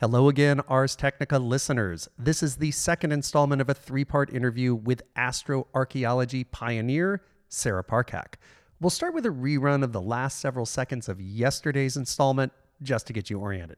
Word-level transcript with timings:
Hello 0.00 0.30
again, 0.30 0.60
Ars 0.66 0.96
Technica 0.96 1.38
listeners. 1.38 2.08
This 2.18 2.42
is 2.42 2.56
the 2.56 2.70
second 2.70 3.12
installment 3.12 3.60
of 3.60 3.68
a 3.68 3.74
three 3.74 4.02
part 4.06 4.32
interview 4.32 4.74
with 4.74 5.02
astroarchaeology 5.14 6.50
pioneer 6.50 7.22
Sarah 7.50 7.84
Parcak. 7.84 8.36
We'll 8.80 8.88
start 8.88 9.12
with 9.12 9.26
a 9.26 9.30
rerun 9.30 9.84
of 9.84 9.92
the 9.92 10.00
last 10.00 10.40
several 10.40 10.64
seconds 10.64 11.10
of 11.10 11.20
yesterday's 11.20 11.98
installment 11.98 12.52
just 12.82 13.06
to 13.08 13.12
get 13.12 13.28
you 13.28 13.40
oriented. 13.40 13.76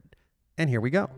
And 0.56 0.70
here 0.70 0.80
we 0.80 0.90
go. 0.90 1.10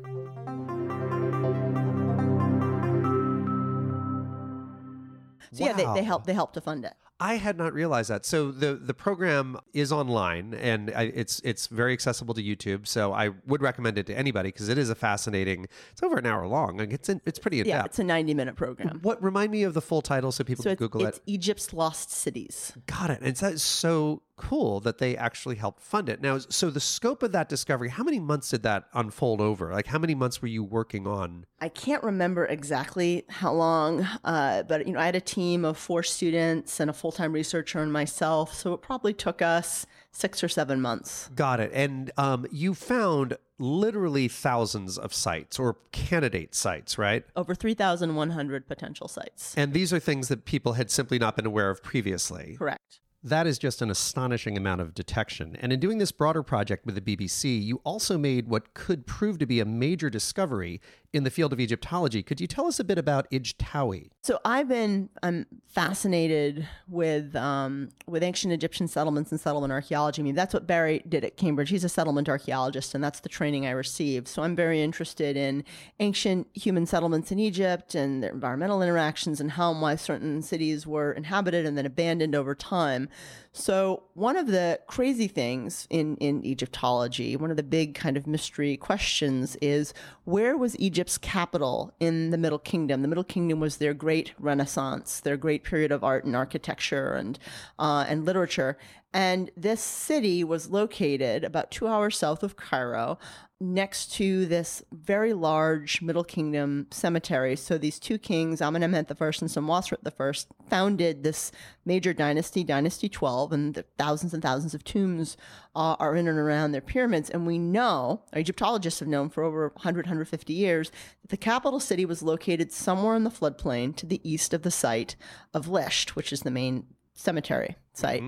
So 5.52 5.64
yeah, 5.64 5.72
they, 5.74 5.84
Wow. 5.84 5.94
they 5.94 6.02
help 6.02 6.26
they 6.26 6.32
help 6.32 6.52
to 6.54 6.60
fund 6.60 6.84
it. 6.84 6.94
I 7.30 7.36
had 7.36 7.56
not 7.56 7.72
realized 7.72 8.10
that. 8.10 8.24
So 8.26 8.50
the 8.50 8.74
the 8.74 8.92
program 9.06 9.56
is 9.72 9.90
online 9.92 10.52
and 10.54 10.92
I, 10.94 11.04
it's 11.22 11.40
it's 11.44 11.66
very 11.68 11.92
accessible 11.92 12.34
to 12.34 12.42
YouTube. 12.42 12.86
So 12.86 13.12
I 13.12 13.30
would 13.46 13.62
recommend 13.62 13.96
it 13.98 14.06
to 14.08 14.14
anybody 14.24 14.48
because 14.50 14.68
it 14.68 14.78
is 14.78 14.90
a 14.90 14.94
fascinating. 14.94 15.66
It's 15.92 16.02
over 16.02 16.16
an 16.18 16.26
hour 16.26 16.46
long. 16.46 16.76
Like 16.76 16.92
it's 16.92 17.08
in, 17.08 17.20
it's 17.24 17.38
pretty 17.38 17.60
in 17.60 17.66
Yeah, 17.66 17.76
depth. 17.78 17.86
it's 17.86 17.98
a 17.98 18.04
90 18.04 18.34
minute 18.34 18.56
program. 18.56 18.98
What 19.02 19.22
remind 19.22 19.50
me 19.52 19.62
of 19.62 19.72
the 19.74 19.80
full 19.80 20.02
title 20.02 20.32
so 20.32 20.44
people 20.44 20.62
So 20.64 20.68
can 20.68 20.72
it's, 20.74 20.78
Google 20.80 21.06
it's 21.06 21.18
it. 21.18 21.24
Egypt's 21.26 21.72
lost 21.72 22.10
cities. 22.10 22.72
Got 22.86 23.10
it. 23.10 23.20
And 23.22 23.34
that's 23.36 23.62
so 23.62 24.22
cool 24.36 24.80
that 24.80 24.98
they 24.98 25.16
actually 25.16 25.56
helped 25.56 25.80
fund 25.80 26.08
it. 26.08 26.20
Now, 26.20 26.38
so 26.38 26.70
the 26.70 26.80
scope 26.80 27.22
of 27.22 27.32
that 27.32 27.48
discovery, 27.48 27.88
how 27.88 28.02
many 28.02 28.18
months 28.18 28.50
did 28.50 28.62
that 28.62 28.86
unfold 28.92 29.40
over? 29.40 29.72
Like, 29.72 29.86
how 29.86 29.98
many 29.98 30.14
months 30.14 30.42
were 30.42 30.48
you 30.48 30.64
working 30.64 31.06
on? 31.06 31.46
I 31.60 31.68
can't 31.68 32.02
remember 32.02 32.46
exactly 32.46 33.24
how 33.28 33.52
long, 33.52 34.06
uh, 34.24 34.64
but 34.64 34.86
you 34.86 34.92
know, 34.92 35.00
I 35.00 35.06
had 35.06 35.16
a 35.16 35.20
team 35.20 35.64
of 35.64 35.78
four 35.78 36.02
students 36.02 36.80
and 36.80 36.90
a 36.90 36.92
full 36.92 37.12
time 37.12 37.32
researcher 37.32 37.80
and 37.80 37.92
myself. 37.92 38.54
So 38.54 38.74
it 38.74 38.82
probably 38.82 39.12
took 39.12 39.40
us 39.40 39.86
six 40.10 40.42
or 40.42 40.48
seven 40.48 40.80
months. 40.80 41.30
Got 41.34 41.60
it. 41.60 41.70
And 41.72 42.10
um, 42.16 42.46
you 42.50 42.74
found 42.74 43.36
literally 43.58 44.28
thousands 44.28 44.98
of 44.98 45.14
sites 45.14 45.58
or 45.58 45.76
candidate 45.92 46.54
sites, 46.54 46.98
right? 46.98 47.24
Over 47.36 47.54
3,100 47.54 48.66
potential 48.66 49.08
sites. 49.08 49.54
And 49.56 49.72
these 49.72 49.92
are 49.92 50.00
things 50.00 50.28
that 50.28 50.44
people 50.44 50.74
had 50.74 50.90
simply 50.90 51.18
not 51.18 51.36
been 51.36 51.46
aware 51.46 51.70
of 51.70 51.82
previously. 51.82 52.56
Correct. 52.58 53.00
That 53.26 53.46
is 53.46 53.58
just 53.58 53.80
an 53.80 53.90
astonishing 53.90 54.58
amount 54.58 54.82
of 54.82 54.92
detection. 54.92 55.56
And 55.58 55.72
in 55.72 55.80
doing 55.80 55.96
this 55.96 56.12
broader 56.12 56.42
project 56.42 56.84
with 56.84 56.94
the 56.94 57.00
BBC, 57.00 57.64
you 57.64 57.80
also 57.82 58.18
made 58.18 58.48
what 58.48 58.74
could 58.74 59.06
prove 59.06 59.38
to 59.38 59.46
be 59.46 59.60
a 59.60 59.64
major 59.64 60.10
discovery 60.10 60.78
in 61.14 61.22
the 61.22 61.30
field 61.30 61.52
of 61.52 61.60
Egyptology. 61.60 62.22
Could 62.22 62.40
you 62.40 62.46
tell 62.46 62.66
us 62.66 62.80
a 62.80 62.84
bit 62.84 62.98
about 62.98 63.30
Ijtawi? 63.30 64.10
So 64.22 64.40
I've 64.44 64.68
been 64.68 65.08
I'm 65.22 65.46
fascinated 65.68 66.68
with 66.88 67.34
um, 67.36 67.90
with 68.06 68.22
ancient 68.22 68.52
Egyptian 68.52 68.88
settlements 68.88 69.30
and 69.30 69.40
settlement 69.40 69.72
archaeology. 69.72 70.20
I 70.20 70.24
mean, 70.24 70.34
that's 70.34 70.52
what 70.52 70.66
Barry 70.66 71.02
did 71.08 71.24
at 71.24 71.36
Cambridge. 71.36 71.70
He's 71.70 71.84
a 71.84 71.88
settlement 71.88 72.28
archaeologist, 72.28 72.94
and 72.94 73.02
that's 73.02 73.20
the 73.20 73.28
training 73.28 73.64
I 73.64 73.70
received. 73.70 74.26
So 74.26 74.42
I'm 74.42 74.56
very 74.56 74.82
interested 74.82 75.36
in 75.36 75.64
ancient 76.00 76.48
human 76.52 76.84
settlements 76.84 77.30
in 77.30 77.38
Egypt 77.38 77.94
and 77.94 78.22
their 78.22 78.32
environmental 78.32 78.82
interactions 78.82 79.40
and 79.40 79.52
how 79.52 79.70
and 79.70 79.80
why 79.80 79.94
certain 79.94 80.42
cities 80.42 80.86
were 80.86 81.12
inhabited 81.12 81.64
and 81.64 81.78
then 81.78 81.86
abandoned 81.86 82.34
over 82.34 82.56
time. 82.56 83.08
So 83.52 84.02
one 84.14 84.36
of 84.36 84.48
the 84.48 84.80
crazy 84.88 85.28
things 85.28 85.86
in 85.88 86.16
in 86.16 86.44
Egyptology, 86.44 87.36
one 87.36 87.50
of 87.50 87.56
the 87.56 87.62
big 87.62 87.94
kind 87.94 88.16
of 88.16 88.26
mystery 88.26 88.76
questions 88.76 89.56
is 89.62 89.94
where 90.24 90.56
was 90.56 90.76
Egypt's 90.80 91.18
capital 91.18 91.94
in 92.00 92.30
the 92.30 92.38
Middle 92.38 92.58
Kingdom? 92.58 93.02
The 93.02 93.08
Middle 93.08 93.22
Kingdom 93.22 93.60
was 93.60 93.76
their 93.76 93.94
great 93.94 94.32
Renaissance, 94.40 95.20
their 95.20 95.36
great 95.36 95.62
period 95.62 95.92
of 95.92 96.02
art 96.02 96.24
and 96.24 96.34
architecture 96.34 97.14
and 97.14 97.38
uh, 97.78 98.04
and 98.08 98.24
literature. 98.24 98.76
And 99.14 99.52
this 99.56 99.80
city 99.80 100.42
was 100.42 100.70
located 100.70 101.44
about 101.44 101.70
two 101.70 101.86
hours 101.86 102.18
south 102.18 102.42
of 102.42 102.56
Cairo, 102.56 103.16
next 103.60 104.12
to 104.14 104.44
this 104.46 104.82
very 104.92 105.32
large 105.32 106.02
Middle 106.02 106.24
Kingdom 106.24 106.88
cemetery. 106.90 107.54
So 107.54 107.78
these 107.78 108.00
two 108.00 108.18
kings, 108.18 108.60
Amenemhet 108.60 109.06
I 109.08 109.24
and 109.24 109.48
Senwosret 109.48 110.00
I, 110.04 110.68
founded 110.68 111.22
this 111.22 111.52
major 111.84 112.12
dynasty, 112.12 112.64
Dynasty 112.64 113.08
12, 113.08 113.52
and 113.52 113.74
the 113.74 113.84
thousands 113.98 114.34
and 114.34 114.42
thousands 114.42 114.74
of 114.74 114.82
tombs 114.82 115.36
uh, 115.76 115.94
are 116.00 116.16
in 116.16 116.26
and 116.26 116.36
around 116.36 116.72
their 116.72 116.80
pyramids. 116.80 117.30
And 117.30 117.46
we 117.46 117.56
know, 117.56 118.24
Egyptologists 118.36 118.98
have 118.98 119.08
known 119.08 119.30
for 119.30 119.44
over 119.44 119.68
100, 119.68 120.06
150 120.06 120.52
years, 120.52 120.90
that 121.22 121.30
the 121.30 121.36
capital 121.36 121.78
city 121.78 122.04
was 122.04 122.20
located 122.20 122.72
somewhere 122.72 123.14
in 123.14 123.22
the 123.22 123.30
floodplain 123.30 123.94
to 123.94 124.06
the 124.06 124.20
east 124.28 124.52
of 124.52 124.62
the 124.62 124.72
site 124.72 125.14
of 125.54 125.66
Lisht, 125.66 126.10
which 126.10 126.32
is 126.32 126.40
the 126.40 126.50
main 126.50 126.86
cemetery 127.14 127.76
site. 127.92 128.22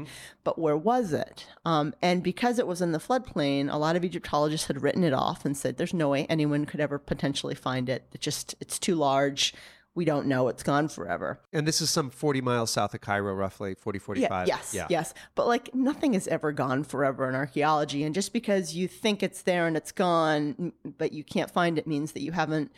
But 0.44 0.58
where 0.58 0.76
was 0.76 1.12
it? 1.12 1.46
Um, 1.64 1.92
and 2.00 2.22
because 2.22 2.58
it 2.58 2.66
was 2.66 2.80
in 2.80 2.92
the 2.92 2.98
floodplain, 2.98 3.72
a 3.72 3.76
lot 3.76 3.96
of 3.96 4.04
Egyptologists 4.04 4.68
had 4.68 4.82
written 4.82 5.04
it 5.04 5.12
off 5.12 5.44
and 5.44 5.56
said, 5.56 5.76
"There's 5.76 5.94
no 5.94 6.08
way 6.08 6.26
anyone 6.28 6.64
could 6.64 6.80
ever 6.80 6.98
potentially 6.98 7.54
find 7.54 7.88
it. 7.88 8.06
It 8.12 8.20
just 8.20 8.54
it's 8.60 8.78
too 8.78 8.94
large. 8.94 9.54
We 9.94 10.04
don't 10.04 10.26
know. 10.26 10.48
It's 10.48 10.62
gone 10.62 10.88
forever." 10.88 11.40
And 11.52 11.66
this 11.66 11.80
is 11.80 11.90
some 11.90 12.10
40 12.10 12.40
miles 12.42 12.70
south 12.70 12.94
of 12.94 13.00
Cairo, 13.00 13.34
roughly 13.34 13.74
40, 13.74 13.98
45. 13.98 14.46
Yeah, 14.46 14.58
yes, 14.72 14.86
yes. 14.88 15.14
But 15.34 15.48
like 15.48 15.74
nothing 15.74 16.14
is 16.14 16.28
ever 16.28 16.52
gone 16.52 16.84
forever 16.84 17.28
in 17.28 17.34
archaeology. 17.34 18.04
And 18.04 18.14
just 18.14 18.32
because 18.32 18.74
you 18.74 18.86
think 18.86 19.22
it's 19.22 19.42
there 19.42 19.66
and 19.66 19.76
it's 19.76 19.92
gone, 19.92 20.72
but 20.98 21.12
you 21.12 21.24
can't 21.24 21.50
find 21.50 21.76
it 21.78 21.86
means 21.86 22.12
that 22.12 22.22
you 22.22 22.32
haven't 22.32 22.70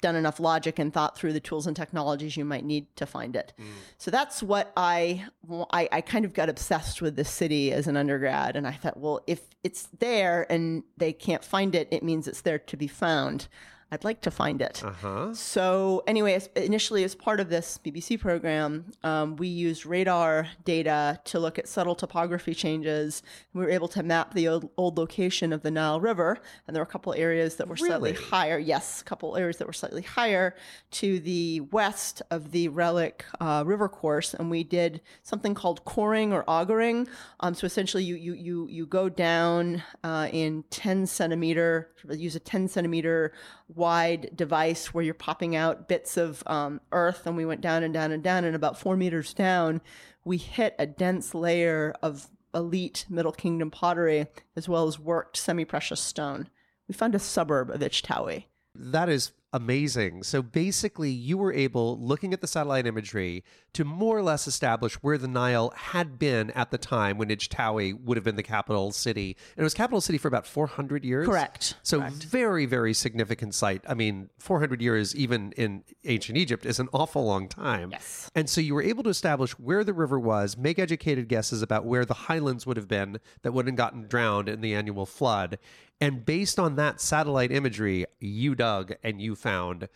done 0.00 0.16
enough 0.16 0.38
logic 0.38 0.78
and 0.78 0.92
thought 0.92 1.16
through 1.16 1.32
the 1.32 1.40
tools 1.40 1.66
and 1.66 1.76
technologies 1.76 2.36
you 2.36 2.44
might 2.44 2.64
need 2.64 2.94
to 2.96 3.06
find 3.06 3.34
it. 3.34 3.52
Mm. 3.58 3.64
So 3.98 4.10
that's 4.10 4.42
what 4.42 4.72
I, 4.76 5.26
I 5.70 5.88
I 5.90 6.00
kind 6.00 6.24
of 6.24 6.34
got 6.34 6.48
obsessed 6.48 7.02
with 7.02 7.16
this 7.16 7.30
city 7.30 7.72
as 7.72 7.86
an 7.86 7.96
undergrad 7.96 8.56
and 8.56 8.66
I 8.66 8.72
thought, 8.72 8.98
well, 8.98 9.22
if 9.26 9.40
it's 9.64 9.88
there 9.98 10.46
and 10.50 10.84
they 10.96 11.12
can't 11.12 11.44
find 11.44 11.74
it, 11.74 11.88
it 11.90 12.02
means 12.02 12.28
it's 12.28 12.42
there 12.42 12.58
to 12.58 12.76
be 12.76 12.86
found. 12.86 13.48
I'd 13.90 14.04
like 14.04 14.20
to 14.22 14.30
find 14.30 14.60
it. 14.60 14.82
Uh 14.84 14.90
huh. 14.92 15.34
So 15.34 16.02
anyway, 16.06 16.34
as, 16.34 16.48
initially 16.56 17.04
as 17.04 17.14
part 17.14 17.40
of 17.40 17.48
this 17.48 17.78
BBC 17.82 18.20
program, 18.20 18.92
um, 19.02 19.36
we 19.36 19.48
used 19.48 19.86
radar 19.86 20.46
data 20.64 21.18
to 21.24 21.38
look 21.38 21.58
at 21.58 21.66
subtle 21.66 21.94
topography 21.94 22.52
changes. 22.54 23.22
We 23.54 23.62
were 23.64 23.70
able 23.70 23.88
to 23.88 24.02
map 24.02 24.34
the 24.34 24.46
old, 24.48 24.68
old 24.76 24.98
location 24.98 25.54
of 25.54 25.62
the 25.62 25.70
Nile 25.70 26.00
River, 26.00 26.38
and 26.66 26.76
there 26.76 26.82
were 26.82 26.88
a 26.88 26.90
couple 26.92 27.14
areas 27.14 27.56
that 27.56 27.66
were 27.66 27.78
slightly 27.78 28.12
Really? 28.12 28.24
higher. 28.24 28.58
Yes, 28.58 29.00
a 29.00 29.04
couple 29.04 29.36
areas 29.38 29.56
that 29.56 29.66
were 29.66 29.72
slightly 29.72 30.02
higher 30.02 30.54
to 30.90 31.18
the 31.20 31.60
west 31.72 32.20
of 32.30 32.50
the 32.50 32.68
relic 32.68 33.24
uh, 33.40 33.62
river 33.66 33.88
course, 33.88 34.34
and 34.34 34.50
we 34.50 34.64
did 34.64 35.00
something 35.22 35.54
called 35.54 35.84
coring 35.86 36.30
or 36.32 36.44
augering. 36.46 37.08
Um, 37.40 37.54
so 37.54 37.64
essentially, 37.64 38.04
you 38.04 38.16
you 38.16 38.34
you 38.34 38.68
you 38.68 38.86
go 38.86 39.08
down 39.08 39.82
uh, 40.04 40.28
in 40.30 40.64
ten 40.68 41.06
centimeter, 41.06 41.90
use 42.10 42.36
a 42.36 42.40
ten 42.40 42.68
centimeter 42.68 43.32
wide 43.68 44.30
device 44.34 44.92
where 44.92 45.04
you're 45.04 45.14
popping 45.14 45.54
out 45.54 45.88
bits 45.88 46.16
of 46.16 46.42
um, 46.46 46.80
earth, 46.92 47.26
and 47.26 47.36
we 47.36 47.44
went 47.44 47.60
down 47.60 47.82
and 47.82 47.92
down 47.92 48.12
and 48.12 48.22
down, 48.22 48.44
and 48.44 48.56
about 48.56 48.78
four 48.78 48.96
meters 48.96 49.34
down, 49.34 49.80
we 50.24 50.36
hit 50.38 50.74
a 50.78 50.86
dense 50.86 51.34
layer 51.34 51.94
of 52.02 52.28
elite 52.54 53.04
Middle 53.08 53.32
Kingdom 53.32 53.70
pottery 53.70 54.26
as 54.56 54.68
well 54.68 54.86
as 54.86 54.98
worked 54.98 55.36
semi-precious 55.36 56.00
stone. 56.00 56.48
We 56.88 56.94
found 56.94 57.14
a 57.14 57.18
suburb 57.18 57.70
of 57.70 57.80
Ichtawi. 57.80 58.46
That 58.74 59.08
is 59.08 59.32
amazing. 59.52 60.22
So 60.22 60.42
basically, 60.42 61.10
you 61.10 61.38
were 61.38 61.52
able, 61.52 61.98
looking 62.00 62.32
at 62.32 62.40
the 62.40 62.46
satellite 62.46 62.86
imagery, 62.86 63.44
to 63.72 63.84
more 63.84 64.16
or 64.16 64.22
less 64.22 64.46
establish 64.46 64.94
where 64.96 65.18
the 65.18 65.28
Nile 65.28 65.72
had 65.76 66.18
been 66.18 66.50
at 66.52 66.70
the 66.70 66.78
time 66.78 67.18
when 67.18 67.28
Ijtawi 67.28 67.98
would 68.02 68.16
have 68.16 68.24
been 68.24 68.36
the 68.36 68.42
capital 68.42 68.92
city. 68.92 69.36
And 69.56 69.62
it 69.62 69.64
was 69.64 69.74
capital 69.74 70.00
city 70.00 70.18
for 70.18 70.28
about 70.28 70.46
400 70.46 71.04
years. 71.04 71.26
Correct. 71.26 71.74
So 71.82 72.00
very, 72.00 72.66
very 72.66 72.94
significant 72.94 73.54
site. 73.54 73.84
I 73.88 73.94
mean, 73.94 74.30
400 74.38 74.80
years, 74.82 75.14
even 75.14 75.52
in 75.52 75.84
ancient 76.04 76.38
Egypt, 76.38 76.66
is 76.66 76.78
an 76.78 76.88
awful 76.92 77.24
long 77.24 77.48
time. 77.48 77.90
Yes. 77.90 78.30
And 78.34 78.48
so 78.48 78.60
you 78.60 78.74
were 78.74 78.82
able 78.82 79.02
to 79.04 79.10
establish 79.10 79.52
where 79.52 79.84
the 79.84 79.94
river 79.94 80.18
was, 80.18 80.56
make 80.56 80.78
educated 80.78 81.28
guesses 81.28 81.62
about 81.62 81.84
where 81.84 82.04
the 82.04 82.14
highlands 82.14 82.66
would 82.66 82.76
have 82.76 82.88
been 82.88 83.18
that 83.42 83.52
would 83.52 83.66
have 83.66 83.76
gotten 83.76 84.06
drowned 84.08 84.48
in 84.48 84.60
the 84.60 84.74
annual 84.74 85.06
flood. 85.06 85.58
And 86.00 86.24
based 86.24 86.58
on 86.58 86.76
that 86.76 87.00
satellite 87.00 87.50
imagery, 87.50 88.06
you 88.20 88.54
dug 88.54 88.94
and 89.02 89.20
you 89.20 89.34
found, 89.34 89.88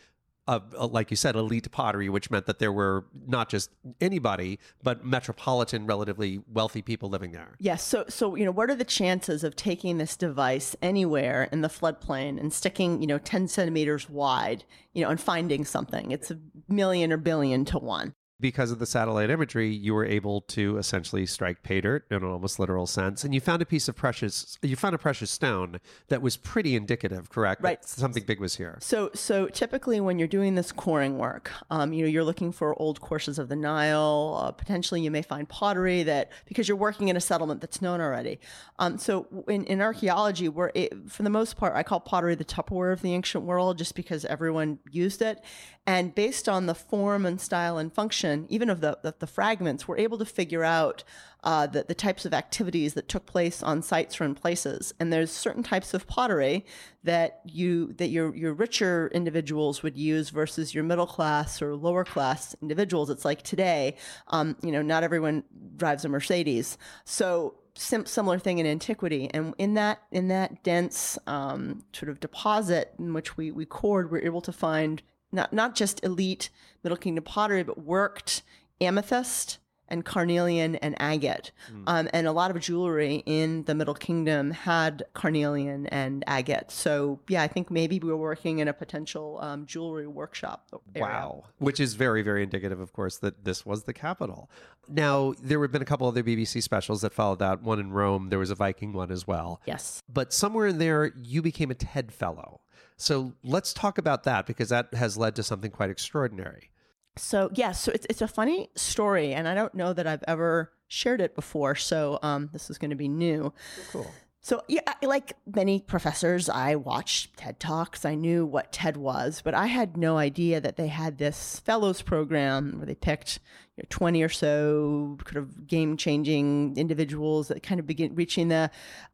a- 0.49 0.61
like 0.89 1.13
you 1.13 1.17
said, 1.17 1.37
elite 1.37 1.71
pottery, 1.71 2.09
which 2.09 2.29
meant 2.29 2.47
that 2.47 2.59
there 2.59 2.73
were 2.73 3.07
not 3.29 3.49
just 3.49 3.71
anybody, 4.01 4.59
but 4.83 5.05
metropolitan, 5.05 5.87
relatively 5.87 6.41
wealthy 6.53 6.83
people 6.83 7.09
living 7.09 7.31
there. 7.31 7.55
Yes. 7.61 7.85
So, 7.85 8.05
so 8.09 8.35
you 8.35 8.45
know, 8.45 8.51
what 8.51 8.69
are 8.69 8.75
the 8.75 8.85
chances 8.85 9.45
of 9.45 9.55
taking 9.55 9.99
this 9.99 10.17
device 10.17 10.75
anywhere 10.83 11.49
in 11.53 11.61
the 11.61 11.69
floodplain 11.69 12.41
and 12.41 12.53
sticking, 12.53 13.01
you 13.01 13.07
know, 13.07 13.19
ten 13.19 13.47
centimeters 13.47 14.11
wide, 14.11 14.65
you 14.95 15.05
know, 15.05 15.11
and 15.11 15.21
finding 15.21 15.65
something? 15.65 16.11
It's 16.11 16.33
a 16.33 16.39
million 16.69 17.13
or 17.13 17.17
billion 17.19 17.65
to 17.67 17.79
one. 17.79 18.15
Because 18.43 18.71
of 18.71 18.79
the 18.81 18.87
satellite 18.87 19.31
imagery, 19.31 19.71
you 19.71 19.95
were 19.95 20.05
able 20.05 20.43
to 20.43 20.77
essentially 20.77 21.25
strike 21.25 21.63
pay 21.63 21.81
dirt 21.81 22.05
in 22.11 22.19
an 22.19 22.25
almost 22.25 22.59
literal 22.59 22.87
sense. 22.87 23.25
And 23.25 23.33
you 23.33 23.41
found 23.41 23.63
a 23.63 23.65
piece 23.65 23.89
of 23.89 23.97
precious, 23.97 24.59
you 24.61 24.77
found 24.77 24.95
a 24.95 24.99
precious 24.99 25.31
stone 25.31 25.81
that 26.09 26.21
was 26.21 26.37
pretty 26.37 26.77
indicative, 26.77 27.31
correct? 27.31 27.63
Right. 27.63 27.81
That 27.81 27.89
something 27.89 28.25
big 28.25 28.41
was 28.41 28.57
here. 28.57 28.77
So, 28.81 29.11
so 29.15 29.47
typically 29.47 30.01
when 30.01 30.19
you're 30.19 30.29
doing 30.29 30.57
this 30.57 30.73
coring 30.73 31.17
work, 31.17 31.53
um, 31.71 31.93
you 31.93 32.03
know, 32.03 32.11
you're 32.11 32.25
looking 32.25 32.53
for 32.53 32.79
old 32.83 33.01
courses 33.01 33.39
of 33.39 33.49
the 33.49 33.57
Nile. 33.57 34.39
Uh, 34.43 34.51
potentially, 34.51 35.01
you 35.01 35.11
may 35.11 35.23
find 35.23 35.49
pottery 35.49 36.03
that 36.03 36.33
because 36.45 36.69
you're 36.69 36.77
working 36.77 37.09
in 37.09 37.17
a 37.17 37.21
settlement 37.21 37.61
that's 37.61 37.81
known 37.81 38.01
already. 38.01 38.41
Um, 38.81 38.99
so, 38.99 39.27
in, 39.49 39.65
in 39.67 39.81
archaeology, 39.81 40.49
we're 40.49 40.73
for 41.09 41.23
the 41.23 41.31
most 41.31 41.57
part, 41.57 41.75
I 41.77 41.85
call 41.85 42.01
pottery 42.01 42.35
the 42.35 42.45
Tupperware 42.45 42.93
of 42.93 43.03
the 43.03 43.15
ancient 43.15 43.45
world, 43.45 43.79
just 43.79 43.95
because 43.95 44.25
everyone 44.25 44.81
used 44.91 45.23
it, 45.23 45.43
and 45.87 46.15
based 46.15 46.49
on 46.49 46.67
the 46.67 46.75
form 46.75 47.27
and 47.27 47.41
style 47.41 47.77
and 47.77 47.93
function, 47.93 48.47
even 48.49 48.71
of 48.71 48.81
the 48.81 48.99
the, 49.03 49.15
the 49.19 49.27
fragments, 49.27 49.89
we're 49.89 49.99
able 49.99 50.19
to 50.19 50.25
figure 50.25 50.63
out 50.63 51.03
uh, 51.45 51.67
the, 51.67 51.83
the 51.83 51.95
types 51.95 52.25
of 52.25 52.33
activities 52.33 52.95
that 52.95 53.09
took 53.09 53.27
place 53.27 53.65
on 53.65 53.83
sites 53.83 54.21
or 54.21 54.25
in 54.25 54.35
places. 54.35 54.95
And 55.01 55.13
there's 55.13 55.33
certain 55.33 55.65
types 55.65 55.93
of 55.93 56.07
pottery 56.07 56.65
that 57.03 57.41
you 57.45 57.93
that 57.95 58.09
your 58.09 58.35
your 58.35 58.55
richer 58.55 59.11
individuals 59.13 59.83
would 59.83 59.97
use 59.97 60.31
versus 60.31 60.73
your 60.73 60.85
middle 60.85 61.07
class 61.07 61.61
or 61.61 61.75
lower 61.75 62.05
class 62.05 62.55
individuals. 62.63 63.11
It's 63.11 63.25
like 63.25 63.43
today, 63.43 63.97
um, 64.29 64.57
you 64.63 64.71
know, 64.71 64.83
not 64.83 65.03
everyone 65.03 65.43
drives 65.77 66.05
a 66.05 66.09
Mercedes, 66.09 66.79
so 67.05 67.57
sim- 67.75 68.07
similar 68.07 68.39
thing 68.39 68.59
in 68.59 68.67
antiquity. 68.67 69.29
And 69.35 69.55
in 69.59 69.75
that 69.75 70.03
in 70.13 70.29
that 70.29 70.63
dense 70.63 71.19
um, 71.27 71.83
sort 71.93 72.09
of 72.09 72.21
deposit 72.21 72.95
in 73.01 73.15
which 73.15 73.37
we 73.37 73.51
we 73.51 73.65
cored, 73.65 74.13
we're 74.13 74.25
able 74.25 74.43
to 74.43 74.53
find 74.53 75.03
not 75.33 75.53
not 75.53 75.75
just 75.75 76.03
elite 76.05 76.51
Middle 76.83 76.99
Kingdom 76.99 77.25
pottery, 77.25 77.63
but 77.63 77.83
worked 77.83 78.43
amethyst 78.81 79.59
and 79.93 80.07
carnelian 80.07 80.77
and 80.77 80.97
agate. 80.99 81.53
Mm. 81.71 81.83
Um, 81.87 82.09
and 82.15 82.27
a 82.27 82.33
lot 82.33 82.51
of 82.51 82.59
jewelry 82.61 83.23
in 83.27 83.65
the 83.65 83.75
Middle 83.75 83.95
Kingdom 83.95 84.51
had 84.51 85.05
carnelian 85.13 85.87
and 85.89 86.25
agate. 86.27 86.71
So, 86.71 87.21
yeah, 87.29 87.43
I 87.43 87.49
think 87.49 87.71
maybe 87.71 87.99
we 87.99 88.09
were 88.09 88.17
working 88.17 88.61
in 88.61 88.69
a 88.69 88.73
potential 88.73 89.39
um, 89.43 89.67
jewelry 89.67 90.07
workshop. 90.07 90.67
Area. 90.95 91.07
Wow. 91.07 91.45
Which 91.59 91.79
is 91.79 91.93
very, 91.93 92.23
very 92.23 92.43
indicative, 92.43 92.81
of 92.81 92.95
course, 92.95 93.19
that 93.19 93.45
this 93.45 93.67
was 93.67 93.85
the 93.85 93.93
capital. 93.93 94.51
Now, 94.89 95.35
there 95.43 95.61
have 95.61 95.73
been 95.73 95.83
a 95.83 95.87
couple 95.87 96.09
other 96.09 96.23
BBC 96.23 96.63
specials 96.63 97.03
that 97.03 97.13
followed 97.13 97.41
that. 97.41 97.63
One 97.63 97.79
in 97.79 97.93
Rome, 97.93 98.31
there 98.31 98.39
was 98.39 98.51
a 98.51 98.55
Viking 98.55 98.95
one 98.95 99.11
as 99.11 99.27
well. 99.27 99.61
Yes. 99.67 100.01
But 100.09 100.33
somewhere 100.33 100.69
in 100.69 100.79
there, 100.79 101.13
you 101.23 101.43
became 101.43 101.71
a 101.71 101.75
TED 101.75 102.15
Fellow. 102.15 102.63
So 102.97 103.33
let's 103.43 103.73
talk 103.73 103.99
about 103.99 104.25
that 104.25 104.47
because 104.47 104.69
that 104.69 104.95
has 104.95 105.17
led 105.17 105.37
to 105.37 105.43
something 105.43 105.71
quite 105.71 105.91
extraordinary. 105.91 106.71
So 107.17 107.51
yes, 107.53 107.59
yeah, 107.59 107.73
so 107.73 107.93
it's 107.93 108.07
it's 108.09 108.23
a 108.23 108.29
funny 108.29 108.71
story, 108.75 109.35
and 109.35 109.47
I 109.47 109.55
don't 109.55 109.75
know 109.75 109.93
that 109.93 110.07
I've 110.07 110.25
ever 110.27 110.73
shared 110.89 111.21
it 111.21 111.35
before. 111.35 111.75
So 111.75 112.19
um, 112.23 112.51
this 112.53 112.71
is 112.71 112.79
going 112.79 112.91
to 112.91 112.97
be 112.97 113.09
new. 113.09 113.53
Cool. 113.91 114.11
So 114.45 114.61
yeah, 114.67 114.81
like 115.03 115.35
many 115.47 115.79
professors, 115.79 116.49
I 116.49 116.75
watched 116.75 117.37
TED 117.37 117.61
Talks. 117.61 118.05
I 118.05 118.17
knew 118.17 118.45
what 118.45 118.73
TED 118.73 118.97
was, 118.97 119.41
but 119.41 119.55
I 119.55 119.69
had 119.69 119.97
no 119.97 120.19
idea 120.19 120.61
that 120.61 120.77
they 120.77 120.89
had 120.89 121.19
this 121.19 121.61
fellows 121.61 122.03
program 122.03 122.79
where 122.79 122.87
they 122.87 122.97
picked 122.97 123.39
you 123.77 123.85
know, 123.85 123.87
20 123.89 124.21
or 124.21 124.29
so 124.29 125.17
kind 125.25 125.37
of 125.37 125.69
game-changing 125.69 126.77
individuals 126.77 127.49
that 127.49 127.63
kind 127.63 127.79
of 127.79 127.87
begin 127.87 128.17
reaching 128.17 128.49
the 128.49 128.69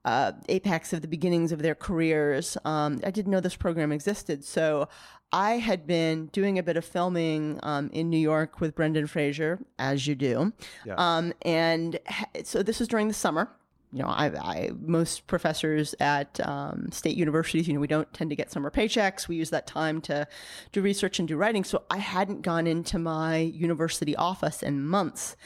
uh, 0.07 0.33
apex 0.49 0.95
of 0.95 1.03
the 1.03 1.09
beginnings 1.09 1.53
of 1.53 1.61
their 1.61 1.75
careers. 1.75 2.57
Um, 2.65 2.99
I 3.05 3.11
didn't 3.11 3.31
know 3.31 3.41
this 3.41 3.55
program 3.55 3.93
existed, 3.93 4.45
so 4.45 4.89
I 5.31 5.59
had 5.59 5.87
been 5.87 6.29
doing 6.29 6.59
a 6.59 6.63
bit 6.63 6.79
of 6.79 6.87
filming 6.87 7.61
um, 7.63 7.91
in 7.93 8.09
New 8.09 8.17
York 8.17 8.61
with 8.63 8.75
Brendan 8.75 9.07
Fraser, 9.07 9.59
as 9.79 10.07
you 10.07 10.15
do. 10.15 10.55
Yeah. 10.87 10.95
Um, 10.97 11.35
and 11.43 11.99
ha- 12.07 12.31
so 12.45 12.63
this 12.63 12.79
was 12.79 12.89
during 12.89 13.09
the 13.09 13.15
summer 13.15 13.51
you 13.93 14.03
know, 14.03 14.09
I, 14.09 14.27
I 14.27 14.71
most 14.81 15.27
professors 15.27 15.95
at 16.01 16.41
um, 16.47 16.91
state 16.93 17.17
universities, 17.17 17.67
you 17.67 17.75
know, 17.75 17.81
we 17.81 17.87
don't 17.87 18.13
tend 18.13 18.31
to 18.31 18.37
get 18.37 18.51
summer 18.53 18.71
paychecks. 18.71 19.29
We 19.29 19.37
use 19.37 19.51
that 19.51 19.67
time 19.67 20.01
to 20.03 20.27
do 20.73 20.83
research 20.83 21.19
and 21.19 21.27
do 21.27 21.37
writing. 21.37 21.65
So 21.65 21.85
I 21.91 21.99
hadn't 21.99 22.43
gone 22.43 22.67
into 22.67 22.99
my 22.99 23.39
university 23.39 24.15
office 24.17 24.63
in 24.63 24.87
months. 24.87 25.37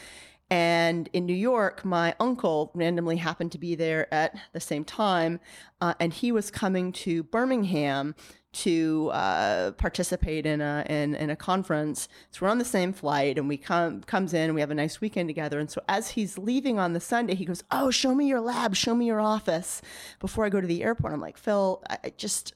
And 0.51 1.09
in 1.15 1.25
New 1.25 1.35
York, 1.35 1.83
my 1.83 2.15
uncle 2.21 2.73
randomly 2.75 3.17
happened 3.17 3.53
to 3.53 3.59
be 3.59 3.75
there 3.75 4.13
at 4.13 4.37
the 4.53 4.61
same 4.61 4.85
time, 4.85 5.41
uh, 5.81 5.95
and 5.99 6.13
he 6.13 6.31
was 6.31 6.51
coming 6.51 6.93
to 6.93 7.23
Birmingham 7.23 8.15
to 8.53 9.11
uh, 9.13 9.73
participate 9.73 10.47
in 10.47 10.61
a 10.61 10.85
in, 10.89 11.15
in 11.15 11.31
a 11.31 11.37
conference. 11.37 12.09
So 12.31 12.45
we're 12.45 12.51
on 12.51 12.59
the 12.59 12.65
same 12.65 12.93
flight, 12.93 13.39
and 13.39 13.49
we 13.49 13.57
come 13.57 14.03
comes 14.03 14.35
in, 14.35 14.43
and 14.43 14.55
we 14.55 14.61
have 14.61 14.71
a 14.71 14.75
nice 14.75 15.01
weekend 15.01 15.29
together. 15.29 15.59
And 15.59 15.71
so 15.71 15.83
as 15.89 16.11
he's 16.11 16.39
leaving 16.39 16.79
on 16.79 16.93
the 16.93 17.01
Sunday, 17.01 17.35
he 17.35 17.45
goes, 17.45 17.65
"Oh, 17.71 17.91
show 17.91 18.15
me 18.15 18.27
your 18.27 18.41
lab, 18.41 18.75
show 18.75 18.95
me 18.95 19.07
your 19.07 19.21
office 19.21 19.83
before 20.21 20.45
I 20.45 20.49
go 20.49 20.61
to 20.61 20.67
the 20.67 20.83
airport." 20.83 21.13
I'm 21.13 21.21
like, 21.21 21.39
Phil, 21.39 21.83
I 21.89 22.13
just 22.17 22.55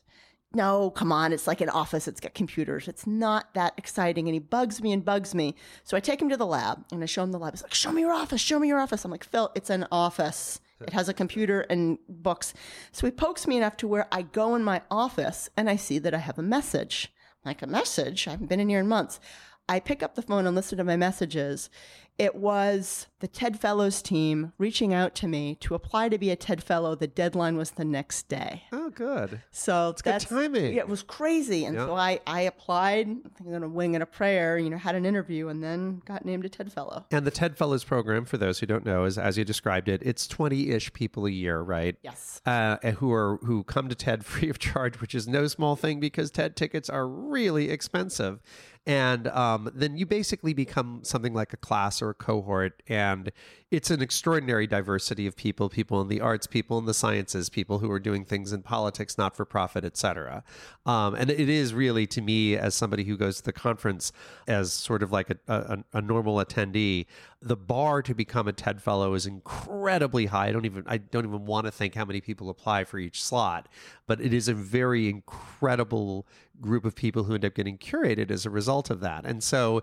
no, 0.54 0.90
come 0.90 1.12
on, 1.12 1.32
it's 1.32 1.46
like 1.46 1.60
an 1.60 1.68
office, 1.68 2.08
it's 2.08 2.20
got 2.20 2.34
computers. 2.34 2.88
It's 2.88 3.06
not 3.06 3.52
that 3.54 3.74
exciting. 3.76 4.26
And 4.26 4.34
he 4.34 4.38
bugs 4.38 4.82
me 4.82 4.92
and 4.92 5.04
bugs 5.04 5.34
me. 5.34 5.54
So 5.84 5.96
I 5.96 6.00
take 6.00 6.20
him 6.20 6.30
to 6.30 6.36
the 6.36 6.46
lab 6.46 6.84
and 6.90 7.02
I 7.02 7.06
show 7.06 7.22
him 7.22 7.32
the 7.32 7.38
lab. 7.38 7.52
He's 7.52 7.62
like, 7.62 7.74
show 7.74 7.92
me 7.92 8.00
your 8.00 8.12
office, 8.12 8.40
show 8.40 8.58
me 8.58 8.68
your 8.68 8.80
office. 8.80 9.04
I'm 9.04 9.10
like, 9.10 9.24
Phil, 9.24 9.52
it's 9.54 9.70
an 9.70 9.86
office. 9.92 10.60
It 10.80 10.92
has 10.92 11.08
a 11.08 11.14
computer 11.14 11.62
and 11.62 11.98
books. 12.08 12.52
So 12.92 13.06
he 13.06 13.10
pokes 13.10 13.46
me 13.46 13.56
enough 13.56 13.76
to 13.78 13.88
where 13.88 14.06
I 14.12 14.22
go 14.22 14.54
in 14.54 14.62
my 14.62 14.82
office 14.90 15.48
and 15.56 15.70
I 15.70 15.76
see 15.76 15.98
that 16.00 16.14
I 16.14 16.18
have 16.18 16.38
a 16.38 16.42
message. 16.42 17.12
like 17.44 17.62
a 17.62 17.66
message? 17.66 18.26
I 18.26 18.32
haven't 18.32 18.48
been 18.48 18.60
in 18.60 18.68
here 18.68 18.80
in 18.80 18.88
months. 18.88 19.20
I 19.68 19.80
pick 19.80 20.02
up 20.02 20.14
the 20.14 20.22
phone 20.22 20.46
and 20.46 20.54
listen 20.54 20.78
to 20.78 20.84
my 20.84 20.96
messages. 20.96 21.70
It 22.18 22.34
was 22.34 23.08
the 23.20 23.28
TED 23.28 23.58
Fellows 23.58 24.02
team 24.02 24.52
reaching 24.58 24.94
out 24.94 25.14
to 25.16 25.28
me 25.28 25.56
to 25.60 25.74
apply 25.74 26.08
to 26.08 26.18
be 26.18 26.30
a 26.30 26.36
TED 26.36 26.62
Fellow. 26.62 26.94
The 26.94 27.06
deadline 27.06 27.56
was 27.56 27.72
the 27.72 27.84
next 27.84 28.28
day. 28.28 28.64
Oh, 28.72 28.90
good. 28.90 29.40
So 29.50 29.90
it's 29.90 30.02
good 30.02 30.20
timing. 30.20 30.74
Yeah, 30.74 30.80
it 30.80 30.88
was 30.88 31.02
crazy. 31.02 31.64
And 31.64 31.76
so 31.76 31.94
I, 31.94 32.20
I 32.26 32.42
applied, 32.42 33.08
I 33.08 33.42
think 33.42 33.54
on 33.54 33.62
a 33.62 33.68
wing 33.68 33.94
and 33.94 34.02
a 34.02 34.06
prayer, 34.06 34.58
you 34.58 34.70
know, 34.70 34.78
had 34.78 34.94
an 34.94 35.04
interview 35.04 35.48
and 35.48 35.62
then 35.62 36.02
got 36.04 36.24
named 36.24 36.44
a 36.44 36.48
TED 36.48 36.72
Fellow. 36.72 37.04
And 37.10 37.26
the 37.26 37.30
TED 37.30 37.56
Fellows 37.56 37.84
program, 37.84 38.24
for 38.24 38.38
those 38.38 38.60
who 38.60 38.66
don't 38.66 38.84
know, 38.84 39.04
is 39.04 39.18
as 39.18 39.36
you 39.36 39.44
described 39.44 39.88
it, 39.88 40.02
it's 40.04 40.26
20 40.26 40.70
ish 40.70 40.92
people 40.92 41.26
a 41.26 41.30
year, 41.30 41.60
right? 41.60 41.96
Yes. 42.02 42.40
Uh, 42.46 42.76
who 42.92 43.12
are 43.12 43.38
who 43.42 43.64
come 43.64 43.88
to 43.88 43.94
TED 43.94 44.24
free 44.26 44.48
of 44.48 44.58
charge, 44.58 45.00
which 45.00 45.14
is 45.14 45.28
no 45.28 45.46
small 45.48 45.76
thing 45.76 46.00
because 46.00 46.30
TED 46.30 46.56
tickets 46.56 46.88
are 46.88 47.06
really 47.06 47.70
expensive 47.70 48.40
and 48.86 49.26
um, 49.28 49.68
then 49.74 49.96
you 49.96 50.06
basically 50.06 50.54
become 50.54 51.00
something 51.02 51.34
like 51.34 51.52
a 51.52 51.56
class 51.56 52.00
or 52.00 52.10
a 52.10 52.14
cohort 52.14 52.82
and 52.88 53.32
it's 53.72 53.90
an 53.90 54.00
extraordinary 54.00 54.66
diversity 54.66 55.26
of 55.26 55.34
people 55.34 55.68
people 55.68 56.00
in 56.00 56.08
the 56.08 56.20
arts 56.20 56.46
people 56.46 56.78
in 56.78 56.84
the 56.84 56.94
sciences 56.94 57.48
people 57.48 57.80
who 57.80 57.90
are 57.90 57.98
doing 57.98 58.24
things 58.24 58.52
in 58.52 58.62
politics 58.62 59.18
not 59.18 59.36
for 59.36 59.44
profit 59.44 59.84
etc 59.84 60.44
um, 60.86 61.14
and 61.14 61.30
it 61.30 61.48
is 61.48 61.74
really 61.74 62.06
to 62.06 62.20
me 62.20 62.56
as 62.56 62.74
somebody 62.74 63.02
who 63.04 63.16
goes 63.16 63.38
to 63.38 63.42
the 63.42 63.52
conference 63.52 64.12
as 64.46 64.72
sort 64.72 65.02
of 65.02 65.10
like 65.10 65.30
a, 65.30 65.36
a, 65.48 65.84
a 65.94 66.02
normal 66.02 66.36
attendee 66.36 67.06
the 67.46 67.56
bar 67.56 68.02
to 68.02 68.14
become 68.14 68.48
a 68.48 68.52
ted 68.52 68.82
fellow 68.82 69.14
is 69.14 69.26
incredibly 69.26 70.26
high. 70.26 70.48
I 70.48 70.52
don't 70.52 70.64
even 70.64 70.84
i 70.86 70.98
don't 70.98 71.24
even 71.24 71.46
want 71.46 71.66
to 71.66 71.70
think 71.70 71.94
how 71.94 72.04
many 72.04 72.20
people 72.20 72.50
apply 72.50 72.84
for 72.84 72.98
each 72.98 73.22
slot 73.22 73.68
but 74.06 74.20
it 74.20 74.32
is 74.32 74.48
a 74.48 74.54
very 74.54 75.08
incredible 75.08 76.26
group 76.60 76.84
of 76.84 76.94
people 76.94 77.24
who 77.24 77.34
end 77.34 77.44
up 77.44 77.54
getting 77.54 77.78
curated 77.78 78.30
as 78.30 78.46
a 78.46 78.50
result 78.50 78.90
of 78.90 79.00
that. 79.00 79.24
And 79.24 79.42
so 79.42 79.82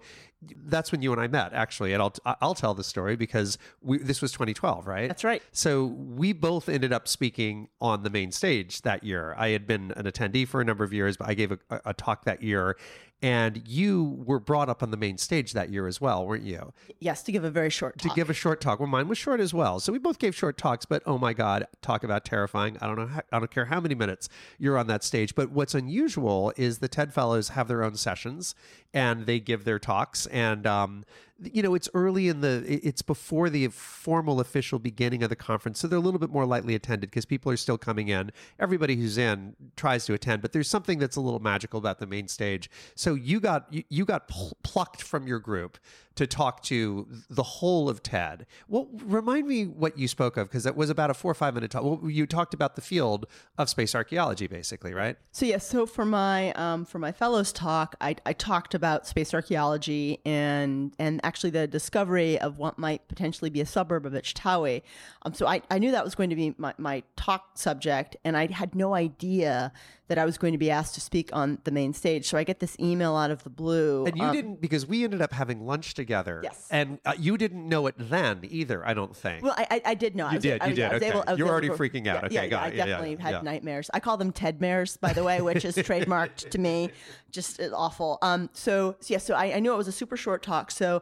that's 0.65 0.91
when 0.91 1.01
you 1.01 1.11
and 1.11 1.21
I 1.21 1.27
met 1.27 1.53
actually, 1.53 1.93
and 1.93 2.01
I'll 2.01 2.13
I'll 2.41 2.55
tell 2.55 2.73
the 2.73 2.83
story 2.83 3.15
because 3.15 3.57
we, 3.81 3.97
this 3.97 4.21
was 4.21 4.31
2012, 4.31 4.87
right? 4.87 5.07
That's 5.07 5.23
right. 5.23 5.41
So 5.51 5.85
we 5.85 6.33
both 6.33 6.69
ended 6.69 6.93
up 6.93 7.07
speaking 7.07 7.69
on 7.81 8.03
the 8.03 8.09
main 8.09 8.31
stage 8.31 8.81
that 8.81 9.03
year. 9.03 9.35
I 9.37 9.49
had 9.49 9.67
been 9.67 9.91
an 9.95 10.05
attendee 10.05 10.47
for 10.47 10.61
a 10.61 10.65
number 10.65 10.83
of 10.83 10.93
years, 10.93 11.17
but 11.17 11.29
I 11.29 11.33
gave 11.33 11.51
a, 11.51 11.59
a 11.85 11.93
talk 11.93 12.25
that 12.25 12.41
year, 12.41 12.77
and 13.23 13.65
you 13.65 14.21
were 14.25 14.39
brought 14.39 14.67
up 14.67 14.83
on 14.83 14.91
the 14.91 14.97
main 14.97 15.17
stage 15.17 15.53
that 15.53 15.69
year 15.69 15.87
as 15.87 16.01
well, 16.01 16.27
weren't 16.27 16.43
you? 16.43 16.73
Yes, 16.99 17.23
to 17.23 17.31
give 17.31 17.45
a 17.45 17.49
very 17.49 17.69
short 17.69 17.97
talk. 17.97 18.11
To 18.11 18.15
give 18.15 18.29
a 18.29 18.33
short 18.33 18.59
talk. 18.59 18.81
Well, 18.81 18.89
mine 18.89 19.07
was 19.07 19.17
short 19.17 19.39
as 19.39 19.53
well. 19.53 19.79
So 19.79 19.93
we 19.93 19.97
both 19.97 20.19
gave 20.19 20.35
short 20.35 20.57
talks, 20.57 20.85
but 20.85 21.01
oh 21.05 21.17
my 21.17 21.31
God, 21.31 21.65
talk 21.81 22.03
about 22.03 22.25
terrifying. 22.25 22.77
I 22.81 22.87
don't 22.87 22.97
know. 22.97 23.07
How, 23.07 23.21
I 23.31 23.39
don't 23.39 23.49
care 23.49 23.63
how 23.63 23.79
many 23.79 23.95
minutes 23.95 24.27
you're 24.59 24.77
on 24.77 24.87
that 24.87 25.05
stage. 25.05 25.35
But 25.35 25.51
what's 25.51 25.73
unusual 25.73 26.51
is 26.57 26.79
the 26.79 26.89
TED 26.89 27.13
Fellows 27.13 27.49
have 27.49 27.69
their 27.69 27.81
own 27.81 27.95
sessions 27.95 28.55
and 28.93 29.25
they 29.25 29.39
give 29.39 29.63
their 29.63 29.79
talks. 29.79 30.25
And 30.33 30.65
um, 30.65 31.05
you 31.51 31.61
know, 31.63 31.75
it's 31.75 31.89
early 31.93 32.27
in 32.27 32.41
the, 32.41 32.63
it's 32.67 33.01
before 33.01 33.49
the 33.49 33.67
formal 33.69 34.39
official 34.39 34.79
beginning 34.79 35.23
of 35.23 35.29
the 35.29 35.35
conference. 35.35 35.79
So 35.79 35.87
they're 35.87 35.99
a 35.99 36.01
little 36.01 36.19
bit 36.19 36.29
more 36.29 36.45
lightly 36.45 36.75
attended 36.75 37.09
because 37.09 37.25
people 37.25 37.51
are 37.51 37.57
still 37.57 37.77
coming 37.77 38.09
in. 38.09 38.31
Everybody 38.59 38.95
who's 38.95 39.17
in 39.17 39.55
tries 39.75 40.05
to 40.05 40.13
attend, 40.13 40.41
but 40.41 40.53
there's 40.53 40.69
something 40.69 40.99
that's 40.99 41.15
a 41.15 41.21
little 41.21 41.39
magical 41.39 41.79
about 41.79 41.99
the 41.99 42.07
main 42.07 42.27
stage. 42.27 42.69
So 42.95 43.15
you 43.15 43.39
got, 43.39 43.65
you, 43.71 43.83
you 43.89 44.05
got 44.05 44.27
pl- 44.27 44.57
plucked 44.63 45.01
from 45.01 45.27
your 45.27 45.39
group 45.39 45.77
to 46.15 46.27
talk 46.27 46.61
to 46.61 47.07
the 47.29 47.41
whole 47.41 47.89
of 47.89 48.03
TED. 48.03 48.45
Well, 48.67 48.87
remind 49.03 49.47
me 49.47 49.65
what 49.65 49.97
you 49.97 50.07
spoke 50.07 50.37
of 50.37 50.47
because 50.47 50.67
it 50.67 50.75
was 50.75 50.91
about 50.91 51.09
a 51.09 51.13
four 51.13 51.31
or 51.31 51.33
five 51.33 51.55
minute 51.55 51.71
talk. 51.71 51.83
Well, 51.83 51.99
you 52.03 52.27
talked 52.27 52.53
about 52.53 52.75
the 52.75 52.81
field 52.81 53.25
of 53.57 53.67
space 53.67 53.95
archaeology, 53.95 54.45
basically, 54.45 54.93
right? 54.93 55.17
So 55.31 55.45
yes. 55.45 55.53
Yeah, 55.53 55.57
so 55.57 55.85
for 55.85 56.05
my 56.05 56.51
um, 56.53 56.85
for 56.85 56.99
my 56.99 57.11
fellows 57.11 57.51
talk, 57.51 57.95
I, 58.01 58.15
I 58.25 58.33
talked 58.33 58.75
about 58.75 59.07
space 59.07 59.33
archaeology 59.33 60.19
and 60.25 60.93
and 60.99 61.19
actually 61.33 61.49
the 61.49 61.65
discovery 61.65 62.39
of 62.39 62.59
what 62.59 62.77
might 62.77 63.07
potentially 63.07 63.49
be 63.49 63.59
a 63.59 63.65
suburb 63.65 64.05
of 64.05 64.13
Ichtawi. 64.13 64.83
Um, 65.23 65.33
so 65.33 65.47
I, 65.47 65.63
I 65.71 65.79
knew 65.79 65.89
that 65.89 66.03
was 66.03 66.13
going 66.13 66.29
to 66.29 66.35
be 66.35 66.53
my, 66.59 66.75
my 66.77 67.01
talk 67.15 67.57
subject, 67.57 68.15
and 68.23 68.37
I 68.37 68.51
had 68.51 68.75
no 68.75 68.93
idea 68.93 69.73
that 70.07 70.17
I 70.17 70.25
was 70.25 70.37
going 70.37 70.51
to 70.51 70.57
be 70.57 70.69
asked 70.69 70.95
to 70.95 71.01
speak 71.01 71.29
on 71.31 71.59
the 71.63 71.71
main 71.71 71.93
stage. 71.93 72.27
So 72.27 72.37
I 72.37 72.43
get 72.43 72.59
this 72.59 72.75
email 72.79 73.15
out 73.15 73.31
of 73.31 73.43
the 73.43 73.49
blue. 73.49 74.05
And 74.05 74.17
you 74.17 74.23
um, 74.23 74.33
didn't 74.33 74.61
because 74.61 74.85
we 74.85 75.03
ended 75.03 75.21
up 75.21 75.31
having 75.31 75.65
lunch 75.65 75.93
together. 75.93 76.41
Yes. 76.43 76.67
And 76.69 76.99
uh, 77.05 77.13
you 77.17 77.37
didn't 77.37 77.67
know 77.67 77.87
it 77.87 77.95
then 77.97 78.41
either. 78.43 78.85
I 78.85 78.93
don't 78.93 79.15
think. 79.15 79.43
Well, 79.43 79.55
I, 79.57 79.67
I, 79.71 79.81
I 79.85 79.93
did 79.93 80.15
know. 80.15 80.25
I 80.25 80.31
You 80.31 80.35
was, 80.35 80.43
did, 80.43 80.61
I 80.61 80.65
you 80.65 80.71
was, 80.71 80.75
did, 80.77 80.91
I 80.91 80.95
okay. 80.95 81.07
able, 81.07 81.23
I 81.25 81.33
You're 81.35 81.49
already 81.49 81.69
freaking 81.69 82.07
out. 82.07 82.15
Yeah, 82.21 82.25
Okay, 82.25 82.35
yeah, 82.35 82.47
got 82.47 82.75
yeah, 82.75 82.81
it. 82.81 82.83
I 82.83 82.85
definitely 82.85 83.15
had 83.15 83.43
nightmares. 83.43 83.89
I 83.93 83.99
call 84.01 84.17
them 84.17 84.33
Tedmares, 84.33 84.99
by 84.99 85.13
the 85.13 85.23
way, 85.23 85.41
which 85.41 85.63
is 85.63 85.75
trademarked 85.77 86.49
to 86.49 86.57
me. 86.57 86.89
Just 87.31 87.61
awful. 87.73 88.19
Um. 88.21 88.49
So, 88.53 88.97
so 88.99 89.13
yeah. 89.13 89.17
So 89.19 89.35
I, 89.35 89.55
I 89.55 89.59
knew 89.59 89.73
it 89.73 89.77
was 89.77 89.87
a 89.87 89.93
super 89.93 90.17
short 90.17 90.43
talk. 90.43 90.69
So 90.69 91.01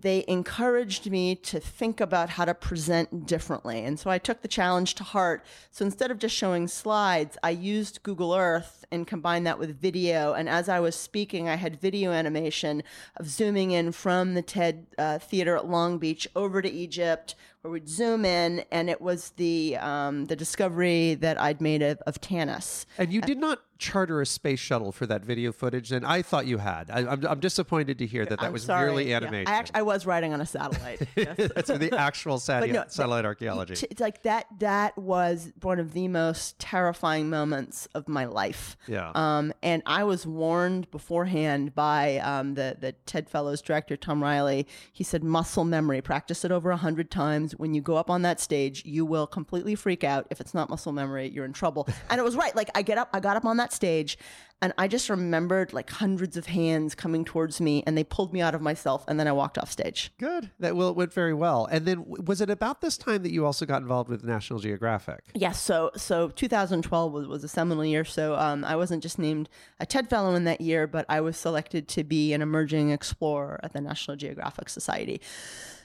they 0.00 0.24
encouraged 0.28 1.10
me 1.10 1.34
to 1.34 1.60
think 1.60 2.00
about 2.00 2.30
how 2.30 2.44
to 2.44 2.54
present 2.54 3.26
differently, 3.26 3.84
and 3.84 3.98
so 3.98 4.10
I 4.10 4.18
took 4.18 4.42
the 4.42 4.48
challenge 4.48 4.94
to 4.96 5.04
heart. 5.04 5.44
So 5.70 5.84
instead 5.84 6.10
of 6.10 6.18
just 6.18 6.34
showing 6.34 6.68
slides, 6.68 7.36
I 7.42 7.50
used 7.50 8.02
Google 8.02 8.34
Earth 8.34 8.84
and 8.90 9.06
combined 9.06 9.46
that 9.46 9.58
with 9.58 9.80
video. 9.80 10.32
And 10.32 10.48
as 10.48 10.68
I 10.68 10.80
was 10.80 10.94
speaking, 10.94 11.48
I 11.48 11.56
had 11.56 11.80
video 11.80 12.12
animation 12.12 12.82
of 13.16 13.28
zooming 13.28 13.70
in 13.72 13.92
from 13.92 14.34
the 14.34 14.42
TED 14.42 14.86
uh, 14.96 15.18
Theater 15.18 15.56
at 15.56 15.68
Long 15.68 15.98
Beach 15.98 16.28
over 16.34 16.62
to 16.62 16.70
Egypt, 16.70 17.34
where 17.62 17.72
we'd 17.72 17.88
zoom 17.88 18.24
in, 18.24 18.64
and 18.70 18.88
it 18.88 19.00
was 19.00 19.30
the 19.36 19.76
um, 19.78 20.26
the 20.26 20.36
discovery 20.36 21.14
that 21.14 21.40
I'd 21.40 21.60
made 21.60 21.82
of, 21.82 21.98
of 22.06 22.20
Tanis. 22.20 22.86
And 22.98 23.12
you 23.12 23.20
did 23.20 23.38
not 23.38 23.60
charter 23.78 24.20
a 24.20 24.26
space 24.26 24.58
shuttle 24.58 24.90
for 24.90 25.06
that 25.06 25.24
video 25.24 25.52
footage, 25.52 25.92
and 25.92 26.04
I 26.04 26.20
thought 26.22 26.46
you 26.46 26.58
had. 26.58 26.90
I, 26.90 27.00
I'm, 27.12 27.24
I'm 27.24 27.38
disappointed 27.40 27.98
to 27.98 28.06
hear 28.06 28.24
that 28.26 28.40
that 28.40 28.46
I'm 28.46 28.52
was 28.52 28.64
sorry. 28.64 28.86
merely 28.86 29.10
Yeah. 29.10 29.18
animation. 29.18 29.52
I 29.52 29.56
actually 29.56 29.76
I 29.78 29.82
was 29.82 30.04
riding 30.06 30.32
on 30.32 30.40
a 30.40 30.46
satellite. 30.46 31.02
Yes. 31.16 31.36
That's 31.54 31.68
the 31.68 31.96
actual 31.96 32.38
sat- 32.40 32.68
no, 32.70 32.84
satellite 32.88 33.24
archaeology. 33.24 33.86
It's 33.90 34.00
like 34.00 34.22
that. 34.22 34.46
That 34.60 34.96
was 34.98 35.52
one 35.62 35.78
of 35.80 35.92
the 35.92 36.06
most 36.08 36.58
terrifying 36.60 37.28
moments 37.28 37.88
of 37.94 38.08
my 38.08 38.24
life. 38.24 38.76
Yeah. 38.86 39.10
Um, 39.14 39.52
and 39.62 39.82
I 39.86 40.04
was 40.04 40.26
warned 40.26 40.90
beforehand 40.90 41.74
by 41.74 42.18
um, 42.18 42.54
the 42.54 42.76
the 42.80 42.92
TED 43.06 43.28
Fellows 43.28 43.60
director 43.62 43.96
Tom 43.96 44.20
Rielly. 44.20 44.66
He 44.92 45.02
said, 45.04 45.22
"Muscle 45.24 45.64
memory. 45.64 46.00
Practice 46.00 46.44
it 46.44 46.52
over 46.52 46.70
a 46.70 46.76
hundred 46.76 47.10
times. 47.10 47.54
When 47.58 47.74
you 47.74 47.82
go 47.82 47.96
up 47.96 48.08
on 48.08 48.22
that 48.22 48.40
stage, 48.40 48.84
you 48.84 49.04
will 49.04 49.26
completely 49.26 49.74
freak 49.74 50.02
out. 50.02 50.26
If 50.30 50.40
it's 50.40 50.54
not 50.54 50.70
muscle 50.70 50.92
memory, 50.92 51.28
you're 51.28 51.44
in 51.44 51.52
trouble." 51.52 51.86
And 52.10 52.18
it 52.18 52.24
was 52.24 52.36
right. 52.36 52.56
Like 52.56 52.70
I 52.74 52.82
get 52.82 52.96
up, 52.96 53.10
I 53.12 53.20
got 53.20 53.36
up 53.36 53.44
on 53.44 53.58
that 53.58 53.72
stage. 53.72 54.18
And 54.60 54.72
I 54.76 54.88
just 54.88 55.08
remembered 55.08 55.72
like 55.72 55.88
hundreds 55.88 56.36
of 56.36 56.46
hands 56.46 56.96
coming 56.96 57.24
towards 57.24 57.60
me, 57.60 57.84
and 57.86 57.96
they 57.96 58.02
pulled 58.02 58.32
me 58.32 58.40
out 58.40 58.56
of 58.56 58.60
myself, 58.60 59.04
and 59.06 59.18
then 59.18 59.28
I 59.28 59.32
walked 59.32 59.56
off 59.56 59.70
stage. 59.70 60.10
Good. 60.18 60.50
That 60.58 60.74
well, 60.74 60.88
it 60.88 60.96
went 60.96 61.12
very 61.12 61.34
well. 61.34 61.66
And 61.66 61.86
then 61.86 62.04
was 62.06 62.40
it 62.40 62.50
about 62.50 62.80
this 62.80 62.98
time 62.98 63.22
that 63.22 63.30
you 63.30 63.46
also 63.46 63.66
got 63.66 63.82
involved 63.82 64.10
with 64.10 64.24
National 64.24 64.58
Geographic? 64.58 65.20
Yes, 65.34 65.60
so 65.60 65.92
so 65.96 66.30
2012 66.30 67.12
was, 67.12 67.28
was 67.28 67.44
a 67.44 67.48
seminal 67.48 67.84
year. 67.84 68.04
So 68.04 68.34
um, 68.34 68.64
I 68.64 68.74
wasn't 68.74 69.02
just 69.02 69.18
named 69.18 69.48
a 69.78 69.86
TED 69.86 70.10
Fellow 70.10 70.34
in 70.34 70.42
that 70.44 70.60
year, 70.60 70.88
but 70.88 71.06
I 71.08 71.20
was 71.20 71.36
selected 71.36 71.86
to 71.88 72.02
be 72.02 72.32
an 72.32 72.42
emerging 72.42 72.90
explorer 72.90 73.60
at 73.62 73.72
the 73.72 73.80
National 73.80 74.16
Geographic 74.16 74.70
Society. 74.70 75.20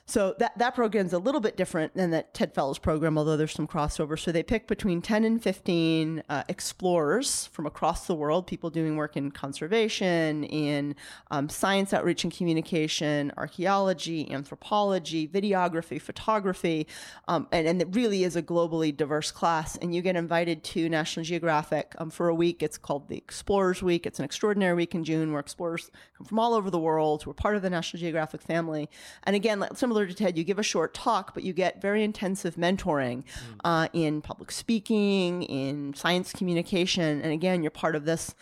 So 0.06 0.36
that 0.40 0.58
that 0.58 0.76
program's 0.76 1.14
a 1.14 1.18
little 1.18 1.40
bit 1.40 1.56
different 1.56 1.94
than 1.96 2.12
that 2.12 2.34
TED 2.34 2.54
Fellows 2.54 2.78
program, 2.78 3.18
although 3.18 3.38
there's 3.38 3.54
some 3.54 3.68
crossover. 3.68 4.20
So 4.20 4.34
they 4.34 4.44
pick 4.44 4.68
between 4.68 5.02
10 5.02 5.24
and 5.24 5.42
15 5.42 6.24
uh, 6.28 6.44
explorers 6.50 7.48
from 7.48 7.66
across 7.66 8.06
the 8.06 8.14
world, 8.14 8.46
people 8.46 8.70
doing 8.70 8.98
work 8.98 9.16
in 9.16 9.32
conservation, 9.32 10.44
in 10.44 10.96
um, 11.32 11.48
science 11.48 11.94
outreach 11.94 12.26
and 12.26 12.36
communication, 12.36 13.32
archaeology, 13.38 14.30
anthropology, 14.30 15.26
videography, 15.26 16.02
photography, 16.02 16.86
um, 17.30 17.48
and, 17.54 17.66
and 17.66 17.82
it 17.82 17.88
really 17.96 18.26
is 18.26 18.36
a 18.36 18.44
globally 18.44 18.96
diverse 18.96 19.32
class. 19.32 19.78
And 19.78 19.96
you 19.96 20.02
get 20.02 20.18
invited 20.18 20.66
to 20.66 20.90
National 20.90 21.24
Geographic 21.24 21.96
um, 21.98 22.10
for 22.10 22.28
a 22.28 22.36
week. 22.36 22.62
It's 22.62 22.78
called 22.78 23.08
the 23.08 23.18
Explorers 23.18 23.82
Week. 23.82 24.06
It's 24.06 24.20
an 24.20 24.26
extraordinary 24.26 24.76
week 24.76 24.94
in 24.96 25.06
June 25.06 25.32
where 25.32 25.40
explorers 25.40 25.92
come 26.18 26.28
from 26.28 26.40
all 26.40 26.54
over 26.54 26.70
the 26.70 26.80
world 26.80 27.26
We're 27.26 27.34
part 27.34 27.56
of 27.56 27.62
the 27.62 27.70
National 27.70 28.02
Geographic 28.02 28.42
family. 28.42 28.90
And 29.24 29.36
again, 29.36 29.62
like, 29.62 29.78
similar 29.94 30.08
to 30.08 30.14
TED, 30.16 30.40
you 30.40 30.44
give 30.44 30.58
a 30.58 30.64
short 30.64 30.92
talk, 30.96 31.36
but 31.36 31.44
you 31.44 31.54
get 31.54 31.80
very 31.80 32.04
intensive 32.04 32.56
mentoring 32.56 33.24
uh, 33.64 33.88
in 33.94 34.22
public 34.24 34.52
speaking, 34.52 35.44
in 35.44 35.94
science 35.94 36.32
communication. 36.32 37.22
And 37.22 37.32
again, 37.32 37.62
you're 37.62 37.70
part 37.70 37.96
of 37.96 38.04
this 38.04 38.34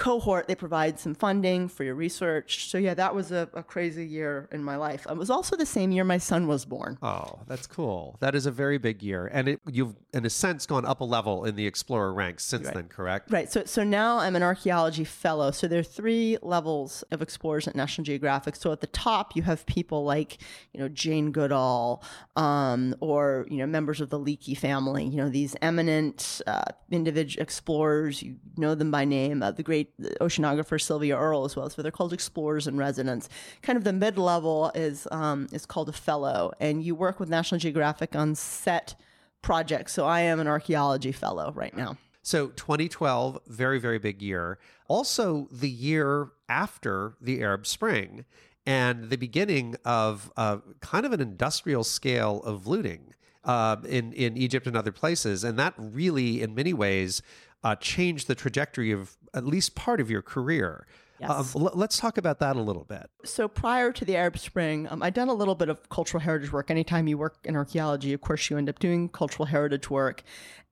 cohort. 0.00 0.48
They 0.48 0.56
provide 0.56 0.98
some 0.98 1.14
funding 1.14 1.68
for 1.68 1.84
your 1.84 1.94
research. 1.94 2.68
So 2.68 2.78
yeah, 2.78 2.94
that 2.94 3.14
was 3.14 3.30
a, 3.30 3.48
a 3.54 3.62
crazy 3.62 4.06
year 4.06 4.48
in 4.50 4.64
my 4.64 4.76
life. 4.76 5.06
It 5.08 5.16
was 5.16 5.30
also 5.30 5.56
the 5.56 5.66
same 5.66 5.92
year 5.92 6.02
my 6.02 6.18
son 6.18 6.48
was 6.48 6.64
born. 6.64 6.98
Oh, 7.02 7.38
that's 7.46 7.66
cool. 7.68 8.16
That 8.20 8.34
is 8.34 8.46
a 8.46 8.50
very 8.50 8.78
big 8.78 9.02
year, 9.02 9.30
and 9.32 9.48
it, 9.50 9.60
you've, 9.70 9.94
in 10.12 10.24
a 10.26 10.30
sense, 10.30 10.66
gone 10.66 10.84
up 10.84 11.00
a 11.00 11.04
level 11.04 11.44
in 11.44 11.54
the 11.54 11.66
explorer 11.66 12.12
ranks 12.12 12.44
since 12.44 12.68
then. 12.70 12.88
Correct? 12.88 13.30
Right. 13.30 13.52
So 13.52 13.64
so 13.66 13.84
now 13.84 14.18
I'm 14.18 14.34
an 14.34 14.42
archaeology 14.42 15.04
fellow. 15.04 15.50
So 15.50 15.68
there 15.68 15.80
are 15.80 15.82
three 15.82 16.38
levels 16.42 17.04
of 17.10 17.20
explorers 17.22 17.68
at 17.68 17.76
National 17.76 18.04
Geographic. 18.04 18.56
So 18.56 18.72
at 18.72 18.80
the 18.80 18.86
top 18.88 19.36
you 19.36 19.42
have 19.42 19.66
people 19.66 20.04
like, 20.04 20.38
you 20.72 20.80
know, 20.80 20.88
Jane 20.88 21.30
Goodall, 21.30 22.02
um, 22.36 22.94
or, 23.00 23.46
you 23.50 23.58
know, 23.58 23.66
members 23.66 24.00
of 24.00 24.08
the 24.10 24.18
Leakey 24.18 24.56
family, 24.56 25.04
you 25.04 25.16
know, 25.16 25.28
these 25.28 25.54
eminent 25.60 26.40
uh, 26.46 26.62
individual 26.90 27.42
explorers, 27.42 28.22
you 28.22 28.36
know 28.56 28.74
them 28.74 28.90
by 28.90 29.04
name, 29.04 29.42
uh, 29.42 29.50
the 29.50 29.62
great 29.62 29.89
oceanographer 30.20 30.80
Sylvia 30.80 31.16
Earle 31.16 31.44
as 31.44 31.56
well. 31.56 31.68
So 31.70 31.82
they're 31.82 31.90
called 31.90 32.12
explorers 32.12 32.66
in 32.66 32.76
residence. 32.76 33.28
Kind 33.62 33.76
of 33.76 33.84
the 33.84 33.92
mid 33.92 34.18
level 34.18 34.70
is 34.74 35.06
um, 35.10 35.48
is 35.52 35.66
called 35.66 35.88
a 35.88 35.92
fellow, 35.92 36.52
and 36.60 36.82
you 36.82 36.94
work 36.94 37.20
with 37.20 37.28
National 37.28 37.58
Geographic 37.58 38.14
on 38.16 38.34
set 38.34 38.94
projects. 39.42 39.92
So 39.92 40.06
I 40.06 40.20
am 40.20 40.40
an 40.40 40.46
archaeology 40.46 41.12
fellow 41.12 41.52
right 41.54 41.76
now. 41.76 41.96
So 42.22 42.48
2012, 42.48 43.38
very, 43.46 43.78
very 43.78 43.98
big 43.98 44.20
year. 44.20 44.58
Also, 44.88 45.48
the 45.50 45.70
year 45.70 46.32
after 46.48 47.14
the 47.20 47.40
Arab 47.40 47.66
Spring 47.66 48.24
and 48.66 49.08
the 49.08 49.16
beginning 49.16 49.76
of 49.84 50.30
uh, 50.36 50.58
kind 50.80 51.06
of 51.06 51.12
an 51.12 51.20
industrial 51.20 51.82
scale 51.82 52.42
of 52.42 52.66
looting 52.66 53.14
uh, 53.44 53.76
in, 53.88 54.12
in 54.12 54.36
Egypt 54.36 54.66
and 54.66 54.76
other 54.76 54.92
places. 54.92 55.44
And 55.44 55.58
that 55.58 55.74
really, 55.78 56.42
in 56.42 56.54
many 56.54 56.74
ways, 56.74 57.22
uh, 57.62 57.76
changed 57.76 58.26
the 58.28 58.34
trajectory 58.34 58.92
of 58.92 59.16
at 59.34 59.46
least 59.46 59.74
part 59.74 60.00
of 60.00 60.10
your 60.10 60.22
career. 60.22 60.86
Yes. 61.20 61.54
Um, 61.54 61.66
l- 61.66 61.72
let's 61.74 61.98
talk 61.98 62.16
about 62.16 62.38
that 62.38 62.56
a 62.56 62.62
little 62.62 62.84
bit. 62.84 63.10
So 63.24 63.46
prior 63.46 63.92
to 63.92 64.04
the 64.04 64.16
Arab 64.16 64.38
Spring, 64.38 64.88
um, 64.90 65.02
I'd 65.02 65.12
done 65.12 65.28
a 65.28 65.34
little 65.34 65.54
bit 65.54 65.68
of 65.68 65.86
cultural 65.90 66.20
heritage 66.20 66.50
work. 66.50 66.70
Anytime 66.70 67.06
you 67.08 67.18
work 67.18 67.36
in 67.44 67.56
archaeology, 67.56 68.14
of 68.14 68.22
course, 68.22 68.48
you 68.48 68.56
end 68.56 68.70
up 68.70 68.78
doing 68.78 69.10
cultural 69.10 69.46
heritage 69.46 69.90
work. 69.90 70.22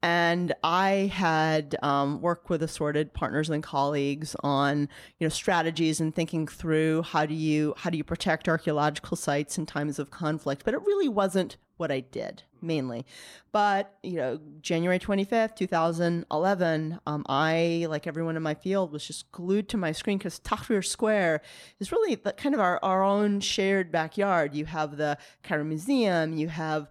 And 0.03 0.55
I 0.63 1.11
had 1.13 1.77
um, 1.83 2.23
worked 2.23 2.49
with 2.49 2.63
assorted 2.63 3.13
partners 3.13 3.51
and 3.51 3.63
colleagues 3.63 4.35
on, 4.41 4.89
you 5.19 5.27
know, 5.27 5.29
strategies 5.29 6.01
and 6.01 6.15
thinking 6.15 6.47
through 6.47 7.03
how 7.03 7.27
do 7.27 7.35
you 7.35 7.75
how 7.77 7.91
do 7.91 7.99
you 7.99 8.05
protect 8.05 8.49
archaeological 8.49 9.17
sites 9.17 9.59
in 9.59 9.67
times 9.67 9.99
of 9.99 10.11
conflict. 10.11 10.65
But 10.65 10.75
it 10.75 10.81
really 10.83 11.09
wasn't 11.09 11.57
what 11.77 11.91
I 11.91 12.01
did 12.01 12.45
mainly. 12.61 13.07
But, 13.53 13.97
you 14.03 14.17
know, 14.17 14.39
January 14.61 14.99
25th, 14.99 15.57
2011, 15.57 17.01
um, 17.07 17.25
I, 17.29 17.87
like 17.89 18.07
everyone 18.07 18.37
in 18.37 18.43
my 18.43 18.55
field, 18.55 18.93
was 18.93 19.07
just 19.07 19.31
glued 19.33 19.69
to 19.71 19.77
my 19.77 19.93
screen 19.93 20.19
because 20.19 20.39
Tahrir 20.41 20.85
Square 20.85 21.41
is 21.81 21.93
really 21.93 22.15
the, 22.15 22.33
kind 22.33 22.55
of 22.55 22.61
our, 22.61 22.79
our 22.83 23.03
own 23.03 23.41
shared 23.41 23.91
backyard. 23.91 24.55
You 24.55 24.67
have 24.67 24.97
the 24.97 25.19
Cairo 25.43 25.65
Museum, 25.65 26.35
you 26.37 26.49
have 26.49 26.89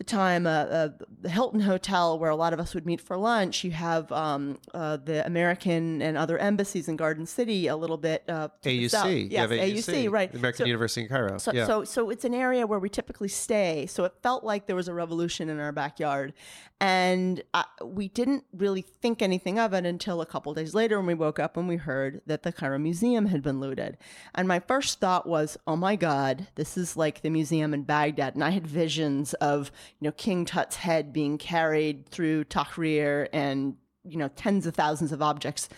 the 0.00 0.04
time 0.04 0.46
uh, 0.46 0.50
uh, 0.50 0.88
the 1.20 1.28
Hilton 1.28 1.60
Hotel, 1.60 2.18
where 2.18 2.30
a 2.30 2.34
lot 2.34 2.54
of 2.54 2.58
us 2.58 2.74
would 2.74 2.86
meet 2.86 3.02
for 3.02 3.18
lunch. 3.18 3.64
You 3.64 3.70
have 3.72 4.10
um, 4.10 4.58
uh, 4.72 4.96
the 4.96 5.24
American 5.26 6.00
and 6.00 6.16
other 6.16 6.38
embassies 6.38 6.88
in 6.88 6.96
Garden 6.96 7.26
City, 7.26 7.66
a 7.66 7.76
little 7.76 7.98
bit. 7.98 8.24
Uh, 8.26 8.48
to 8.62 8.70
the 8.70 8.88
south. 8.88 9.04
AUC. 9.04 9.20
You 9.24 9.28
yes, 9.30 9.40
have 9.42 9.50
AUC, 9.50 10.10
right? 10.10 10.32
The 10.32 10.38
American 10.38 10.64
So- 10.64 10.68
University 10.68 11.02
in 11.02 11.08
Cairo. 11.08 11.36
so, 11.36 11.52
yeah. 11.52 11.66
so, 11.66 11.84
so 11.84 12.08
it's 12.08 12.24
an 12.24 12.32
area 12.32 12.66
where 12.66 12.78
we 12.78 12.88
typically 12.88 13.28
stay. 13.28 13.84
So 13.90 14.04
it 14.04 14.14
felt 14.22 14.42
like 14.42 14.66
there 14.66 14.74
was 14.74 14.88
a 14.88 14.94
revolution 14.94 15.50
in 15.50 15.60
our 15.60 15.70
backyard, 15.70 16.32
and 16.80 17.42
uh, 17.52 17.64
we 17.84 18.08
didn't 18.08 18.44
really 18.54 18.80
think 18.80 19.20
anything 19.20 19.58
of 19.58 19.74
it 19.74 19.84
until 19.84 20.22
a 20.22 20.26
couple 20.26 20.54
days 20.54 20.72
later 20.72 20.96
when 20.96 21.06
we 21.08 21.12
woke 21.12 21.38
up 21.38 21.58
and 21.58 21.68
we 21.68 21.76
heard 21.76 22.22
that 22.24 22.42
the 22.42 22.52
Cairo 22.52 22.78
Museum 22.78 23.26
had 23.26 23.42
been 23.42 23.60
looted. 23.60 23.98
And 24.34 24.48
my 24.48 24.60
first 24.60 24.98
thought 24.98 25.26
was, 25.26 25.58
"Oh 25.66 25.76
my 25.76 25.94
God, 25.94 26.46
this 26.54 26.78
is 26.78 26.96
like 26.96 27.20
the 27.20 27.28
museum 27.28 27.74
in 27.74 27.82
Baghdad." 27.82 28.34
And 28.34 28.42
I 28.42 28.48
had 28.48 28.66
visions 28.66 29.34
of 29.34 29.70
you 29.98 30.06
know 30.06 30.12
King 30.12 30.44
Tut's 30.44 30.76
head 30.76 31.12
being 31.12 31.38
carried 31.38 32.08
through 32.08 32.44
Tahrir 32.44 33.28
and 33.32 33.76
you 34.04 34.18
know 34.18 34.28
tens 34.28 34.66
of 34.66 34.74
thousands 34.74 35.12
of 35.12 35.22
objects 35.22 35.68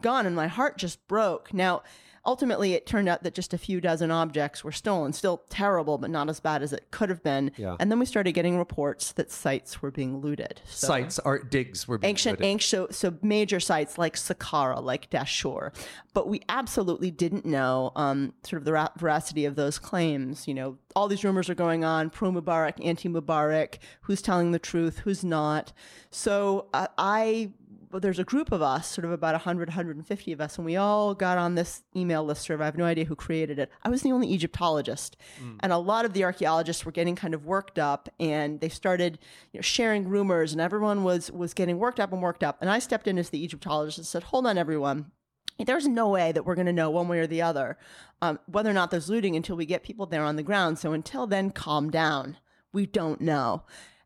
gone, 0.00 0.26
and 0.26 0.36
my 0.36 0.48
heart 0.48 0.78
just 0.78 1.06
broke. 1.08 1.54
Now. 1.54 1.82
Ultimately, 2.24 2.74
it 2.74 2.86
turned 2.86 3.08
out 3.08 3.22
that 3.22 3.34
just 3.34 3.52
a 3.52 3.58
few 3.58 3.80
dozen 3.80 4.10
objects 4.10 4.62
were 4.62 4.72
stolen. 4.72 5.12
Still 5.12 5.42
terrible, 5.48 5.98
but 5.98 6.10
not 6.10 6.28
as 6.28 6.40
bad 6.40 6.62
as 6.62 6.72
it 6.72 6.90
could 6.90 7.08
have 7.08 7.22
been. 7.22 7.50
Yeah. 7.56 7.76
And 7.80 7.90
then 7.90 7.98
we 7.98 8.06
started 8.06 8.32
getting 8.32 8.58
reports 8.58 9.12
that 9.12 9.30
sites 9.30 9.82
were 9.82 9.90
being 9.90 10.20
looted. 10.20 10.60
So 10.66 10.86
Sites 10.86 11.18
are 11.18 11.38
digs 11.38 11.88
were 11.88 11.98
being 11.98 12.10
ancient, 12.10 12.38
looted. 12.40 12.46
ancient, 12.50 12.94
so, 12.94 13.10
so 13.10 13.18
major 13.22 13.60
sites 13.60 13.98
like 13.98 14.16
Saqqara, 14.16 14.82
like 14.82 15.10
Dashur, 15.10 15.74
but 16.14 16.28
we 16.28 16.40
absolutely 16.48 17.10
didn't 17.10 17.44
know 17.44 17.92
um, 17.96 18.34
sort 18.44 18.60
of 18.60 18.64
the 18.64 18.72
ra- 18.72 18.88
veracity 18.96 19.44
of 19.44 19.56
those 19.56 19.78
claims. 19.78 20.46
You 20.46 20.54
know, 20.54 20.78
all 20.94 21.08
these 21.08 21.24
rumors 21.24 21.50
are 21.50 21.54
going 21.54 21.84
on: 21.84 22.10
pro 22.10 22.30
Mubarak, 22.30 22.84
anti 22.84 23.08
Mubarak, 23.08 23.78
who's 24.02 24.22
telling 24.22 24.52
the 24.52 24.58
truth, 24.58 24.98
who's 25.00 25.24
not. 25.24 25.72
So 26.10 26.66
uh, 26.72 26.88
I. 26.98 27.50
There's 27.92 28.18
a 28.18 28.24
group 28.24 28.52
of 28.52 28.62
us, 28.62 28.88
sort 28.88 29.04
of 29.04 29.12
about 29.12 29.34
100, 29.34 29.68
150 29.68 30.32
of 30.32 30.40
us, 30.40 30.56
and 30.56 30.64
we 30.64 30.76
all 30.76 31.14
got 31.14 31.38
on 31.38 31.54
this 31.54 31.82
email 31.94 32.26
listserv. 32.26 32.60
I 32.60 32.64
have 32.64 32.78
no 32.78 32.84
idea 32.84 33.04
who 33.04 33.14
created 33.14 33.58
it. 33.58 33.70
I 33.82 33.88
was 33.88 34.02
the 34.02 34.12
only 34.12 34.28
Egyptologist. 34.28 35.16
And 35.60 35.72
a 35.72 35.78
lot 35.78 36.04
of 36.04 36.12
the 36.12 36.24
archaeologists 36.24 36.84
were 36.84 36.92
getting 36.92 37.16
kind 37.16 37.34
of 37.34 37.44
worked 37.44 37.78
up, 37.78 38.08
and 38.18 38.60
they 38.60 38.68
started 38.68 39.18
you 39.52 39.58
know, 39.58 39.62
sharing 39.62 40.08
rumors, 40.08 40.52
and 40.52 40.60
everyone 40.60 41.04
was, 41.04 41.30
was 41.30 41.54
getting 41.54 41.78
worked 41.78 42.00
up 42.00 42.12
and 42.12 42.22
worked 42.22 42.42
up. 42.42 42.58
And 42.60 42.70
I 42.70 42.78
stepped 42.78 43.06
in 43.06 43.18
as 43.18 43.30
the 43.30 43.42
Egyptologist 43.42 43.98
and 43.98 44.06
said, 44.06 44.24
Hold 44.24 44.46
on, 44.46 44.56
everyone. 44.56 45.10
There's 45.58 45.86
no 45.86 46.08
way 46.08 46.32
that 46.32 46.44
we're 46.44 46.54
going 46.54 46.66
to 46.66 46.72
know 46.72 46.90
one 46.90 47.08
way 47.08 47.20
or 47.20 47.26
the 47.26 47.42
other 47.42 47.78
um, 48.22 48.38
whether 48.46 48.70
or 48.70 48.72
not 48.72 48.90
there's 48.90 49.10
looting 49.10 49.34
until 49.34 49.56
we 49.56 49.66
get 49.66 49.82
people 49.82 50.06
there 50.06 50.24
on 50.24 50.36
the 50.36 50.42
ground. 50.44 50.78
So 50.78 50.92
until 50.92 51.26
then, 51.26 51.50
calm 51.50 51.90
down. 51.90 52.38
We 52.72 52.86
don't 52.86 53.20
know. 53.20 53.64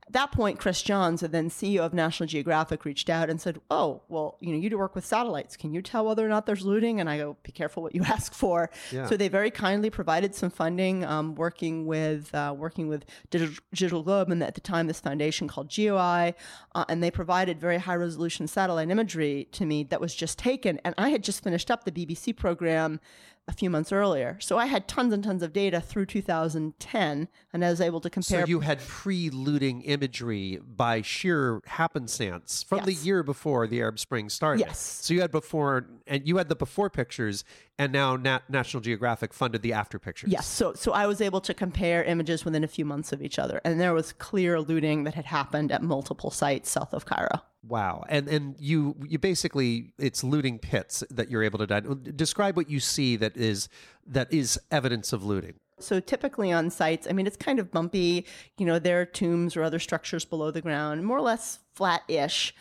At 0.09 0.13
that 0.13 0.33
point, 0.33 0.61
Chris 0.61 0.83
Johns, 0.83 1.21
the 1.21 1.29
then 1.29 1.51
CEO 1.51 1.81
of 1.81 1.93
National 1.93 2.29
Geographic, 2.29 2.85
reached 2.85 3.11
out 3.11 3.29
and 3.29 3.41
said, 3.41 3.61
"Oh, 3.73 4.03
well, 4.09 4.37
you 4.41 4.53
know, 4.53 4.59
you 4.59 4.71
do 4.71 4.79
work 4.79 4.95
with 4.95 5.05
satellites. 5.05 5.57
Can 5.57 5.75
you 5.75 5.83
tell 5.83 6.07
whether 6.07 6.25
or 6.25 6.29
not 6.29 6.47
there's 6.47 6.65
looting?" 6.65 7.01
And 7.01 7.11
I 7.11 7.19
go, 7.19 7.37
"Be 7.43 7.51
careful 7.51 7.83
what 7.83 7.93
you 7.93 8.03
ask 8.07 8.33
for." 8.33 8.71
Yeah. 8.93 9.07
So 9.07 9.17
they 9.17 9.27
very 9.27 9.51
kindly 9.51 9.91
provided 9.91 10.33
some 10.33 10.51
funding, 10.51 11.05
um, 11.05 11.35
working 11.35 11.87
with 11.87 12.33
uh, 12.33 12.55
working 12.57 12.87
with 12.87 13.05
Digital, 13.31 13.57
Digital 13.73 14.03
Globe, 14.05 14.31
and 14.31 14.43
at 14.45 14.55
the 14.55 14.61
time, 14.61 14.87
this 14.87 15.01
foundation 15.01 15.49
called 15.49 15.69
GeoEye, 15.71 16.35
uh, 16.77 16.85
and 16.89 17.03
they 17.03 17.11
provided 17.11 17.61
very 17.61 17.79
high 17.79 17.97
resolution 17.97 18.47
satellite 18.47 18.91
imagery 18.91 19.49
to 19.53 19.67
me 19.67 19.83
that 19.85 20.01
was 20.01 20.15
just 20.15 20.39
taken. 20.39 20.79
And 20.85 20.95
I 20.97 21.09
had 21.09 21.25
just 21.25 21.43
finished 21.43 21.69
up 21.69 21.85
the 21.85 21.91
BBC 21.91 22.37
program 22.37 23.01
a 23.49 23.53
few 23.53 23.71
months 23.71 23.93
earlier, 23.93 24.39
so 24.41 24.59
I 24.59 24.67
had 24.67 24.89
tons 24.89 25.13
and 25.13 25.23
tons 25.23 25.41
of 25.41 25.53
data 25.53 25.81
through 25.81 26.07
2010, 26.07 27.29
and 27.53 27.65
I 27.65 27.71
was 27.71 27.81
able 27.81 28.01
to 28.01 28.11
compare. 28.11 28.41
So 28.41 28.49
you 28.49 28.61
had 28.61 28.81
pre-looting 28.81 29.83
imagery 29.83 30.59
by 30.61 31.03
sheer 31.03 31.61
happenstance 31.67 32.65
from 32.65 32.85
the 32.85 32.93
year 32.93 33.23
before 33.23 33.69
the 33.69 33.81
Arab 33.81 34.01
Spring 34.01 34.29
started. 34.29 34.67
Yes. 34.67 34.81
So 34.81 35.15
you 35.15 35.21
had 35.21 35.31
before, 35.31 35.87
and 36.09 36.27
you 36.27 36.39
had 36.39 36.49
the 36.49 36.57
before 36.57 36.91
pictures, 36.91 37.45
and 37.79 37.93
now 37.93 38.17
Nat- 38.17 38.49
National 38.49 38.81
Geographic 38.81 39.35
funded 39.35 39.63
the 39.63 39.73
after 39.73 39.99
pictures. 39.99 40.31
Yes, 40.31 40.47
so 40.47 40.73
so 40.75 40.93
I 40.93 41.07
was 41.07 41.21
able 41.21 41.41
to 41.43 41.55
compare 41.55 42.05
images 42.05 42.45
within 42.45 42.65
a 42.65 42.69
few 42.69 42.85
months 42.85 43.13
of 43.13 43.23
each 43.23 43.39
other, 43.39 43.61
and 43.65 43.81
there 43.81 43.95
was 43.95 44.13
clear 44.13 44.61
looting 44.61 45.05
that 45.05 45.15
had 45.15 45.27
happened 45.27 45.73
at 45.73 45.83
multiple 45.83 46.31
sites 46.31 46.71
south 46.71 46.93
of 46.93 47.05
Cairo. 47.05 47.43
Wow. 47.69 48.05
And 48.09 48.29
and 48.29 48.55
you 48.59 48.97
you 49.07 49.19
basically 49.19 49.93
it's 49.99 50.23
looting 50.23 50.59
pits 50.59 51.03
that 51.11 51.31
you're 51.31 51.43
able 51.43 51.67
to 51.67 51.95
describe 51.95 52.57
what 52.57 52.71
you 52.71 52.81
see 52.81 53.17
that 53.17 53.37
is 53.37 53.69
that 54.07 54.33
is 54.33 54.59
evidence 54.71 55.13
of 55.13 55.25
looting. 55.25 55.55
So 55.79 56.01
typically 56.01 56.53
on 56.53 56.71
sites, 56.71 57.07
I 57.09 57.13
mean, 57.13 57.27
it's 57.27 57.37
kind 57.37 57.59
of 57.59 57.71
bumpy. 57.71 58.25
You 58.57 58.65
know, 58.65 58.79
there 58.79 59.01
are 59.01 59.05
tombs 59.05 59.57
or 59.57 59.63
other 59.63 59.79
structures 59.79 60.25
below 60.25 60.51
the 60.51 60.63
ground, 60.63 61.05
more 61.05 61.19
or 61.19 61.23
less 61.23 61.59
flat-ish. 61.75 62.55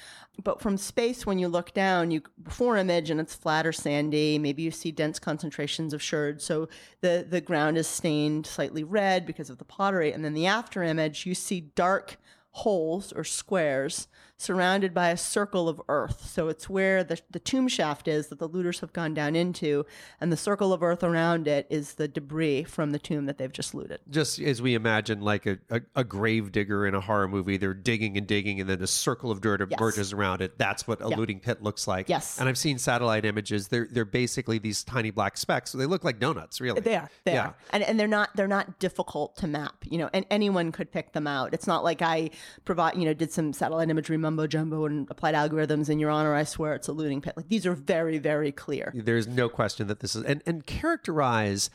But 0.43 0.61
from 0.61 0.77
space, 0.77 1.25
when 1.25 1.39
you 1.39 1.47
look 1.47 1.73
down, 1.73 2.11
you 2.11 2.21
before 2.41 2.77
image 2.77 3.09
and 3.09 3.19
it's 3.19 3.35
flat 3.35 3.65
or 3.65 3.71
sandy. 3.71 4.37
Maybe 4.37 4.63
you 4.63 4.71
see 4.71 4.91
dense 4.91 5.19
concentrations 5.19 5.93
of 5.93 6.01
sherds, 6.01 6.43
so 6.43 6.67
the 7.01 7.25
the 7.27 7.41
ground 7.41 7.77
is 7.77 7.87
stained 7.87 8.45
slightly 8.45 8.83
red 8.83 9.25
because 9.25 9.49
of 9.49 9.57
the 9.57 9.65
pottery. 9.65 10.11
And 10.11 10.23
then 10.23 10.33
the 10.33 10.45
after 10.45 10.83
image, 10.83 11.25
you 11.25 11.35
see 11.35 11.61
dark 11.61 12.17
holes 12.51 13.11
or 13.11 13.23
squares 13.23 14.07
surrounded 14.37 14.93
by 14.93 15.09
a 15.09 15.17
circle 15.17 15.69
of 15.69 15.81
earth. 15.87 16.25
So 16.29 16.49
it's 16.49 16.69
where 16.69 17.03
the, 17.03 17.19
the 17.31 17.39
tomb 17.39 17.67
shaft 17.67 18.07
is 18.07 18.27
that 18.27 18.39
the 18.39 18.47
looters 18.47 18.81
have 18.81 18.91
gone 18.93 19.13
down 19.13 19.35
into, 19.35 19.85
and 20.19 20.31
the 20.31 20.37
circle 20.37 20.73
of 20.73 20.83
earth 20.83 21.03
around 21.03 21.47
it 21.47 21.67
is 21.69 21.93
the 21.93 22.07
debris 22.07 22.63
from 22.63 22.91
the 22.91 22.99
tomb 22.99 23.25
that 23.27 23.37
they've 23.37 23.51
just 23.51 23.73
looted. 23.73 23.99
Just 24.09 24.39
as 24.39 24.61
we 24.61 24.73
imagine 24.75 25.21
like 25.21 25.45
a, 25.45 25.57
a, 25.69 25.81
a 25.95 26.03
grave 26.03 26.51
digger 26.51 26.85
in 26.85 26.93
a 26.95 27.01
horror 27.01 27.27
movie, 27.27 27.57
they're 27.57 27.73
digging 27.73 28.17
and 28.17 28.27
digging 28.27 28.59
and 28.59 28.69
then 28.69 28.81
a 28.81 28.87
circle 28.87 29.31
of 29.31 29.41
dirt 29.41 29.55
Yes. 29.69 29.79
emerges 29.79 30.11
around 30.11 30.41
it. 30.41 30.57
That's 30.57 30.85
what 30.85 30.99
a 31.01 31.07
looting 31.07 31.39
pit 31.39 31.63
looks 31.63 31.87
like. 31.87 32.09
Yes. 32.09 32.37
And 32.39 32.49
I've 32.49 32.57
seen 32.57 32.77
satellite 32.77 33.23
images. 33.23 33.69
They're 33.69 33.87
they're 33.89 34.03
basically 34.03 34.57
these 34.57 34.83
tiny 34.83 35.11
black 35.11 35.37
specks. 35.37 35.71
So 35.71 35.77
They 35.77 35.85
look 35.85 36.03
like 36.03 36.19
donuts, 36.19 36.59
really. 36.59 36.81
They 36.81 36.95
are. 36.95 37.09
They 37.23 37.33
Yeah. 37.33 37.45
are. 37.47 37.55
And 37.71 37.81
and 37.83 37.97
they're 37.99 38.07
not 38.07 38.35
they're 38.35 38.47
not 38.49 38.79
difficult 38.79 39.37
to 39.37 39.47
map, 39.47 39.75
you 39.89 39.97
know, 39.97 40.09
and 40.13 40.25
anyone 40.29 40.71
could 40.73 40.91
pick 40.91 41.13
them 41.13 41.25
out. 41.25 41.53
It's 41.53 41.67
not 41.67 41.85
like 41.85 42.01
I 42.01 42.31
provide, 42.65 42.97
you 42.97 43.05
know, 43.05 43.13
did 43.13 43.31
some 43.31 43.53
satellite 43.53 43.89
imagery 43.89 44.17
mumbo 44.25 44.47
jumbo 44.47 44.85
and 44.85 45.07
applied 45.09 45.35
algorithms 45.35 45.89
in 45.89 45.99
your 45.99 46.09
honor, 46.09 46.33
I 46.33 46.43
swear 46.43 46.73
it's 46.73 46.87
a 46.87 46.91
looting 46.91 47.21
pit. 47.21 47.35
Like 47.37 47.49
these 47.49 47.65
are 47.65 47.75
very, 47.75 48.17
very 48.17 48.51
clear. 48.51 48.91
There's 48.95 49.27
no 49.27 49.49
question 49.49 49.87
that 49.87 49.99
this 49.99 50.15
is 50.15 50.23
and 50.23 50.41
and 50.45 50.65
characterize 50.65 51.69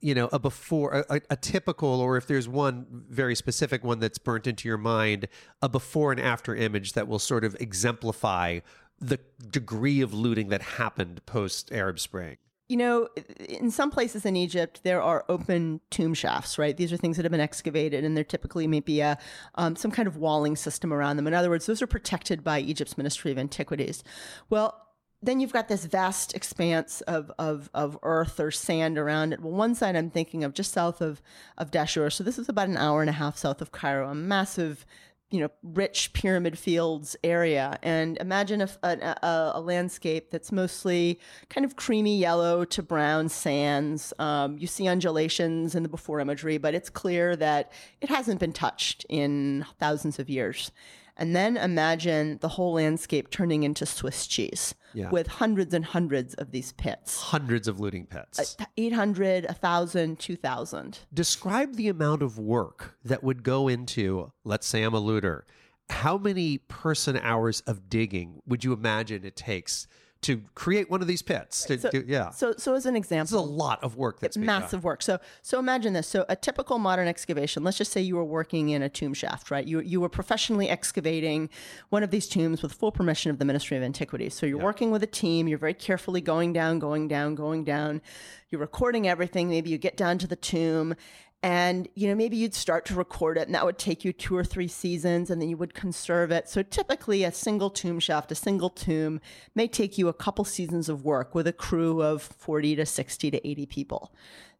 you 0.00 0.14
know 0.14 0.28
a 0.32 0.38
before 0.38 1.04
a, 1.08 1.20
a 1.30 1.36
typical 1.36 1.88
or 1.88 2.16
if 2.16 2.26
there's 2.26 2.46
one 2.46 2.86
very 3.08 3.34
specific 3.34 3.82
one 3.82 3.98
that's 4.00 4.18
burnt 4.18 4.46
into 4.46 4.68
your 4.68 4.76
mind 4.76 5.26
a 5.62 5.68
before 5.68 6.12
and 6.12 6.20
after 6.20 6.54
image 6.54 6.92
that 6.92 7.08
will 7.08 7.18
sort 7.18 7.42
of 7.42 7.56
exemplify 7.58 8.60
the 9.00 9.18
degree 9.50 10.00
of 10.00 10.12
looting 10.12 10.48
that 10.48 10.60
happened 10.62 11.24
post 11.24 11.72
Arab 11.72 11.98
Spring. 11.98 12.36
You 12.68 12.76
know, 12.76 13.08
in 13.48 13.70
some 13.70 13.90
places 13.90 14.26
in 14.26 14.36
Egypt, 14.36 14.80
there 14.82 15.00
are 15.00 15.24
open 15.28 15.80
tomb 15.90 16.12
shafts, 16.12 16.58
right? 16.58 16.76
These 16.76 16.92
are 16.92 16.98
things 16.98 17.16
that 17.16 17.24
have 17.24 17.32
been 17.32 17.40
excavated, 17.40 18.04
and 18.04 18.14
they're 18.14 18.24
typically 18.24 18.66
maybe 18.66 19.00
a, 19.00 19.16
um, 19.54 19.74
some 19.74 19.90
kind 19.90 20.06
of 20.06 20.18
walling 20.18 20.54
system 20.54 20.92
around 20.92 21.16
them. 21.16 21.26
In 21.26 21.32
other 21.32 21.48
words, 21.48 21.64
those 21.64 21.80
are 21.80 21.86
protected 21.86 22.44
by 22.44 22.60
Egypt's 22.60 22.98
Ministry 22.98 23.32
of 23.32 23.38
Antiquities. 23.38 24.04
Well, 24.50 24.88
then 25.20 25.40
you've 25.40 25.52
got 25.52 25.68
this 25.68 25.84
vast 25.84 26.34
expanse 26.34 27.00
of, 27.02 27.32
of, 27.38 27.68
of 27.74 27.98
earth 28.02 28.38
or 28.38 28.50
sand 28.50 28.98
around 28.98 29.32
it. 29.32 29.40
Well, 29.40 29.52
one 29.52 29.74
side 29.74 29.96
I'm 29.96 30.10
thinking 30.10 30.44
of 30.44 30.54
just 30.54 30.72
south 30.72 31.00
of, 31.00 31.20
of 31.56 31.70
Dashur. 31.70 32.12
So 32.12 32.22
this 32.22 32.38
is 32.38 32.48
about 32.48 32.68
an 32.68 32.76
hour 32.76 33.00
and 33.00 33.10
a 33.10 33.14
half 33.14 33.36
south 33.36 33.60
of 33.60 33.72
Cairo, 33.72 34.08
a 34.08 34.14
massive 34.14 34.86
you 35.30 35.40
know, 35.40 35.50
rich 35.62 36.12
pyramid 36.14 36.58
fields 36.58 37.16
area. 37.22 37.78
And 37.82 38.16
imagine 38.18 38.62
a, 38.62 38.68
a, 38.82 39.50
a, 39.54 39.60
landscape 39.60 40.30
that's 40.30 40.50
mostly 40.50 41.20
kind 41.50 41.66
of 41.66 41.76
creamy 41.76 42.16
yellow 42.16 42.64
to 42.64 42.82
brown 42.82 43.28
sands. 43.28 44.14
Um, 44.18 44.56
you 44.56 44.66
see 44.66 44.88
undulations 44.88 45.74
in 45.74 45.82
the 45.82 45.88
before 45.88 46.20
imagery, 46.20 46.56
but 46.56 46.74
it's 46.74 46.88
clear 46.88 47.36
that 47.36 47.72
it 48.00 48.08
hasn't 48.08 48.40
been 48.40 48.52
touched 48.52 49.04
in 49.10 49.66
thousands 49.78 50.18
of 50.18 50.30
years. 50.30 50.72
And 51.20 51.34
then 51.34 51.56
imagine 51.56 52.38
the 52.40 52.48
whole 52.48 52.74
landscape 52.74 53.28
turning 53.30 53.64
into 53.64 53.84
Swiss 53.84 54.26
cheese 54.28 54.74
Yeah. 54.94 55.10
with 55.10 55.26
hundreds 55.26 55.74
and 55.74 55.84
hundreds 55.84 56.34
of 56.34 56.52
these 56.52 56.72
pits. 56.72 57.20
Hundreds 57.20 57.66
of 57.66 57.80
looting 57.80 58.06
pits. 58.06 58.56
Uh, 58.60 58.64
800, 58.76 59.44
1,000, 59.46 60.18
2,000. 60.20 61.00
Describe 61.12 61.74
the 61.74 61.88
amount 61.88 62.22
of 62.22 62.38
work 62.38 62.96
that 63.04 63.24
would 63.24 63.42
go 63.42 63.66
into, 63.66 64.32
let's 64.44 64.66
say 64.66 64.84
I'm 64.84 64.94
a 64.94 65.00
looter. 65.00 65.44
How 65.90 66.18
many 66.18 66.58
person 66.58 67.16
hours 67.16 67.60
of 67.62 67.88
digging 67.90 68.40
would 68.46 68.62
you 68.62 68.72
imagine 68.72 69.24
it 69.24 69.34
takes 69.36 69.88
to 70.22 70.42
create 70.56 70.90
one 70.90 71.00
of 71.00 71.06
these 71.06 71.22
pits? 71.22 71.64
To, 71.66 71.78
So- 71.78 71.90
to- 71.90 72.04
yeah. 72.08 72.30
So, 72.30 72.52
so 72.58 72.74
as 72.74 72.86
an 72.86 72.96
example, 72.96 73.24
This 73.24 73.44
is 73.44 73.50
a 73.50 73.52
lot 73.52 73.82
of 73.84 73.96
work 73.96 74.18
that's 74.20 74.36
being 74.36 74.46
done. 74.46 74.62
massive 74.62 74.82
work. 74.82 75.00
So 75.02 75.18
so 75.42 75.58
imagine 75.58 75.92
this. 75.92 76.08
So 76.08 76.24
a 76.28 76.34
typical 76.34 76.78
modern 76.78 77.06
excavation, 77.06 77.62
let's 77.62 77.78
just 77.78 77.92
say 77.92 78.00
you 78.00 78.16
were 78.16 78.24
working 78.24 78.70
in 78.70 78.82
a 78.82 78.88
tomb 78.88 79.14
shaft, 79.14 79.50
right? 79.50 79.64
You 79.66 79.80
you 79.80 80.00
were 80.00 80.08
professionally 80.08 80.68
excavating 80.68 81.48
one 81.90 82.02
of 82.02 82.10
these 82.10 82.26
tombs 82.28 82.62
with 82.62 82.72
full 82.72 82.90
permission 82.90 83.30
of 83.30 83.38
the 83.38 83.44
Ministry 83.44 83.76
of 83.76 83.82
Antiquities. 83.82 84.34
So 84.34 84.44
you're 84.46 84.58
working 84.58 84.90
with 84.90 85.02
a 85.02 85.06
team, 85.06 85.46
you're 85.46 85.56
very 85.58 85.74
carefully 85.74 86.20
going 86.20 86.52
down, 86.52 86.78
going 86.80 87.06
down, 87.08 87.34
going 87.36 87.62
down. 87.64 88.02
You're 88.50 88.60
recording 88.60 89.06
everything. 89.06 89.48
Maybe 89.50 89.70
you 89.70 89.78
get 89.78 89.96
down 89.96 90.18
to 90.18 90.26
the 90.26 90.34
tomb 90.36 90.94
and 91.42 91.88
you 91.94 92.08
know 92.08 92.14
maybe 92.14 92.36
you'd 92.36 92.54
start 92.54 92.84
to 92.86 92.94
record 92.94 93.38
it 93.38 93.46
and 93.46 93.54
that 93.54 93.64
would 93.64 93.78
take 93.78 94.04
you 94.04 94.12
two 94.12 94.36
or 94.36 94.44
three 94.44 94.66
seasons 94.66 95.30
and 95.30 95.40
then 95.40 95.48
you 95.48 95.56
would 95.56 95.74
conserve 95.74 96.30
it. 96.30 96.48
So 96.48 96.62
typically 96.62 97.24
a 97.24 97.32
single 97.32 97.70
tomb 97.70 98.00
shaft 98.00 98.32
a 98.32 98.34
single 98.34 98.70
tomb 98.70 99.20
may 99.54 99.68
take 99.68 99.98
you 99.98 100.08
a 100.08 100.14
couple 100.14 100.44
seasons 100.44 100.88
of 100.88 101.04
work 101.04 101.34
with 101.34 101.46
a 101.46 101.52
crew 101.52 102.02
of 102.02 102.22
40 102.22 102.76
to 102.76 102.86
60 102.86 103.30
to 103.30 103.48
80 103.48 103.66
people. 103.66 104.12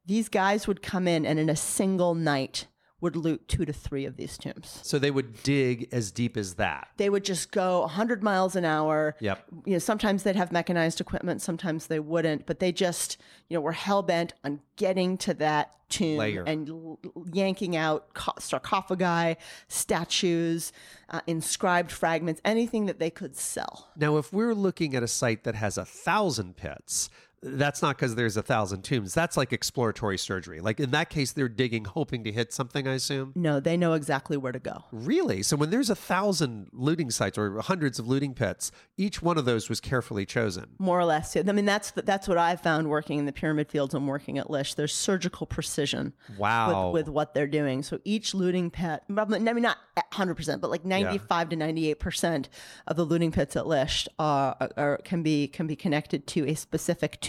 These 0.07 0.29
guys 0.29 0.67
would 0.67 0.83
come 0.83 1.09
in 1.09 1.27
and 1.27 1.38
in 1.38 1.51
a 1.51 1.57
single 1.57 2.14
night 2.14 2.67
would 3.01 3.15
loot 3.17 3.47
two 3.49 3.65
to 3.65 3.73
three 3.73 4.05
of 4.05 4.17
these 4.17 4.37
tombs 4.37 4.81
So 4.83 4.99
they 4.99 5.11
would 5.11 5.43
dig 5.43 5.89
as 5.93 6.11
deep 6.11 6.37
as 6.37 6.55
that. 6.55 6.89
they 6.97 7.09
would 7.11 7.25
just 7.25 7.53
go 7.53 7.81
100 7.83 8.23
miles 8.23 8.57
an 8.57 8.65
hour 8.65 9.15
Yep. 9.21 9.45
you 9.67 9.73
know 9.75 9.79
sometimes 9.79 10.23
they'd 10.25 10.37
have 10.37 10.51
mechanized 10.53 11.01
equipment 11.01 11.41
sometimes 11.43 11.87
they 11.87 12.01
wouldn't 12.01 12.47
but 12.47 12.59
they 12.59 12.73
just 12.73 13.17
you 13.49 13.57
know 13.57 13.61
were 13.61 13.73
hell-bent 13.73 14.35
on 14.45 14.61
getting 14.77 15.17
to 15.19 15.35
that 15.35 15.75
tomb 15.89 16.19
Layer. 16.19 16.43
and 16.45 16.69
l- 16.69 16.99
yanking 17.33 17.75
out 17.77 18.13
co- 18.15 18.33
sarcophagi 18.39 19.37
statues 19.69 20.73
uh, 21.11 21.21
inscribed 21.27 21.91
fragments 21.91 22.41
anything 22.45 22.87
that 22.87 22.99
they 22.99 23.11
could 23.11 23.35
sell 23.37 23.89
Now, 23.97 24.17
if 24.19 24.33
we're 24.33 24.55
looking 24.55 24.95
at 24.95 25.03
a 25.03 25.09
site 25.09 25.45
that 25.45 25.55
has 25.55 25.79
a 25.79 25.85
thousand 25.85 26.57
pits, 26.57 27.09
that's 27.42 27.83
not 27.83 27.96
because 27.96 28.14
there's 28.14 28.37
a 28.37 28.42
thousand 28.42 28.83
tombs. 28.83 29.14
That's 29.14 29.37
like 29.37 29.53
exploratory 29.53 30.18
surgery. 30.18 30.61
Like 30.61 30.81
in 30.81 30.90
that 30.90 31.09
case, 31.09 31.33
they're 31.33 31.48
digging, 31.48 31.85
hoping 31.85 32.24
to 32.24 32.33
hit 32.33 32.53
something. 32.53 32.88
I 32.88 32.94
assume. 32.94 33.33
No, 33.37 33.61
they 33.61 33.77
know 33.77 33.92
exactly 33.92 34.37
where 34.37 34.53
to 34.53 34.59
go. 34.59 34.85
Really? 34.90 35.42
So 35.42 35.57
when 35.57 35.70
there's 35.70 35.90
a 35.90 35.94
thousand 35.94 36.68
looting 36.72 37.11
sites 37.11 37.38
or 37.38 37.61
hundreds 37.61 37.98
of 37.98 38.09
looting 38.09 38.35
pits, 38.35 38.72
each 38.96 39.22
one 39.22 39.38
of 39.38 39.44
those 39.44 39.68
was 39.68 39.81
carefully 39.81 40.27
chosen. 40.27 40.66
More 40.79 40.98
or 40.98 41.05
less. 41.05 41.37
I 41.37 41.42
mean, 41.42 41.64
that's 41.64 41.92
that's 41.92 42.27
what 42.27 42.38
I've 42.38 42.61
found 42.61 42.88
working 42.88 43.18
in 43.18 43.27
the 43.27 43.33
pyramid 43.33 43.70
fields 43.70 43.94
and 43.94 44.09
working 44.09 44.38
at 44.38 44.48
Lisht. 44.48 44.74
There's 44.74 44.94
surgical 44.94 45.46
precision. 45.46 46.14
Wow. 46.37 46.90
With, 46.90 47.07
with 47.07 47.14
what 47.14 47.35
they're 47.35 47.46
doing. 47.46 47.83
So 47.83 48.01
each 48.05 48.35
looting 48.35 48.70
pit, 48.70 49.03
I 49.16 49.24
mean, 49.24 49.44
not 49.62 49.79
100 49.94 50.35
percent, 50.35 50.61
but 50.61 50.70
like 50.70 50.85
95 50.85 51.51
to 51.51 51.57
98 51.57 52.01
percent 52.01 52.48
of 52.87 52.96
the 52.96 53.05
looting 53.05 53.31
pits 53.31 53.55
at 53.55 53.64
Lisht 53.64 54.09
are, 54.18 54.57
are 54.77 54.98
can 55.05 55.22
be 55.22 55.46
can 55.46 55.66
be 55.66 55.77
connected 55.77 56.27
to 56.29 56.48
a 56.48 56.55
specific 56.55 57.20
tomb 57.20 57.28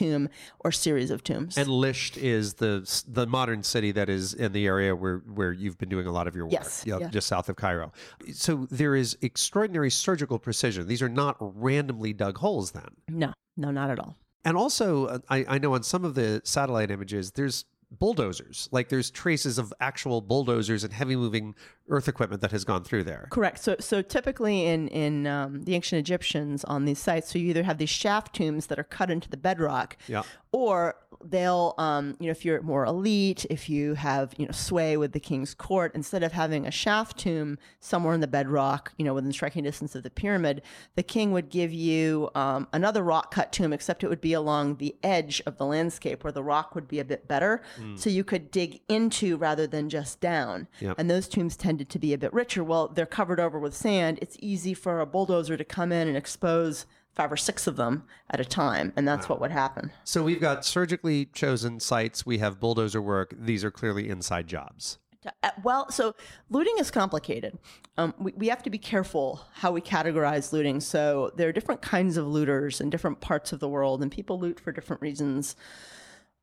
or 0.59 0.71
series 0.71 1.12
of 1.12 1.23
tombs. 1.23 1.57
And 1.57 1.67
Lisht 1.67 2.17
is 2.17 2.55
the 2.55 3.03
the 3.07 3.25
modern 3.27 3.63
city 3.63 3.91
that 3.91 4.09
is 4.09 4.33
in 4.33 4.51
the 4.53 4.65
area 4.65 4.95
where 4.95 5.19
where 5.19 5.51
you've 5.51 5.77
been 5.77 5.89
doing 5.89 6.07
a 6.07 6.12
lot 6.12 6.27
of 6.27 6.35
your 6.35 6.45
work. 6.45 6.53
Yes, 6.53 6.83
Yep, 6.85 6.99
yeah. 7.01 7.07
just 7.09 7.27
south 7.27 7.49
of 7.49 7.55
Cairo. 7.55 7.91
So 8.33 8.67
there 8.69 8.95
is 8.95 9.17
extraordinary 9.21 9.89
surgical 9.91 10.39
precision. 10.39 10.88
These 10.88 11.01
are 11.01 11.09
not 11.09 11.38
randomly 11.39 12.13
dug 12.13 12.38
holes 12.38 12.71
then. 12.71 12.89
no, 13.07 13.33
no, 13.57 13.71
not 13.71 13.89
at 13.89 13.99
all. 13.99 14.15
And 14.45 14.55
also, 14.55 15.05
uh, 15.07 15.19
I, 15.29 15.45
I 15.47 15.57
know 15.57 15.73
on 15.73 15.83
some 15.83 16.05
of 16.05 16.15
the 16.15 16.41
satellite 16.45 16.89
images, 16.91 17.31
there's 17.31 17.65
bulldozers. 17.91 18.69
Like 18.71 18.89
there's 18.89 19.10
traces 19.12 19.58
of 19.58 19.73
actual 19.80 20.21
bulldozers 20.21 20.84
and 20.84 20.93
heavy 20.93 21.15
moving 21.15 21.56
earth 21.89 22.08
equipment 22.08 22.41
that 22.41 22.52
has 22.52 22.63
gone 22.63 22.84
through 22.84 23.04
there. 23.04 23.28
Correct. 23.32 23.60
So, 23.60 23.75
so 23.80 24.02
typically 24.02 24.65
in 24.65 24.88
in 24.89 25.25
um, 25.28 25.63
the 25.63 25.75
ancient 25.75 25.99
Egyptians 25.99 26.63
on 26.63 26.86
these 26.86 26.99
sites, 26.99 27.32
so 27.32 27.39
you 27.39 27.49
either 27.49 27.63
have 27.63 27.78
these 27.80 27.89
shaft 27.89 28.36
tombs 28.36 28.67
that 28.67 28.78
are 28.80 28.84
cut 28.84 29.10
into 29.10 29.30
the 29.30 29.38
bedrock, 29.38 29.97
Yeah. 30.08 30.21
or 30.52 30.95
they'll, 31.25 31.73
um, 31.78 32.15
you 32.19 32.28
know, 32.28 32.32
if 32.32 32.45
you're 32.45 32.62
more 32.62 32.86
elite, 32.86 33.45
if 33.49 33.69
you 33.69 33.95
have, 33.95 34.34
you 34.38 34.45
know, 34.45 34.52
sway 34.54 34.95
with 34.95 35.12
the 35.12 35.19
king's 35.19 35.54
court, 35.54 35.91
instead 35.93 36.23
of 36.23 36.32
having 36.32 36.65
a 36.65 36.71
shaft 36.71 37.17
tomb 37.17 37.58
somewhere 37.82 38.13
in 38.13 38.21
the 38.21 38.28
bedrock, 38.28 38.93
you 38.97 39.04
know, 39.04 39.13
within 39.13 39.34
striking 39.34 39.63
distance 39.63 39.95
of 39.95 40.04
the 40.04 40.10
pyramid, 40.10 40.62
the 40.95 41.04
king 41.04 41.32
would 41.34 41.49
give 41.49 41.73
you 41.73 42.30
um, 42.36 42.67
another 42.71 43.04
rock 43.04 43.32
cut 43.34 43.52
tomb, 43.52 43.73
except 43.73 44.02
it 44.04 44.08
would 44.08 44.21
be 44.21 44.32
along 44.34 44.75
the 44.78 44.95
edge 45.04 45.41
of 45.45 45.58
the 45.58 45.65
landscape 45.65 46.23
where 46.23 46.32
the 46.32 46.43
rock 46.43 46.73
would 46.75 46.88
be 46.88 46.99
a 46.99 47.06
bit 47.06 47.28
better, 47.28 47.62
so 47.95 48.09
you 48.09 48.23
could 48.23 48.51
dig 48.51 48.81
into 48.87 49.37
rather 49.37 49.67
than 49.67 49.89
just 49.89 50.19
down. 50.19 50.67
Yep. 50.79 50.95
And 50.97 51.09
those 51.09 51.27
tombs 51.27 51.55
tended 51.57 51.89
to 51.89 51.99
be 51.99 52.13
a 52.13 52.17
bit 52.17 52.33
richer. 52.33 52.63
Well, 52.63 52.87
they're 52.87 53.05
covered 53.05 53.39
over 53.39 53.59
with 53.59 53.75
sand. 53.75 54.19
It's 54.21 54.37
easy 54.39 54.73
for 54.73 54.99
a 54.99 55.05
bulldozer 55.05 55.57
to 55.57 55.63
come 55.63 55.91
in 55.91 56.07
and 56.07 56.17
expose 56.17 56.85
five 57.15 57.31
or 57.31 57.37
six 57.37 57.67
of 57.67 57.75
them 57.75 58.03
at 58.29 58.39
a 58.39 58.45
time, 58.45 58.93
and 58.95 59.07
that's 59.07 59.27
what 59.27 59.41
would 59.41 59.51
happen. 59.51 59.91
So 60.05 60.23
we've 60.23 60.39
got 60.39 60.63
surgically 60.63 61.25
chosen 61.25 61.79
sites. 61.79 62.25
We 62.25 62.37
have 62.37 62.59
bulldozer 62.59 63.01
work. 63.01 63.33
These 63.37 63.63
are 63.65 63.71
clearly 63.71 64.07
inside 64.07 64.47
jobs. 64.47 64.99
Uh, 65.43 65.49
Well, 65.63 65.91
so 65.91 66.15
looting 66.49 66.75
is 66.79 66.91
complicated. 66.91 67.57
Um, 67.97 68.13
we, 68.17 68.31
we 68.37 68.47
have 68.47 68.63
to 68.63 68.69
be 68.69 68.77
careful 68.77 69.41
how 69.55 69.73
we 69.73 69.81
categorize 69.81 70.53
looting. 70.53 70.79
So 70.79 71.31
there 71.35 71.49
are 71.49 71.51
different 71.51 71.81
kinds 71.81 72.15
of 72.15 72.25
looters 72.25 72.79
in 72.79 72.89
different 72.89 73.19
parts 73.19 73.51
of 73.51 73.59
the 73.59 73.67
world, 73.67 74.01
and 74.01 74.09
people 74.09 74.39
loot 74.39 74.57
for 74.57 74.71
different 74.71 75.01
reasons. 75.01 75.57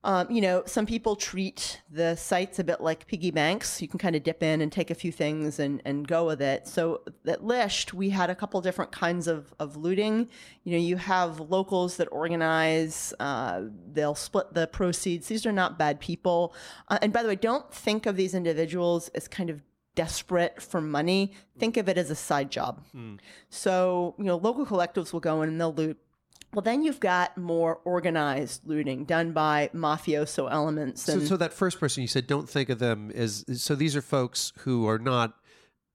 Um, 0.07 0.31
you 0.31 0.41
know, 0.41 0.63
some 0.67 0.87
people 0.87 1.17
treat 1.17 1.83
the 1.91 2.15
sites 2.15 2.61
a 2.61 2.65
bit 2.65 2.81
like 2.81 3.09
piggy 3.09 3.33
banks. 3.33 3.83
You 3.83 3.89
can 3.89 3.99
kind 3.99 4.15
of 4.15 4.23
dip 4.23 4.41
in 4.41 4.61
and 4.61 4.71
take 4.71 4.93
a 4.93 4.95
few 4.95 5.11
things 5.11 5.59
and, 5.59 5.83
and 5.85 6.07
go 6.07 6.25
with 6.25 6.41
it. 6.41 6.69
So 6.69 7.03
at 7.27 7.43
Lisht, 7.43 7.93
we 7.93 8.11
had 8.11 8.31
a 8.31 8.35
couple 8.37 8.61
different 8.61 8.93
kinds 8.93 9.27
of, 9.27 9.53
of 9.59 9.77
looting. 9.77 10.29
You 10.63 10.73
know, 10.73 10.79
you 10.79 10.97
have 10.97 11.41
locals 11.41 11.97
that 11.97 12.07
organize, 12.13 13.13
uh, 13.19 13.63
they'll 13.93 14.15
split 14.15 14.55
the 14.55 14.69
proceeds. 14.69 15.27
These 15.27 15.45
are 15.45 15.51
not 15.51 15.77
bad 15.77 15.99
people. 15.99 16.55
Uh, 16.87 16.99
and 17.03 17.13
by 17.13 17.25
the 17.25 17.29
way, 17.29 17.35
don't 17.35 17.69
think 17.75 18.07
of 18.07 18.15
these 18.15 18.33
individuals 18.33 19.09
as 19.09 19.27
kind 19.27 19.51
of 19.51 19.61
desperate 19.97 20.63
for 20.63 20.81
money. 20.81 21.33
Think 21.59 21.77
of 21.77 21.89
it 21.89 21.99
as 21.99 22.13
a 22.13 22.15
side 22.15 22.53
job. 22.53 22.85
So, 23.49 24.15
you 24.19 24.25
know, 24.25 24.37
local 24.37 24.65
collectives 24.65 25.13
will 25.13 25.21
go 25.21 25.43
in 25.43 25.49
and 25.49 25.61
they'll 25.61 25.75
loot 25.75 25.99
well, 26.57 26.63
then 26.63 26.83
you've 26.83 27.01
got 27.01 27.37
more 27.37 27.81
organized 27.85 28.63
looting 28.65 29.05
done 29.05 29.33
by 29.33 29.69
mafioso 29.75 30.51
elements. 30.51 31.03
So, 31.03 31.21
so 31.21 31.37
that 31.37 31.53
first 31.53 31.79
person 31.79 32.01
you 32.01 32.07
said, 32.07 32.27
don't 32.27 32.49
think 32.49 32.71
of 32.71 32.79
them 32.79 33.13
as. 33.15 33.45
So 33.61 33.75
these 33.75 33.95
are 33.95 34.01
folks 34.01 34.55
who 34.61 34.89
are 34.89 34.99
not 34.99 35.35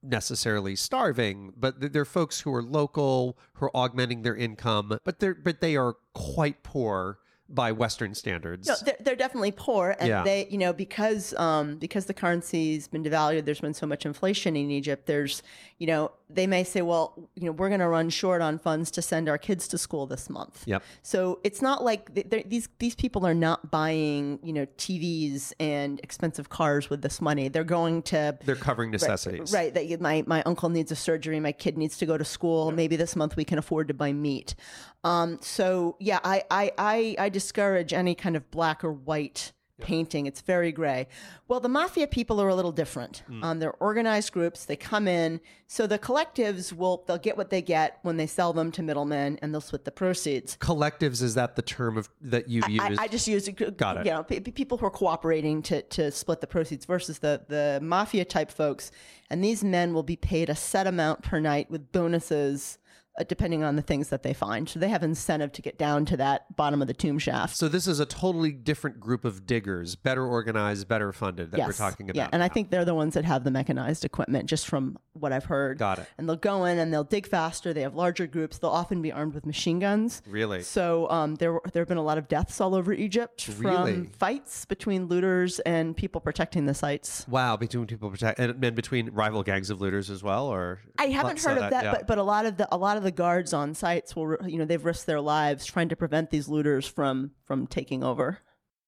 necessarily 0.04 0.76
starving, 0.76 1.54
but 1.58 1.92
they're 1.92 2.06
folks 2.06 2.42
who 2.42 2.54
are 2.54 2.62
local, 2.62 3.40
who 3.54 3.66
are 3.66 3.72
augmenting 3.76 4.22
their 4.22 4.36
income, 4.36 5.00
but 5.04 5.18
they're 5.20 5.34
but 5.34 5.62
they 5.62 5.76
are 5.76 5.96
quite 6.14 6.62
poor 6.62 7.18
by 7.54 7.72
Western 7.72 8.16
standards. 8.16 8.68
no, 8.68 8.76
they're, 8.86 8.98
they're 9.02 9.16
definitely 9.16 9.52
poor, 9.52 9.96
and 10.00 10.08
Yeah. 10.08 10.24
they, 10.24 10.48
you 10.50 10.58
know, 10.58 10.74
because 10.74 11.34
um, 11.36 11.76
because 11.78 12.06
the 12.06 12.14
currency's 12.14 12.88
been 12.88 13.04
devalued, 13.04 13.46
there's 13.46 13.60
been 13.62 13.74
so 13.74 13.86
much 13.86 14.06
inflation 14.06 14.56
in 14.56 14.72
Egypt. 14.72 15.06
There's, 15.06 15.44
you 15.78 15.88
know, 15.88 16.12
they 16.30 16.48
may 16.48 16.64
say, 16.64 16.82
well, 16.82 17.30
you 17.36 17.46
know, 17.46 17.52
we're 17.52 17.68
going 17.68 17.82
to 17.82 17.88
run 17.90 18.10
short 18.10 18.42
on 18.42 18.58
funds 18.58 18.90
to 18.92 19.02
send 19.02 19.28
our 19.28 19.38
kids 19.38 19.68
to 19.70 19.78
school 19.78 20.08
this 20.08 20.30
month. 20.30 20.64
Yep. 20.66 20.82
So 21.02 21.40
it's 21.44 21.62
not 21.62 21.84
like 21.84 22.14
these 22.50 22.70
these 22.80 22.96
people 22.96 23.26
are 23.28 23.34
not 23.34 23.70
buying, 23.70 24.40
you 24.42 24.54
know, 24.54 24.66
TVs 24.78 25.52
and 25.60 26.00
expensive 26.04 26.50
cars 26.50 26.90
with 26.90 27.02
this 27.02 27.20
money. 27.20 27.50
They're 27.50 27.64
going 27.66 28.02
to 28.04 28.38
They're 28.46 28.56
covering 28.56 28.92
necessities. 28.92 29.52
Right. 29.54 29.74
That 29.74 29.88
you- 29.88 29.98
my 29.98 30.24
my 30.26 30.42
uncle 30.44 30.70
needs 30.70 30.92
a 30.92 30.96
surgery. 30.96 31.40
My 31.40 31.52
kid 31.52 31.78
needs 31.78 31.98
to 31.98 32.06
go 32.06 32.18
to 32.18 32.24
school. 32.26 32.72
Maybe 32.72 32.96
this 32.96 33.16
month 33.16 33.36
we 33.36 33.44
can 33.44 33.58
afford 33.58 33.90
to 33.90 33.94
buy 33.94 34.14
meat. 34.14 34.56
Um, 35.04 35.40
so 35.42 35.96
yeah, 36.00 36.20
I, 36.24 36.44
I 36.52 36.72
I 36.78 37.16
I 37.20 37.30
discourage 37.42 37.92
any 37.94 38.16
kind 38.16 38.36
of 38.36 38.50
black 38.52 38.84
or 38.84 38.92
white 38.92 39.52
painting. 39.82 40.28
It's 40.28 40.42
very 40.42 40.72
gray. 40.72 41.08
Well, 41.48 41.60
the 41.60 41.68
mafia 41.70 42.06
people 42.08 42.40
are 42.40 42.48
a 42.48 42.56
little 42.56 42.72
different. 42.72 43.24
Um, 43.42 43.60
they're 43.60 43.74
organized 43.80 44.32
groups. 44.32 44.66
They 44.66 44.76
come 44.76 45.08
in. 45.08 45.42
So 45.68 45.88
the 45.88 45.98
collectives 45.98 46.72
will 46.72 47.04
they'll 47.08 47.18
get 47.18 47.36
what 47.36 47.50
they 47.50 47.62
get 47.62 47.98
when 48.04 48.18
they 48.18 48.28
sell 48.28 48.54
them 48.54 48.72
to 48.74 48.84
middlemen, 48.84 49.40
and 49.42 49.54
they'll 49.54 49.60
split 49.62 49.84
the 49.86 49.92
proceeds. 49.92 50.56
Collectives 50.58 51.22
is 51.24 51.34
that 51.34 51.56
the 51.56 51.62
term 51.64 51.98
of 51.98 52.10
that 52.22 52.48
you 52.48 52.62
use? 52.70 53.00
I, 53.00 53.04
I 53.04 53.08
just 53.08 53.28
use 53.28 53.50
Got 53.50 53.98
it. 53.98 54.06
You 54.06 54.12
know, 54.12 54.24
pe- 54.24 54.40
pe- 54.40 54.52
people 54.52 54.78
who 54.78 54.86
are 54.86 54.92
cooperating 54.92 55.64
to 55.64 55.82
to 55.82 56.12
split 56.12 56.42
the 56.42 56.48
proceeds 56.48 56.86
versus 56.86 57.20
the 57.20 57.42
the 57.48 57.80
mafia 57.82 58.24
type 58.24 58.52
folks, 58.52 58.92
and 59.30 59.44
these 59.44 59.64
men 59.64 59.94
will 59.94 60.04
be 60.04 60.16
paid 60.16 60.50
a 60.50 60.56
set 60.56 60.86
amount 60.86 61.24
per 61.24 61.40
night 61.40 61.72
with 61.72 61.92
bonuses. 61.92 62.78
Uh, 63.20 63.26
depending 63.28 63.62
on 63.62 63.76
the 63.76 63.82
things 63.82 64.08
that 64.08 64.24
they 64.24 64.34
find, 64.34 64.70
so 64.70 64.80
they 64.80 64.88
have 64.88 65.04
incentive 65.04 65.52
to 65.52 65.62
get 65.62 65.78
down 65.78 66.06
to 66.06 66.16
that 66.16 66.56
bottom 66.56 66.82
of 66.82 66.88
the 66.88 66.94
tomb 66.94 67.20
shaft. 67.20 67.58
so 67.58 67.68
this 67.68 67.86
is 67.86 68.00
a 68.00 68.06
totally 68.06 68.54
different 68.54 69.02
group 69.02 69.26
of 69.26 69.46
diggers, 69.46 69.96
better 69.96 70.26
organized, 70.26 70.88
better 70.88 71.12
funded 71.12 71.52
that 71.52 71.60
we're 71.60 71.74
talking 71.74 72.10
about. 72.10 72.16
Yeah, 72.16 72.30
and 72.32 72.42
I 72.42 72.48
think 72.48 72.70
they're 72.70 72.86
the 72.86 72.96
ones 72.96 73.16
that 73.16 73.26
have 73.26 73.44
the 73.44 73.52
mechanized 73.52 74.06
equipment, 74.06 74.46
just 74.50 74.66
from 74.66 74.98
what 75.12 75.34
I've 75.34 75.44
heard. 75.44 75.78
Got 75.78 76.00
it. 76.00 76.08
And 76.18 76.28
they'll 76.28 76.38
go 76.38 76.64
in 76.64 76.80
and 76.80 76.94
they'll 76.94 77.04
dig 77.04 77.28
faster. 77.28 77.74
They 77.74 77.82
have 77.82 77.96
larger 77.96 78.28
groups. 78.28 78.60
They'll 78.60 78.70
often 78.72 79.02
be 79.02 79.12
armed 79.12 79.34
with 79.34 79.46
machine 79.46 79.80
guns. 79.80 80.22
Really? 80.26 80.62
So 80.62 81.10
um, 81.10 81.36
there 81.36 81.60
there 81.74 81.82
have 81.82 81.90
been 81.90 81.98
a 81.98 82.04
lot 82.04 82.18
of 82.18 82.30
deaths 82.30 82.62
all 82.62 82.74
over 82.74 82.94
Egypt 82.94 83.42
from 83.42 83.66
Really? 83.66 84.10
fights 84.18 84.64
between 84.64 85.08
looters 85.08 85.60
and 85.60 85.98
people 85.98 86.22
protecting 86.22 86.66
the 86.66 86.74
sites. 86.74 87.28
Wow, 87.28 87.58
between 87.58 87.88
people 87.88 88.10
protect 88.10 88.40
and, 88.40 88.64
and 88.64 88.74
between 88.74 89.10
rival 89.10 89.44
gangs 89.44 89.70
of 89.70 89.82
looters 89.82 90.10
as 90.10 90.24
well, 90.24 90.48
or 90.48 90.80
I 90.98 91.08
haven't 91.08 91.44
heard 91.44 91.58
of 91.58 91.70
that, 91.72 91.84
yeah. 91.84 91.92
but 91.92 92.08
but 92.08 92.18
a 92.18 92.24
lot 92.24 92.46
of 92.46 92.56
the 92.56 92.74
a 92.74 92.78
lot 92.78 92.96
of 92.96 93.01
the 93.04 93.12
guards 93.12 93.54
on 93.54 93.74
sites 93.74 94.16
will 94.16 94.38
you 94.46 94.58
know 94.58 94.66
they've 94.66 94.84
risked 94.84 95.06
their 95.06 95.22
lives 95.22 95.66
trying 95.66 95.90
to 95.90 95.96
prevent 95.96 96.30
these 96.30 96.48
looters 96.48 96.88
from 96.88 97.32
from 97.46 97.68
taking 97.68 98.04
over. 98.04 98.40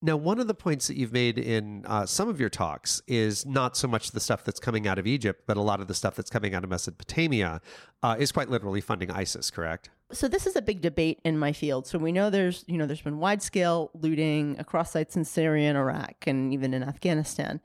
Now, 0.06 0.18
one 0.18 0.38
of 0.38 0.48
the 0.48 0.54
points 0.54 0.88
that 0.88 0.98
you've 0.98 1.14
made 1.14 1.38
in 1.38 1.86
uh, 1.86 2.06
some 2.06 2.28
of 2.28 2.38
your 2.38 2.50
talks 2.50 3.02
is 3.08 3.46
not 3.46 3.78
so 3.78 3.88
much 3.88 4.12
the 4.12 4.20
stuff 4.20 4.44
that's 4.44 4.60
coming 4.60 4.86
out 4.86 5.00
of 5.00 5.08
Egypt, 5.08 5.44
but 5.48 5.56
a 5.56 5.62
lot 5.62 5.80
of 5.80 5.88
the 5.88 5.94
stuff 5.94 6.16
that's 6.16 6.30
coming 6.30 6.54
out 6.54 6.66
of 6.66 6.70
Mesopotamia 6.70 7.62
uh, 8.02 8.18
is 8.20 8.34
quite 8.34 8.50
literally 8.50 8.82
funding 8.82 9.10
ISIS, 9.10 9.50
correct? 9.50 9.92
so 10.14 10.28
this 10.28 10.46
is 10.46 10.56
a 10.56 10.62
big 10.62 10.82
debate 10.82 11.20
in 11.26 11.38
my 11.38 11.52
field. 11.52 11.88
So 11.88 11.98
we 11.98 12.12
know 12.12 12.30
there's 12.30 12.64
you 12.68 12.78
know 12.78 12.86
there's 12.86 13.02
been 13.02 13.20
wide 13.20 13.42
scale 13.42 13.92
looting 13.94 14.58
across 14.60 14.92
sites 14.92 15.16
in 15.16 15.26
Syria 15.26 15.70
and 15.70 15.78
Iraq 15.78 16.28
and 16.28 16.54
even 16.54 16.74
in 16.74 16.84
Afghanistan. 16.84 17.60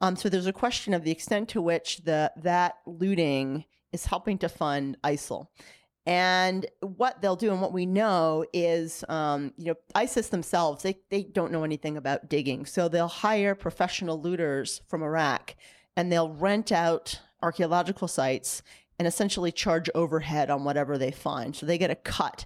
Um, 0.00 0.16
so 0.16 0.28
there's 0.28 0.46
a 0.46 0.52
question 0.52 0.94
of 0.94 1.04
the 1.04 1.10
extent 1.10 1.48
to 1.50 1.62
which 1.62 1.98
the 2.04 2.32
that 2.36 2.76
looting 2.86 3.64
is 3.92 4.06
helping 4.06 4.38
to 4.38 4.48
fund 4.48 4.96
ISIL. 5.04 5.46
And 6.06 6.66
what 6.80 7.20
they'll 7.20 7.36
do, 7.36 7.52
and 7.52 7.60
what 7.60 7.72
we 7.72 7.86
know 7.86 8.44
is, 8.52 9.04
um, 9.08 9.52
you 9.56 9.66
know, 9.66 9.74
ISIS 9.94 10.28
themselves, 10.28 10.82
they, 10.82 10.98
they 11.10 11.22
don't 11.22 11.52
know 11.52 11.62
anything 11.62 11.96
about 11.96 12.28
digging. 12.28 12.64
So 12.66 12.88
they'll 12.88 13.06
hire 13.08 13.54
professional 13.54 14.20
looters 14.20 14.80
from 14.88 15.02
Iraq 15.02 15.54
and 15.96 16.10
they'll 16.10 16.32
rent 16.32 16.72
out 16.72 17.20
archaeological 17.42 18.08
sites 18.08 18.62
and 18.98 19.06
essentially 19.06 19.50
charge 19.50 19.88
overhead 19.94 20.50
on 20.50 20.62
whatever 20.62 20.98
they 20.98 21.10
find. 21.10 21.56
So 21.56 21.64
they 21.64 21.78
get 21.78 21.90
a 21.90 21.94
cut. 21.94 22.44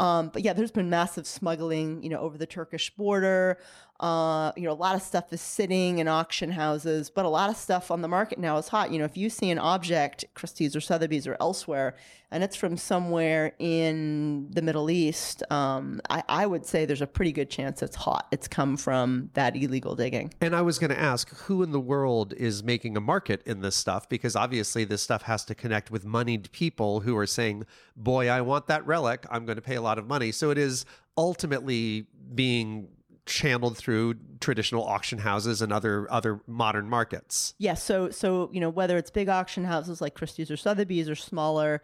Um, 0.00 0.30
but 0.32 0.42
yeah, 0.42 0.52
there's 0.52 0.72
been 0.72 0.90
massive 0.90 1.28
smuggling, 1.28 2.02
you 2.02 2.08
know, 2.08 2.18
over 2.18 2.36
the 2.36 2.46
Turkish 2.46 2.92
border. 2.96 3.58
Uh, 4.02 4.50
you 4.56 4.64
know, 4.64 4.72
a 4.72 4.74
lot 4.74 4.96
of 4.96 5.00
stuff 5.00 5.32
is 5.32 5.40
sitting 5.40 6.00
in 6.00 6.08
auction 6.08 6.50
houses, 6.50 7.08
but 7.08 7.24
a 7.24 7.28
lot 7.28 7.48
of 7.48 7.56
stuff 7.56 7.88
on 7.88 8.02
the 8.02 8.08
market 8.08 8.36
now 8.36 8.56
is 8.56 8.66
hot. 8.66 8.90
You 8.90 8.98
know, 8.98 9.04
if 9.04 9.16
you 9.16 9.30
see 9.30 9.48
an 9.50 9.60
object, 9.60 10.24
Christie's 10.34 10.74
or 10.74 10.80
Sotheby's 10.80 11.24
or 11.24 11.36
elsewhere, 11.38 11.94
and 12.32 12.42
it's 12.42 12.56
from 12.56 12.76
somewhere 12.76 13.52
in 13.60 14.48
the 14.50 14.60
Middle 14.60 14.90
East, 14.90 15.44
um, 15.52 16.00
I, 16.10 16.24
I 16.28 16.46
would 16.46 16.66
say 16.66 16.84
there's 16.84 17.00
a 17.00 17.06
pretty 17.06 17.30
good 17.30 17.48
chance 17.48 17.80
it's 17.80 17.94
hot. 17.94 18.26
It's 18.32 18.48
come 18.48 18.76
from 18.76 19.30
that 19.34 19.54
illegal 19.54 19.94
digging. 19.94 20.34
And 20.40 20.56
I 20.56 20.62
was 20.62 20.80
going 20.80 20.90
to 20.90 20.98
ask 20.98 21.28
who 21.44 21.62
in 21.62 21.70
the 21.70 21.78
world 21.78 22.32
is 22.32 22.64
making 22.64 22.96
a 22.96 23.00
market 23.00 23.40
in 23.46 23.60
this 23.60 23.76
stuff? 23.76 24.08
Because 24.08 24.34
obviously, 24.34 24.84
this 24.84 25.02
stuff 25.02 25.22
has 25.22 25.44
to 25.44 25.54
connect 25.54 25.92
with 25.92 26.04
moneyed 26.04 26.50
people 26.50 27.00
who 27.00 27.16
are 27.16 27.26
saying, 27.26 27.66
Boy, 27.96 28.28
I 28.28 28.40
want 28.40 28.66
that 28.66 28.84
relic. 28.84 29.26
I'm 29.30 29.44
going 29.44 29.56
to 29.56 29.62
pay 29.62 29.76
a 29.76 29.82
lot 29.82 29.98
of 29.98 30.08
money. 30.08 30.32
So 30.32 30.50
it 30.50 30.58
is 30.58 30.84
ultimately 31.16 32.06
being 32.34 32.88
channeled 33.32 33.76
through 33.76 34.14
traditional 34.40 34.84
auction 34.84 35.18
houses 35.18 35.62
and 35.62 35.72
other 35.72 36.06
other 36.10 36.40
modern 36.46 36.88
markets. 36.88 37.54
Yes, 37.58 37.82
so 37.82 38.10
so 38.10 38.50
you 38.52 38.60
know 38.60 38.70
whether 38.70 38.96
it's 38.96 39.10
big 39.10 39.28
auction 39.28 39.64
houses 39.64 40.00
like 40.00 40.14
Christie's 40.14 40.50
or 40.50 40.56
Sotheby's 40.56 41.08
or 41.08 41.14
smaller 41.14 41.82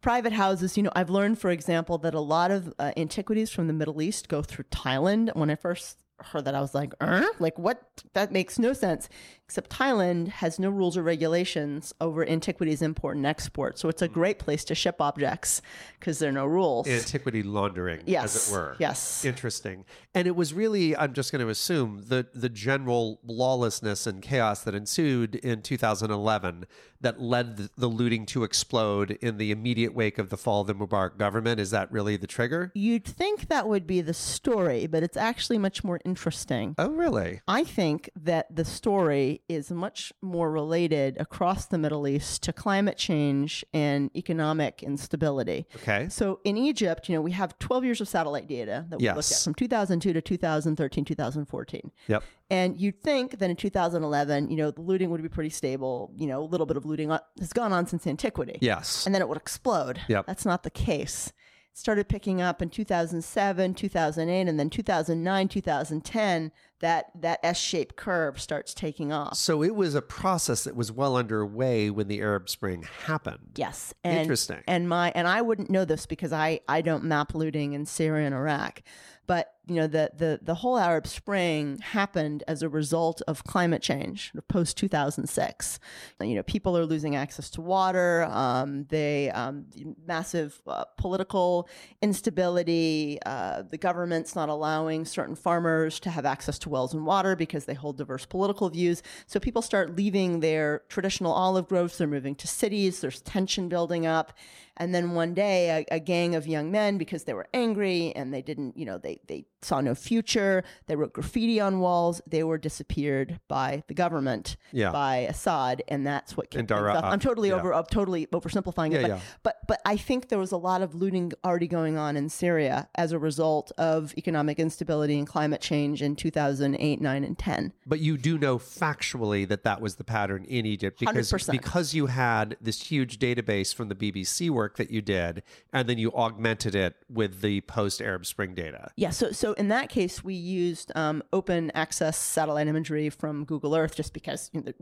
private 0.00 0.32
houses, 0.32 0.76
you 0.76 0.82
know, 0.82 0.92
I've 0.94 1.10
learned 1.10 1.38
for 1.38 1.50
example 1.50 1.98
that 1.98 2.14
a 2.14 2.20
lot 2.20 2.50
of 2.50 2.72
uh, 2.78 2.92
antiquities 2.96 3.50
from 3.50 3.66
the 3.66 3.72
Middle 3.72 4.00
East 4.00 4.28
go 4.28 4.42
through 4.42 4.66
Thailand. 4.70 5.34
When 5.34 5.50
I 5.50 5.54
first 5.54 5.98
heard 6.20 6.44
that 6.44 6.54
I 6.54 6.60
was 6.60 6.74
like, 6.74 6.92
er? 7.02 7.26
like 7.38 7.58
what? 7.58 7.82
That 8.14 8.32
makes 8.32 8.58
no 8.58 8.72
sense. 8.72 9.08
Except 9.48 9.70
Thailand 9.70 10.28
has 10.28 10.58
no 10.58 10.68
rules 10.68 10.94
or 10.98 11.02
regulations 11.02 11.94
over 12.02 12.28
antiquities 12.28 12.82
import 12.82 13.16
and 13.16 13.24
export, 13.24 13.78
so 13.78 13.88
it's 13.88 14.02
a 14.02 14.08
mm. 14.08 14.12
great 14.12 14.38
place 14.38 14.62
to 14.64 14.74
ship 14.74 14.96
objects 15.00 15.62
because 15.98 16.18
there 16.18 16.28
are 16.28 16.32
no 16.32 16.44
rules. 16.44 16.86
Antiquity 16.86 17.42
laundering, 17.42 18.02
yes, 18.04 18.36
as 18.36 18.48
it 18.48 18.52
were. 18.52 18.76
Yes. 18.78 19.24
Interesting. 19.24 19.86
And 20.14 20.26
it 20.26 20.36
was 20.36 20.52
really, 20.52 20.94
I'm 20.94 21.14
just 21.14 21.32
going 21.32 21.40
to 21.40 21.48
assume, 21.48 22.04
the 22.08 22.26
the 22.34 22.50
general 22.50 23.20
lawlessness 23.24 24.06
and 24.06 24.20
chaos 24.20 24.64
that 24.64 24.74
ensued 24.74 25.36
in 25.36 25.62
2011 25.62 26.66
that 27.00 27.20
led 27.20 27.56
the, 27.56 27.70
the 27.76 27.86
looting 27.86 28.26
to 28.26 28.44
explode 28.44 29.12
in 29.22 29.38
the 29.38 29.50
immediate 29.50 29.94
wake 29.94 30.18
of 30.18 30.30
the 30.30 30.36
fall 30.36 30.62
of 30.62 30.66
the 30.66 30.74
Mubarak 30.74 31.16
government. 31.16 31.60
Is 31.60 31.70
that 31.70 31.90
really 31.92 32.16
the 32.16 32.26
trigger? 32.26 32.72
You'd 32.74 33.04
think 33.04 33.48
that 33.48 33.68
would 33.68 33.86
be 33.86 34.00
the 34.00 34.14
story, 34.14 34.86
but 34.86 35.02
it's 35.02 35.16
actually 35.16 35.58
much 35.58 35.84
more 35.84 36.00
interesting. 36.04 36.74
Oh, 36.76 36.90
really? 36.90 37.40
I 37.46 37.64
think 37.64 38.10
that 38.16 38.54
the 38.54 38.64
story 38.64 39.37
is 39.48 39.70
much 39.70 40.12
more 40.22 40.50
related 40.50 41.16
across 41.18 41.66
the 41.66 41.78
Middle 41.78 42.06
East 42.08 42.42
to 42.44 42.52
climate 42.52 42.96
change 42.96 43.64
and 43.72 44.10
economic 44.16 44.82
instability. 44.82 45.66
Okay. 45.76 46.08
So 46.08 46.40
in 46.44 46.56
Egypt, 46.56 47.08
you 47.08 47.14
know, 47.14 47.20
we 47.20 47.32
have 47.32 47.58
12 47.58 47.84
years 47.84 48.00
of 48.00 48.08
satellite 48.08 48.46
data 48.48 48.86
that 48.88 48.98
we 48.98 49.04
Yes. 49.04 49.16
looked 49.16 49.32
at 49.32 49.38
from 49.44 49.54
2002 49.54 50.12
to 50.12 50.20
2013, 50.20 51.04
2014. 51.04 51.90
Yep. 52.08 52.22
And 52.50 52.80
you'd 52.80 53.02
think 53.02 53.38
that 53.38 53.50
in 53.50 53.56
2011, 53.56 54.50
you 54.50 54.56
know, 54.56 54.70
the 54.70 54.80
looting 54.80 55.10
would 55.10 55.22
be 55.22 55.28
pretty 55.28 55.50
stable. 55.50 56.10
You 56.16 56.26
know, 56.26 56.42
a 56.42 56.44
little 56.46 56.66
bit 56.66 56.76
of 56.76 56.86
looting 56.86 57.10
has 57.38 57.52
gone 57.52 57.72
on 57.72 57.86
since 57.86 58.06
antiquity. 58.06 58.58
Yes. 58.60 59.04
And 59.06 59.14
then 59.14 59.22
it 59.22 59.28
would 59.28 59.36
explode. 59.38 60.00
Yep. 60.08 60.26
That's 60.26 60.46
not 60.46 60.62
the 60.62 60.70
case. 60.70 61.32
It 61.72 61.78
started 61.78 62.08
picking 62.08 62.40
up 62.40 62.62
in 62.62 62.70
2007, 62.70 63.74
2008, 63.74 64.48
and 64.48 64.58
then 64.58 64.70
2009, 64.70 65.48
2010, 65.48 66.52
that, 66.80 67.06
that 67.20 67.40
S-shaped 67.42 67.96
curve 67.96 68.40
starts 68.40 68.72
taking 68.72 69.12
off. 69.12 69.36
so 69.36 69.62
it 69.62 69.74
was 69.74 69.94
a 69.94 70.02
process 70.02 70.64
that 70.64 70.76
was 70.76 70.92
well 70.92 71.16
underway 71.16 71.90
when 71.90 72.08
the 72.08 72.20
Arab 72.20 72.48
Spring 72.48 72.86
happened. 73.04 73.52
Yes. 73.56 73.94
And, 74.04 74.18
Interesting. 74.18 74.62
And 74.66 74.88
my 74.88 75.10
and 75.14 75.26
I 75.26 75.42
wouldn't 75.42 75.70
know 75.70 75.84
this 75.84 76.06
because 76.06 76.32
I 76.32 76.60
I 76.68 76.80
don't 76.80 77.04
map 77.04 77.34
looting 77.34 77.72
in 77.72 77.86
Syria 77.86 78.26
and 78.26 78.34
Iraq. 78.34 78.82
But 79.26 79.52
you 79.68 79.76
know 79.76 79.86
the 79.86 80.10
the 80.16 80.40
the 80.42 80.54
whole 80.54 80.78
Arab 80.78 81.06
Spring 81.06 81.78
happened 81.78 82.42
as 82.48 82.62
a 82.62 82.68
result 82.68 83.22
of 83.28 83.44
climate 83.44 83.82
change 83.82 84.32
post 84.48 84.76
2006. 84.78 85.78
You 86.20 86.34
know 86.34 86.42
people 86.42 86.76
are 86.76 86.86
losing 86.86 87.16
access 87.16 87.50
to 87.50 87.60
water. 87.60 88.24
Um, 88.30 88.84
they 88.88 89.30
um, 89.30 89.66
massive 90.06 90.60
uh, 90.66 90.84
political 90.96 91.68
instability. 92.02 93.18
Uh, 93.24 93.62
the 93.62 93.78
government's 93.78 94.34
not 94.34 94.48
allowing 94.48 95.04
certain 95.04 95.34
farmers 95.34 96.00
to 96.00 96.10
have 96.10 96.24
access 96.24 96.58
to 96.60 96.68
wells 96.68 96.94
and 96.94 97.04
water 97.04 97.36
because 97.36 97.64
they 97.66 97.74
hold 97.74 97.98
diverse 97.98 98.26
political 98.26 98.68
views. 98.70 99.02
So 99.26 99.38
people 99.38 99.62
start 99.62 99.96
leaving 99.96 100.40
their 100.40 100.82
traditional 100.88 101.32
olive 101.32 101.68
groves. 101.68 101.98
They're 101.98 102.06
moving 102.06 102.34
to 102.36 102.46
cities. 102.46 103.00
There's 103.00 103.20
tension 103.20 103.68
building 103.68 104.06
up. 104.06 104.32
And 104.78 104.94
then 104.94 105.12
one 105.12 105.34
day, 105.34 105.84
a, 105.90 105.96
a 105.96 106.00
gang 106.00 106.34
of 106.34 106.46
young 106.46 106.70
men, 106.70 106.98
because 106.98 107.24
they 107.24 107.34
were 107.34 107.48
angry 107.52 108.12
and 108.14 108.32
they 108.32 108.42
didn't, 108.42 108.76
you 108.76 108.86
know, 108.86 108.96
they, 108.96 109.20
they 109.26 109.44
saw 109.62 109.80
no 109.80 109.94
future, 109.94 110.62
they 110.86 110.96
wrote 110.96 111.12
graffiti 111.12 111.60
on 111.60 111.80
walls, 111.80 112.20
they 112.26 112.44
were 112.44 112.58
disappeared 112.58 113.40
by 113.48 113.82
the 113.88 113.94
government, 113.94 114.56
Yeah. 114.72 114.90
by 114.92 115.16
Assad. 115.18 115.82
And 115.88 116.06
that's 116.06 116.36
what 116.36 116.50
kicked 116.50 116.60
And 116.60 116.68
things 116.68 116.80
off. 116.80 117.04
Uh, 117.04 117.08
I'm 117.08 117.20
totally 117.20 117.48
yeah. 117.48 117.56
over, 117.56 117.74
I'm 117.74 117.84
totally 117.84 118.26
oversimplifying 118.26 118.92
Yeah, 118.92 118.98
it. 118.98 119.02
But, 119.02 119.08
yeah. 119.08 119.20
but, 119.42 119.56
but 119.66 119.80
I 119.84 119.96
think 119.96 120.28
there 120.28 120.38
was 120.38 120.52
a 120.52 120.56
lot 120.56 120.82
of 120.82 120.94
looting 120.94 121.32
already 121.44 121.66
going 121.68 121.96
on 121.96 122.16
in 122.16 122.28
Syria 122.28 122.88
as 122.94 123.12
a 123.12 123.18
result 123.18 123.72
of 123.78 124.14
economic 124.16 124.58
instability 124.58 125.18
and 125.18 125.26
climate 125.26 125.60
change 125.60 126.02
in 126.02 126.16
2008, 126.16 127.00
9, 127.00 127.24
and 127.24 127.38
10. 127.38 127.72
But 127.86 128.00
you 128.00 128.16
do 128.16 128.38
know 128.38 128.58
factually 128.58 129.46
that 129.48 129.64
that 129.64 129.80
was 129.80 129.96
the 129.96 130.04
pattern 130.04 130.44
in 130.44 130.66
Egypt 130.66 131.00
because 131.00 131.30
100%. 131.32 131.52
because 131.52 131.94
you 131.94 132.06
had 132.06 132.56
this 132.60 132.82
huge 132.82 133.18
database 133.18 133.74
from 133.74 133.88
the 133.88 133.94
BBC 133.94 134.50
work 134.50 134.76
that 134.76 134.90
you 134.90 135.02
did, 135.02 135.42
and 135.72 135.88
then 135.88 135.98
you 135.98 136.12
augmented 136.12 136.74
it 136.74 136.96
with 137.08 137.40
the 137.40 137.60
post 137.62 138.00
Arab 138.00 138.24
Spring 138.26 138.54
data. 138.54 138.90
Yeah, 138.96 139.10
so 139.10 139.32
so 139.32 139.47
in 139.54 139.68
that 139.68 139.88
case, 139.88 140.22
we 140.24 140.34
used 140.34 140.92
um, 140.94 141.22
open 141.32 141.70
access 141.74 142.16
satellite 142.18 142.66
imagery 142.68 143.10
from 143.10 143.44
Google 143.44 143.74
Earth, 143.76 143.94
just 143.96 144.12
because 144.12 144.50
you 144.52 144.62
know, 144.62 144.72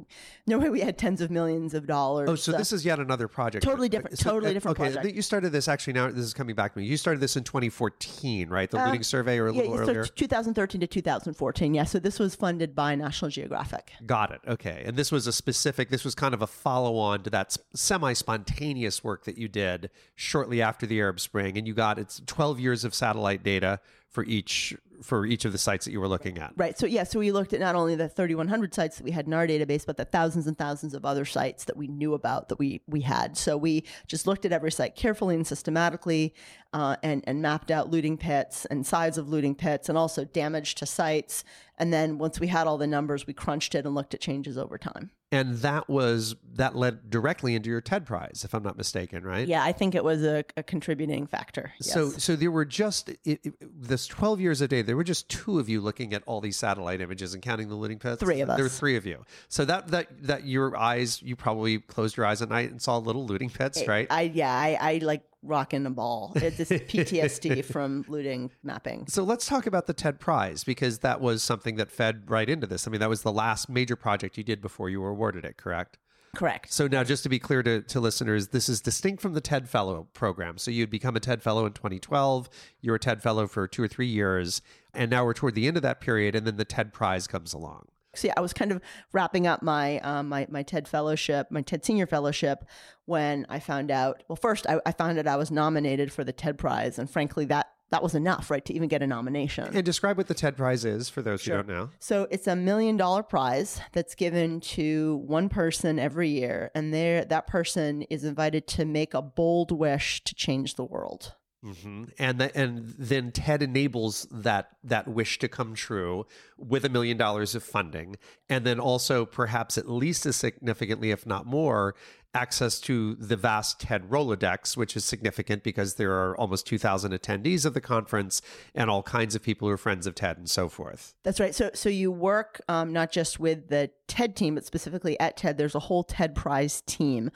no 0.46 0.58
way 0.58 0.68
we 0.70 0.80
had 0.80 0.98
tens 0.98 1.20
of 1.20 1.30
millions 1.30 1.74
of 1.74 1.86
dollars. 1.86 2.28
Oh, 2.28 2.34
so 2.34 2.52
this 2.52 2.72
is 2.72 2.84
yet 2.84 2.98
another 2.98 3.28
project. 3.28 3.64
Totally 3.64 3.88
different- 3.88 4.18
totally 4.18 4.52
different 4.52 4.78
Okay, 4.78 4.92
project. 4.92 5.14
you 5.14 5.22
started 5.22 5.50
this 5.52 5.68
actually. 5.68 5.92
Now 5.94 6.08
this 6.10 6.24
is 6.24 6.34
coming 6.34 6.54
back 6.54 6.72
to 6.74 6.78
me. 6.80 6.86
You 6.86 6.96
started 6.96 7.20
this 7.20 7.36
in 7.36 7.44
2014, 7.44 8.48
right? 8.48 8.70
The 8.70 8.78
looting 8.84 9.02
survey, 9.02 9.38
or 9.38 9.46
a 9.46 9.50
Uh, 9.50 9.52
yeah, 9.54 9.60
little 9.62 9.76
so 9.76 9.82
earlier. 9.82 10.04
2013 10.04 10.80
to 10.80 10.86
2014. 10.86 11.74
Yeah, 11.74 11.84
so 11.84 11.98
this 11.98 12.18
was 12.18 12.34
funded 12.34 12.74
by 12.74 12.94
National 12.94 13.30
Geographic. 13.30 13.92
Got 14.04 14.32
it. 14.32 14.40
Okay. 14.46 14.82
And 14.86 14.96
this 14.96 15.12
was 15.12 15.26
a 15.26 15.32
specific, 15.32 15.88
this 15.90 16.04
was 16.04 16.14
kind 16.14 16.34
of 16.34 16.42
a 16.42 16.46
follow 16.46 16.96
on 16.96 17.22
to 17.22 17.30
that 17.30 17.56
semi 17.74 18.12
spontaneous 18.12 19.02
work 19.04 19.24
that 19.24 19.38
you 19.38 19.48
did 19.48 19.90
shortly 20.14 20.60
after 20.62 20.86
the 20.86 21.00
Arab 21.00 21.20
Spring. 21.20 21.56
And 21.58 21.66
you 21.66 21.74
got 21.74 21.98
it's 21.98 22.20
12 22.26 22.60
years 22.60 22.84
of 22.84 22.94
satellite 22.94 23.42
data 23.42 23.80
for 24.10 24.24
each 24.24 24.76
for 25.02 25.26
each 25.26 25.44
of 25.44 25.52
the 25.52 25.58
sites 25.58 25.84
that 25.84 25.92
you 25.92 26.00
were 26.00 26.08
looking 26.08 26.38
at. 26.38 26.52
Right. 26.56 26.78
So 26.78 26.86
yeah, 26.86 27.04
so 27.04 27.18
we 27.18 27.30
looked 27.30 27.52
at 27.52 27.60
not 27.60 27.74
only 27.74 27.94
the 27.96 28.08
3,100 28.08 28.72
sites 28.72 28.96
that 28.96 29.04
we 29.04 29.10
had 29.10 29.26
in 29.26 29.34
our 29.34 29.46
database, 29.46 29.84
but 29.84 29.98
the 29.98 30.06
thousands 30.06 30.46
and 30.46 30.56
thousands 30.56 30.94
of 30.94 31.04
other 31.04 31.26
sites 31.26 31.64
that 31.64 31.76
we 31.76 31.86
knew 31.86 32.14
about 32.14 32.48
that 32.48 32.58
we 32.58 32.80
we 32.86 33.02
had. 33.02 33.36
So 33.36 33.56
we 33.56 33.84
just 34.06 34.26
looked 34.26 34.44
at 34.44 34.52
every 34.52 34.72
site 34.72 34.96
carefully 34.96 35.34
and 35.34 35.46
systematically, 35.46 36.34
uh, 36.72 36.96
and 37.02 37.22
and 37.26 37.42
mapped 37.42 37.70
out 37.70 37.90
looting 37.90 38.16
pits 38.16 38.64
and 38.66 38.86
size 38.86 39.18
of 39.18 39.28
looting 39.28 39.54
pits, 39.54 39.88
and 39.88 39.98
also 39.98 40.24
damage 40.24 40.76
to 40.76 40.86
sites. 40.86 41.44
And 41.78 41.92
then 41.92 42.18
once 42.18 42.40
we 42.40 42.46
had 42.46 42.66
all 42.66 42.78
the 42.78 42.86
numbers, 42.86 43.26
we 43.26 43.34
crunched 43.34 43.74
it 43.74 43.84
and 43.84 43.94
looked 43.94 44.14
at 44.14 44.20
changes 44.20 44.56
over 44.56 44.78
time. 44.78 45.10
And 45.32 45.56
that 45.58 45.88
was, 45.88 46.36
that 46.54 46.76
led 46.76 47.10
directly 47.10 47.56
into 47.56 47.68
your 47.68 47.80
TED 47.80 48.06
Prize, 48.06 48.42
if 48.44 48.54
I'm 48.54 48.62
not 48.62 48.76
mistaken, 48.76 49.24
right? 49.24 49.46
Yeah, 49.48 49.64
I 49.64 49.72
think 49.72 49.96
it 49.96 50.04
was 50.04 50.22
a, 50.22 50.44
a 50.56 50.62
contributing 50.62 51.26
factor. 51.26 51.72
Yes. 51.80 51.92
So, 51.92 52.10
so 52.10 52.36
there 52.36 52.52
were 52.52 52.64
just 52.64 53.08
it, 53.08 53.18
it, 53.24 53.54
this 53.60 54.06
twelve 54.06 54.40
years 54.40 54.60
a 54.60 54.68
day. 54.68 54.82
There 54.82 54.96
were 54.96 55.02
just 55.02 55.28
two 55.28 55.58
of 55.58 55.68
you 55.68 55.80
looking 55.80 56.14
at 56.14 56.22
all 56.26 56.40
these 56.40 56.56
satellite 56.56 57.00
images 57.00 57.34
and 57.34 57.42
counting 57.42 57.68
the 57.68 57.74
looting 57.74 57.98
pits. 57.98 58.22
Three 58.22 58.40
of 58.40 58.50
us. 58.50 58.56
There 58.56 58.64
were 58.64 58.70
three 58.70 58.96
of 58.96 59.04
you. 59.04 59.24
So 59.48 59.64
that 59.64 59.88
that 59.88 60.06
that 60.22 60.46
your 60.46 60.76
eyes, 60.76 61.20
you 61.22 61.34
probably 61.34 61.80
closed 61.80 62.16
your 62.16 62.24
eyes 62.24 62.40
at 62.40 62.48
night 62.48 62.70
and 62.70 62.80
saw 62.80 62.96
little 62.98 63.26
looting 63.26 63.50
pits, 63.50 63.84
right? 63.88 64.06
I 64.08 64.22
yeah, 64.32 64.52
I, 64.52 64.78
I 64.80 64.98
like 64.98 65.22
rocking 65.42 65.86
a 65.86 65.90
ball. 65.90 66.32
It's 66.36 66.56
this 66.56 66.70
PTSD 66.70 67.64
from 67.64 68.04
looting 68.08 68.50
mapping. 68.62 69.06
So 69.08 69.22
let's 69.22 69.46
talk 69.46 69.66
about 69.66 69.86
the 69.86 69.94
TED 69.94 70.20
Prize 70.20 70.64
because 70.64 71.00
that 71.00 71.20
was 71.20 71.42
something 71.42 71.76
that 71.76 71.90
fed 71.90 72.30
right 72.30 72.48
into 72.48 72.66
this. 72.66 72.86
I 72.86 72.90
mean, 72.90 73.00
that 73.00 73.08
was 73.08 73.22
the 73.22 73.32
last 73.32 73.68
major 73.68 73.96
project 73.96 74.36
you 74.36 74.44
did 74.44 74.60
before 74.60 74.90
you 74.90 75.00
were 75.00 75.10
awarded 75.10 75.44
it, 75.44 75.56
correct? 75.56 75.98
Correct. 76.36 76.70
So 76.70 76.86
now, 76.86 77.02
just 77.02 77.22
to 77.22 77.30
be 77.30 77.38
clear 77.38 77.62
to, 77.62 77.80
to 77.80 77.98
listeners, 77.98 78.48
this 78.48 78.68
is 78.68 78.82
distinct 78.82 79.22
from 79.22 79.32
the 79.32 79.40
TED 79.40 79.70
Fellow 79.70 80.06
program. 80.12 80.58
So 80.58 80.70
you'd 80.70 80.90
become 80.90 81.16
a 81.16 81.20
TED 81.20 81.42
Fellow 81.42 81.64
in 81.64 81.72
2012. 81.72 82.50
You 82.82 82.90
were 82.90 82.96
a 82.96 83.00
TED 83.00 83.22
Fellow 83.22 83.46
for 83.46 83.66
two 83.66 83.82
or 83.82 83.88
three 83.88 84.06
years, 84.06 84.60
and 84.92 85.10
now 85.10 85.24
we're 85.24 85.32
toward 85.32 85.54
the 85.54 85.66
end 85.66 85.78
of 85.78 85.82
that 85.82 86.00
period, 86.00 86.34
and 86.34 86.46
then 86.46 86.56
the 86.56 86.66
TED 86.66 86.92
Prize 86.92 87.26
comes 87.26 87.54
along. 87.54 87.86
Yeah, 88.24 88.34
I 88.36 88.40
was 88.40 88.52
kind 88.52 88.72
of 88.72 88.80
wrapping 89.12 89.46
up 89.46 89.62
my 89.62 89.98
um, 90.00 90.28
my 90.28 90.46
my 90.50 90.62
TED 90.62 90.88
fellowship, 90.88 91.48
my 91.50 91.62
TED 91.62 91.84
Senior 91.84 92.06
fellowship, 92.06 92.64
when 93.04 93.46
I 93.48 93.58
found 93.58 93.90
out. 93.90 94.22
Well, 94.28 94.36
first 94.36 94.66
I, 94.68 94.80
I 94.84 94.92
found 94.92 95.18
out 95.18 95.26
I 95.26 95.36
was 95.36 95.50
nominated 95.50 96.12
for 96.12 96.24
the 96.24 96.32
TED 96.32 96.58
Prize, 96.58 96.98
and 96.98 97.10
frankly, 97.10 97.44
that 97.46 97.68
that 97.90 98.02
was 98.02 98.14
enough, 98.14 98.50
right, 98.50 98.64
to 98.64 98.74
even 98.74 98.88
get 98.88 99.02
a 99.02 99.06
nomination. 99.06 99.68
And 99.72 99.84
describe 99.84 100.16
what 100.16 100.26
the 100.26 100.34
TED 100.34 100.56
Prize 100.56 100.84
is 100.84 101.08
for 101.08 101.22
those 101.22 101.44
who 101.44 101.52
don't 101.52 101.68
know. 101.68 101.90
So 102.00 102.26
it's 102.30 102.46
a 102.46 102.56
million 102.56 102.96
dollar 102.96 103.22
prize 103.22 103.80
that's 103.92 104.14
given 104.14 104.60
to 104.60 105.22
one 105.26 105.48
person 105.48 105.98
every 105.98 106.28
year, 106.30 106.70
and 106.74 106.92
there 106.92 107.24
that 107.24 107.46
person 107.46 108.02
is 108.02 108.24
invited 108.24 108.66
to 108.68 108.84
make 108.84 109.14
a 109.14 109.22
bold 109.22 109.70
wish 109.70 110.22
to 110.24 110.34
change 110.34 110.74
the 110.74 110.84
world. 110.84 111.34
Hmm 111.66 112.04
And 112.18 112.38
th- 112.38 112.52
and 112.54 112.94
then 112.98 113.32
TED 113.32 113.62
enables 113.62 114.26
that 114.30 114.70
that 114.84 115.08
wish 115.08 115.38
to 115.40 115.48
come 115.48 115.74
true 115.74 116.26
with 116.56 116.84
a 116.84 116.88
million 116.88 117.16
dollars 117.16 117.54
of 117.54 117.62
funding, 117.62 118.16
and 118.48 118.64
then 118.64 118.78
also 118.78 119.24
perhaps 119.24 119.76
at 119.76 119.88
least 119.88 120.26
as 120.26 120.36
significantly, 120.36 121.10
if 121.10 121.26
not 121.26 121.44
more, 121.46 121.94
access 122.36 122.78
to 122.80 123.14
the 123.14 123.36
vast 123.36 123.80
TED 123.80 124.10
Rolodex, 124.10 124.76
which 124.76 124.96
is 124.96 125.04
significant 125.04 125.62
because 125.62 125.94
there 125.94 126.12
are 126.12 126.36
almost 126.36 126.66
2,000 126.66 127.12
attendees 127.12 127.64
of 127.64 127.74
the 127.74 127.80
conference 127.80 128.42
and 128.74 128.90
all 128.90 129.02
kinds 129.02 129.34
of 129.34 129.42
people 129.42 129.66
who 129.66 129.74
are 129.74 129.78
friends 129.78 130.06
of 130.06 130.14
TED 130.14 130.36
and 130.36 130.48
so 130.48 130.68
forth. 130.68 131.14
That's 131.22 131.40
right. 131.40 131.54
So, 131.54 131.70
so 131.74 131.88
you 131.88 132.12
work 132.12 132.60
um, 132.68 132.92
not 132.92 133.10
just 133.10 133.40
with 133.40 133.68
the 133.68 133.90
TED 134.08 134.36
team, 134.36 134.54
but 134.54 134.64
specifically 134.64 135.18
at 135.18 135.36
TED. 135.36 135.58
There's 135.58 135.74
a 135.74 135.80
whole 135.80 136.04
TED 136.04 136.34
Prize 136.34 136.82
team. 136.82 137.30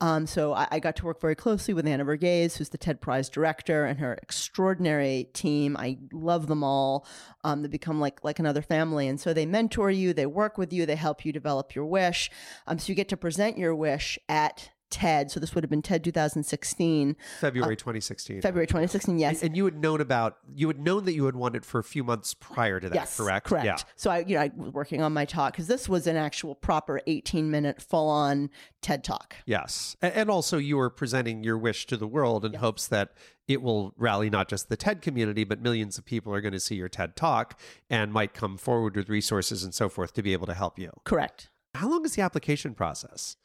Um, 0.00 0.26
so 0.26 0.52
I, 0.52 0.68
I, 0.72 0.78
got 0.78 0.96
to 0.96 1.06
work 1.06 1.20
very 1.20 1.34
closely 1.34 1.72
with 1.72 1.86
Anna 1.86 2.04
Verghese, 2.04 2.58
who's 2.58 2.68
the 2.68 2.78
TED 2.78 3.00
Prize 3.00 3.28
director, 3.30 3.86
and 3.86 3.98
her 3.98 4.18
extraordinary 4.22 5.28
team. 5.32 5.76
I 5.78 5.98
love 6.12 6.48
them 6.48 6.62
all. 6.62 7.06
Um, 7.44 7.62
they 7.62 7.68
become 7.68 7.98
like 8.00 8.22
like 8.22 8.38
another 8.38 8.60
family, 8.60 9.08
and 9.08 9.18
so 9.18 9.32
they 9.32 9.46
mentor 9.46 9.90
you, 9.90 10.12
they 10.12 10.26
work 10.26 10.58
with 10.58 10.72
you, 10.72 10.84
they 10.84 10.96
help 10.96 11.24
you 11.24 11.32
develop 11.32 11.74
your 11.74 11.86
wish. 11.86 12.30
Um, 12.66 12.78
so 12.78 12.90
you 12.90 12.94
get 12.94 13.08
to 13.08 13.16
present 13.16 13.56
your 13.56 13.74
wish 13.74 14.18
at 14.28 14.45
TED. 14.90 15.30
So 15.30 15.40
this 15.40 15.54
would 15.54 15.64
have 15.64 15.70
been 15.70 15.82
TED 15.82 16.04
2016. 16.04 17.16
February 17.40 17.74
uh, 17.74 17.76
2016. 17.76 18.40
February 18.40 18.66
2016, 18.66 19.18
yes. 19.18 19.42
And 19.42 19.56
you 19.56 19.64
had 19.64 19.78
known 19.78 20.00
about, 20.00 20.38
you 20.54 20.68
had 20.68 20.78
known 20.78 21.04
that 21.06 21.14
you 21.14 21.26
had 21.26 21.36
wanted 21.36 21.64
for 21.64 21.78
a 21.78 21.84
few 21.84 22.04
months 22.04 22.34
prior 22.34 22.78
to 22.80 22.88
that, 22.88 22.94
yes, 22.94 23.16
correct? 23.16 23.46
Correct. 23.46 23.66
Yeah. 23.66 23.76
So 23.96 24.10
I, 24.10 24.18
you 24.20 24.36
know, 24.36 24.42
I 24.42 24.50
was 24.56 24.72
working 24.72 25.02
on 25.02 25.12
my 25.12 25.24
talk 25.24 25.52
because 25.52 25.66
this 25.66 25.88
was 25.88 26.06
an 26.06 26.16
actual 26.16 26.54
proper 26.54 27.00
18 27.06 27.50
minute 27.50 27.82
full 27.82 28.08
on 28.08 28.48
TED 28.80 29.02
talk. 29.02 29.36
Yes. 29.44 29.96
And 30.00 30.30
also 30.30 30.56
you 30.56 30.76
were 30.76 30.90
presenting 30.90 31.42
your 31.42 31.58
wish 31.58 31.86
to 31.86 31.96
the 31.96 32.06
world 32.06 32.44
in 32.44 32.54
hopes 32.54 32.86
that 32.88 33.12
it 33.48 33.62
will 33.62 33.92
rally 33.96 34.30
not 34.30 34.48
just 34.48 34.68
the 34.68 34.76
TED 34.76 35.02
community, 35.02 35.44
but 35.44 35.60
millions 35.60 35.98
of 35.98 36.04
people 36.04 36.32
are 36.32 36.40
going 36.40 36.54
to 36.54 36.60
see 36.60 36.76
your 36.76 36.88
TED 36.88 37.16
talk 37.16 37.60
and 37.90 38.12
might 38.12 38.34
come 38.34 38.56
forward 38.56 38.96
with 38.96 39.08
resources 39.08 39.64
and 39.64 39.74
so 39.74 39.88
forth 39.88 40.12
to 40.14 40.22
be 40.22 40.32
able 40.32 40.46
to 40.46 40.54
help 40.54 40.78
you. 40.78 40.90
Correct. 41.04 41.50
How 41.74 41.88
long 41.88 42.04
is 42.04 42.14
the 42.14 42.22
application 42.22 42.74
process? 42.74 43.36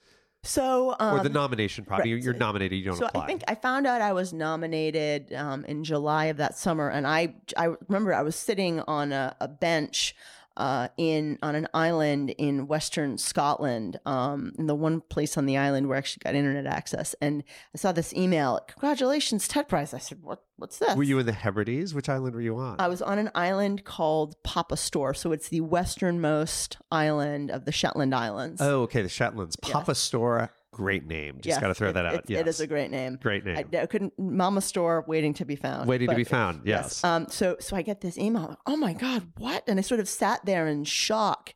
So, 0.43 0.95
um, 0.99 1.19
or 1.19 1.23
the 1.23 1.29
nomination 1.29 1.85
probably 1.85 2.13
right. 2.13 2.23
You're, 2.23 2.33
you're 2.33 2.39
nominated, 2.39 2.79
you 2.79 2.85
don't 2.85 2.97
so 2.97 3.05
apply. 3.05 3.23
I 3.23 3.27
think 3.27 3.43
I 3.47 3.53
found 3.53 3.85
out 3.85 4.01
I 4.01 4.13
was 4.13 4.33
nominated 4.33 5.31
um, 5.33 5.63
in 5.65 5.83
July 5.83 6.25
of 6.25 6.37
that 6.37 6.57
summer, 6.57 6.89
and 6.89 7.05
I 7.05 7.35
I 7.55 7.75
remember 7.87 8.13
I 8.13 8.23
was 8.23 8.35
sitting 8.35 8.79
on 8.81 9.11
a, 9.11 9.35
a 9.39 9.47
bench 9.47 10.15
uh, 10.57 10.89
in 10.97 11.37
on 11.41 11.55
an 11.55 11.67
island 11.73 12.31
in 12.31 12.67
Western 12.67 13.17
Scotland, 13.17 13.99
um, 14.05 14.51
in 14.57 14.67
the 14.67 14.75
one 14.75 15.01
place 15.01 15.37
on 15.37 15.45
the 15.45 15.57
island 15.57 15.87
where 15.87 15.95
I 15.95 15.99
actually 15.99 16.21
got 16.23 16.35
internet 16.35 16.65
access, 16.65 17.15
and 17.21 17.43
I 17.73 17.77
saw 17.77 17.91
this 17.91 18.13
email. 18.13 18.59
Congratulations, 18.67 19.47
TED 19.47 19.67
Prize! 19.67 19.93
I 19.93 19.97
said, 19.99 20.21
"What? 20.21 20.43
What's 20.57 20.77
this?" 20.77 20.95
were 20.95 21.03
you 21.03 21.19
in 21.19 21.25
the 21.25 21.33
Hebrides? 21.33 21.93
Which 21.93 22.09
island 22.09 22.35
were 22.35 22.41
you 22.41 22.57
on? 22.57 22.75
I 22.79 22.87
was 22.87 23.01
on 23.01 23.17
an 23.17 23.31
island 23.33 23.83
called 23.85 24.35
Papa 24.43 24.77
Stour, 24.77 25.13
so 25.13 25.31
it's 25.31 25.49
the 25.49 25.61
westernmost 25.61 26.77
island 26.91 27.51
of 27.51 27.65
the 27.65 27.71
Shetland 27.71 28.13
Islands. 28.13 28.61
oh, 28.61 28.81
okay. 28.83 29.01
The 29.01 29.09
Shetlands. 29.09 29.55
Papa 29.55 29.95
Stour. 29.95 30.51
Great 30.73 31.05
name. 31.05 31.35
Just 31.35 31.47
Yes, 31.47 31.59
got 31.59 31.67
to 31.67 31.73
throw 31.73 31.89
it- 31.89 31.93
that 31.93 32.05
out. 32.05 32.13
It, 32.15 32.25
yes. 32.27 32.41
it 32.41 32.47
is 32.47 32.59
a 32.61 32.67
great 32.67 32.91
name. 32.91 33.19
Great 33.21 33.45
name. 33.45 33.57
I, 33.73 33.77
I 33.81 33.85
couldn't 33.85 34.17
Mama 34.17 34.61
Store 34.61 35.03
waiting 35.07 35.33
to 35.35 35.45
be 35.45 35.55
found. 35.57 35.87
Waiting 35.89 36.09
to 36.09 36.15
be 36.15 36.23
found. 36.23 36.61
Yes. 36.65 37.03
Um. 37.03 37.27
So 37.29 37.57
so 37.59 37.75
I 37.75 37.81
get 37.81 37.99
this 38.01 38.17
email. 38.17 38.47
Like, 38.49 38.57
oh 38.65 38.77
my 38.77 38.93
god, 38.93 39.27
what? 39.37 39.63
And 39.67 39.79
I 39.79 39.81
sort 39.81 39.99
of 39.99 40.07
sat 40.07 40.45
there 40.45 40.67
in 40.67 40.85
shock 40.85 41.53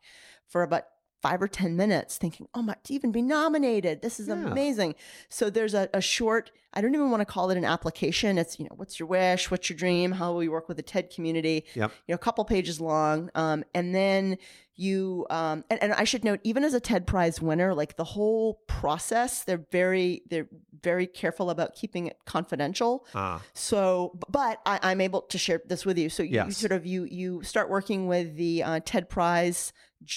for 0.50 0.64
about 0.64 0.84
five 1.26 1.42
or 1.42 1.48
ten 1.48 1.76
minutes, 1.76 2.18
thinking, 2.18 2.48
oh 2.54 2.62
my, 2.62 2.76
to 2.84 2.94
even 2.94 3.12
be 3.12 3.22
nominated, 3.22 3.96
this 4.02 4.20
is 4.20 4.28
Yeah. 4.28 4.36
amazing. 4.52 4.94
So 5.30 5.50
there's 5.50 5.74
a, 5.74 5.90
a 5.94 6.02
short. 6.02 6.52
I 6.78 6.82
don't 6.82 6.94
even 6.94 7.10
want 7.10 7.22
to 7.22 7.26
call 7.36 7.50
it 7.52 7.58
an 7.58 7.66
application. 7.76 8.38
It's 8.38 8.60
you 8.60 8.66
know, 8.66 8.76
what's 8.76 9.00
your 9.00 9.08
wish? 9.08 9.50
What's 9.50 9.68
your 9.70 9.78
dream? 9.78 10.12
How 10.12 10.28
will 10.32 10.40
we 10.46 10.50
work 10.50 10.68
with 10.70 10.78
the 10.78 10.84
TED 10.84 11.06
community? 11.16 11.58
Yep. 11.74 11.90
You 12.08 12.12
know, 12.14 12.16
a 12.16 12.26
couple 12.28 12.44
pages 12.46 12.80
long. 12.82 13.30
Um, 13.34 13.64
and 13.74 13.96
then 13.96 14.38
you 14.78 15.26
um 15.30 15.64
and, 15.70 15.82
and 15.82 15.94
I 15.94 16.04
should 16.04 16.24
note, 16.30 16.42
even 16.44 16.64
as 16.66 16.74
a 16.74 16.82
TED 16.90 17.08
Prize 17.08 17.42
winner, 17.42 17.74
like 17.74 17.96
the 17.96 18.04
whole 18.04 18.56
process, 18.68 19.44
they're 19.46 19.66
very 19.72 20.22
they're 20.30 20.50
very 20.90 21.08
careful 21.08 21.50
about 21.50 21.70
keeping 21.80 22.08
it 22.08 22.18
confidential. 22.26 23.06
Ah, 23.16 23.42
So, 23.54 24.20
but 24.30 24.60
I, 24.66 24.80
I'm 24.84 25.00
able 25.02 25.22
to 25.34 25.38
share 25.46 25.62
this 25.66 25.86
with 25.88 25.98
you. 25.98 26.10
So 26.10 26.22
you, 26.24 26.36
you 26.48 26.52
sort 26.52 26.74
of 26.74 26.86
you 26.86 27.06
you 27.06 27.42
start 27.44 27.70
working 27.70 28.02
with 28.14 28.36
the 28.36 28.64
uh, 28.64 28.80
TED 28.84 29.10
Prize 29.10 29.72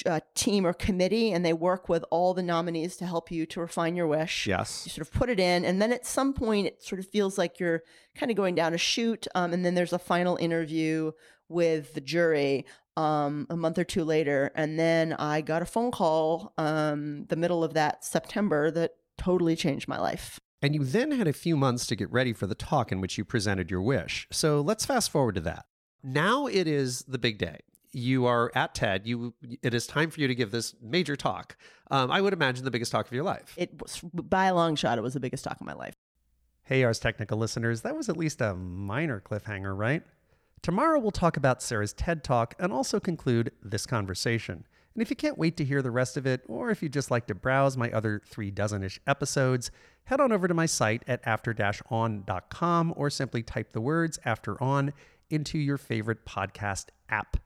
uh, 0.06 0.20
team 0.34 0.66
or 0.66 0.72
committee, 0.72 1.32
and 1.32 1.44
they 1.44 1.52
work 1.52 1.88
with 1.88 2.04
all 2.10 2.34
the 2.34 2.42
nominees 2.42 2.96
to 2.96 3.06
help 3.06 3.30
you 3.30 3.46
to 3.46 3.60
refine 3.60 3.96
your 3.96 4.06
wish. 4.06 4.46
Yes. 4.46 4.82
You 4.86 4.90
sort 4.90 5.06
of 5.06 5.12
put 5.12 5.28
it 5.28 5.40
in, 5.40 5.64
and 5.64 5.80
then 5.80 5.92
at 5.92 6.06
some 6.06 6.32
point, 6.32 6.66
it 6.66 6.82
sort 6.82 6.98
of 6.98 7.08
feels 7.08 7.38
like 7.38 7.58
you're 7.58 7.82
kind 8.14 8.30
of 8.30 8.36
going 8.36 8.54
down 8.54 8.74
a 8.74 8.78
chute. 8.78 9.26
Um, 9.34 9.52
and 9.52 9.64
then 9.64 9.74
there's 9.74 9.92
a 9.92 9.98
final 9.98 10.36
interview 10.36 11.12
with 11.48 11.94
the 11.94 12.00
jury 12.00 12.66
um, 12.96 13.46
a 13.48 13.56
month 13.56 13.78
or 13.78 13.84
two 13.84 14.04
later, 14.04 14.50
and 14.54 14.78
then 14.78 15.12
I 15.12 15.40
got 15.40 15.62
a 15.62 15.66
phone 15.66 15.90
call 15.90 16.52
um, 16.58 17.26
the 17.26 17.36
middle 17.36 17.62
of 17.62 17.74
that 17.74 18.04
September 18.04 18.70
that 18.72 18.92
totally 19.16 19.56
changed 19.56 19.88
my 19.88 19.98
life. 19.98 20.40
And 20.60 20.74
you 20.74 20.84
then 20.84 21.12
had 21.12 21.28
a 21.28 21.32
few 21.32 21.56
months 21.56 21.86
to 21.86 21.96
get 21.96 22.10
ready 22.10 22.32
for 22.32 22.46
the 22.46 22.54
talk 22.54 22.90
in 22.90 23.00
which 23.00 23.16
you 23.16 23.24
presented 23.24 23.70
your 23.70 23.82
wish. 23.82 24.26
So 24.32 24.60
let's 24.60 24.84
fast 24.84 25.10
forward 25.10 25.36
to 25.36 25.40
that. 25.42 25.66
Now 26.02 26.46
it 26.46 26.66
is 26.66 27.02
the 27.02 27.18
big 27.18 27.38
day. 27.38 27.60
You 27.92 28.26
are 28.26 28.52
at 28.54 28.74
TED. 28.74 29.06
You 29.06 29.34
it 29.62 29.74
is 29.74 29.86
time 29.86 30.10
for 30.10 30.20
you 30.20 30.28
to 30.28 30.34
give 30.34 30.50
this 30.50 30.74
major 30.82 31.16
talk. 31.16 31.56
Um, 31.90 32.10
I 32.10 32.20
would 32.20 32.32
imagine 32.32 32.64
the 32.64 32.70
biggest 32.70 32.92
talk 32.92 33.06
of 33.06 33.12
your 33.12 33.24
life. 33.24 33.54
It 33.56 33.80
was 33.80 34.00
by 34.12 34.46
a 34.46 34.54
long 34.54 34.76
shot. 34.76 34.98
It 34.98 35.02
was 35.02 35.14
the 35.14 35.20
biggest 35.20 35.44
talk 35.44 35.60
of 35.60 35.66
my 35.66 35.74
life. 35.74 35.94
Hey, 36.64 36.84
Ars 36.84 36.98
Technica 36.98 37.34
listeners, 37.34 37.80
that 37.80 37.96
was 37.96 38.10
at 38.10 38.16
least 38.18 38.42
a 38.42 38.54
minor 38.54 39.20
cliffhanger, 39.20 39.74
right? 39.76 40.02
Tomorrow 40.60 40.98
we'll 41.00 41.12
talk 41.12 41.36
about 41.36 41.62
Sarah's 41.62 41.92
TED 41.94 42.22
Talk 42.22 42.54
and 42.58 42.72
also 42.72 43.00
conclude 43.00 43.52
this 43.62 43.86
conversation. 43.86 44.66
And 44.94 45.02
if 45.02 45.10
you 45.10 45.16
can't 45.16 45.38
wait 45.38 45.56
to 45.58 45.64
hear 45.64 45.80
the 45.80 45.90
rest 45.90 46.16
of 46.16 46.26
it, 46.26 46.42
or 46.48 46.70
if 46.70 46.82
you'd 46.82 46.92
just 46.92 47.10
like 47.10 47.26
to 47.28 47.34
browse 47.34 47.76
my 47.76 47.90
other 47.92 48.20
three 48.26 48.50
dozen 48.50 48.82
ish 48.82 49.00
episodes, 49.06 49.70
head 50.04 50.20
on 50.20 50.32
over 50.32 50.48
to 50.48 50.54
my 50.54 50.66
site 50.66 51.04
at 51.06 51.20
after 51.24 51.56
on.com 51.88 52.92
or 52.96 53.08
simply 53.08 53.42
type 53.42 53.72
the 53.72 53.80
words 53.80 54.18
after 54.24 54.60
on 54.62 54.92
into 55.30 55.58
your 55.58 55.78
favorite 55.78 56.26
podcast 56.26 56.86
app. 57.08 57.36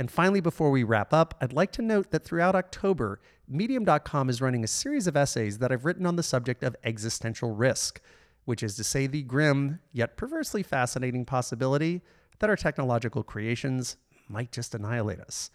And 0.00 0.10
finally, 0.10 0.40
before 0.40 0.70
we 0.70 0.82
wrap 0.82 1.12
up, 1.12 1.34
I'd 1.42 1.52
like 1.52 1.72
to 1.72 1.82
note 1.82 2.10
that 2.10 2.24
throughout 2.24 2.54
October, 2.54 3.20
Medium.com 3.46 4.30
is 4.30 4.40
running 4.40 4.64
a 4.64 4.66
series 4.66 5.06
of 5.06 5.14
essays 5.14 5.58
that 5.58 5.70
I've 5.70 5.84
written 5.84 6.06
on 6.06 6.16
the 6.16 6.22
subject 6.22 6.62
of 6.62 6.74
existential 6.84 7.54
risk, 7.54 8.00
which 8.46 8.62
is 8.62 8.76
to 8.76 8.84
say, 8.84 9.06
the 9.06 9.22
grim 9.22 9.78
yet 9.92 10.16
perversely 10.16 10.62
fascinating 10.62 11.26
possibility 11.26 12.00
that 12.38 12.48
our 12.48 12.56
technological 12.56 13.22
creations 13.22 13.98
might 14.26 14.52
just 14.52 14.74
annihilate 14.74 15.20
us. 15.20 15.50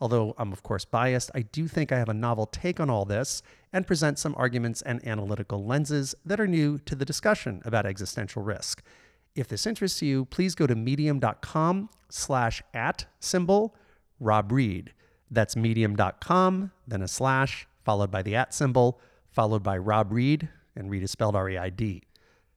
Although 0.00 0.34
I'm, 0.38 0.50
of 0.50 0.64
course, 0.64 0.84
biased, 0.84 1.30
I 1.32 1.42
do 1.42 1.68
think 1.68 1.92
I 1.92 1.98
have 1.98 2.08
a 2.08 2.14
novel 2.14 2.46
take 2.46 2.80
on 2.80 2.90
all 2.90 3.04
this 3.04 3.42
and 3.72 3.86
present 3.86 4.18
some 4.18 4.34
arguments 4.36 4.82
and 4.82 5.06
analytical 5.06 5.64
lenses 5.64 6.16
that 6.24 6.40
are 6.40 6.48
new 6.48 6.78
to 6.78 6.96
the 6.96 7.04
discussion 7.04 7.62
about 7.64 7.86
existential 7.86 8.42
risk. 8.42 8.82
If 9.36 9.46
this 9.46 9.68
interests 9.68 10.02
you, 10.02 10.24
please 10.24 10.56
go 10.56 10.66
to 10.66 10.74
medium.com 10.74 11.90
slash 12.08 12.60
at 12.74 13.06
symbol 13.20 13.76
Rob 14.24 14.50
Reid. 14.50 14.92
That's 15.30 15.56
medium.com, 15.56 16.72
then 16.86 17.02
a 17.02 17.08
slash, 17.08 17.66
followed 17.84 18.10
by 18.10 18.22
the 18.22 18.34
at 18.34 18.54
symbol, 18.54 19.00
followed 19.30 19.62
by 19.62 19.76
Rob 19.78 20.12
Reid, 20.12 20.48
and 20.74 20.90
Reid 20.90 21.02
is 21.02 21.10
spelled 21.10 21.36
R 21.36 21.50
E 21.50 21.58
I 21.58 21.70
D. 21.70 22.02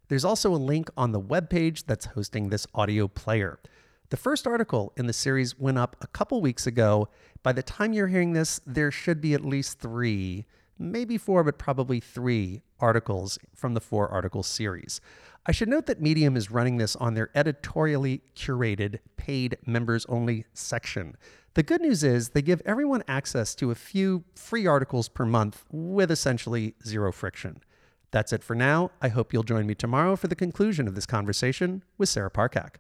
There's 0.08 0.25
also 0.25 0.53
a 0.53 0.56
link 0.56 0.89
on 0.95 1.12
the 1.12 1.19
webpage 1.19 1.86
that's 1.86 2.06
hosting 2.06 2.49
this 2.49 2.65
audio 2.73 3.08
player. 3.08 3.60
The 4.10 4.17
first 4.17 4.47
article 4.47 4.93
in 4.95 5.06
the 5.06 5.13
series 5.13 5.60
went 5.60 5.77
up 5.77 5.97
a 6.01 6.08
couple 6.08 6.39
weeks 6.39 6.65
ago. 6.65 7.10
By 7.43 7.51
the 7.51 7.63
time 7.63 7.91
you're 7.91 8.08
hearing 8.08 8.32
this, 8.32 8.62
there 8.65 8.89
should 8.89 9.19
be 9.19 9.34
at 9.34 9.43
least 9.43 9.80
three, 9.80 10.45
maybe 10.80 11.17
four, 11.17 11.43
but 11.43 11.58
probably 11.58 11.99
three 11.99 12.62
articles 12.80 13.38
from 13.53 13.73
the 13.73 13.82
four 13.82 14.08
article 14.08 14.43
series. 14.43 15.01
I 15.45 15.51
should 15.51 15.67
note 15.67 15.88
that 15.88 16.01
Medium 16.01 16.38
is 16.38 16.51
running 16.51 16.77
this 16.77 16.95
on 16.95 17.15
their 17.15 17.32
editorially 17.36 18.21
curated, 18.36 18.99
paid 19.17 19.58
members 19.65 20.06
only 20.08 20.45
section. 20.53 21.17
The 21.58 21.63
good 21.63 21.82
news 21.82 22.04
is 22.04 22.30
they 22.30 22.43
give 22.43 22.62
everyone 22.67 23.04
access 23.08 23.56
to 23.56 23.72
a 23.72 23.76
few 23.76 24.26
free 24.36 24.67
articles 24.67 25.10
per 25.10 25.26
month 25.26 25.65
with 25.72 26.12
essentially 26.12 26.76
zero 26.86 27.12
friction. 27.12 27.63
That's 28.12 28.32
it 28.32 28.43
for 28.43 28.56
now. 28.56 28.91
I 29.02 29.08
hope 29.08 29.34
you'll 29.34 29.41
join 29.41 29.65
me 29.65 29.74
tomorrow 29.74 30.15
for 30.15 30.28
the 30.28 30.36
conclusion 30.36 30.88
of 30.88 30.93
this 30.93 31.08
conversation 31.08 31.84
with 31.98 32.10
Sarah 32.10 32.30
Parcak. 32.30 32.76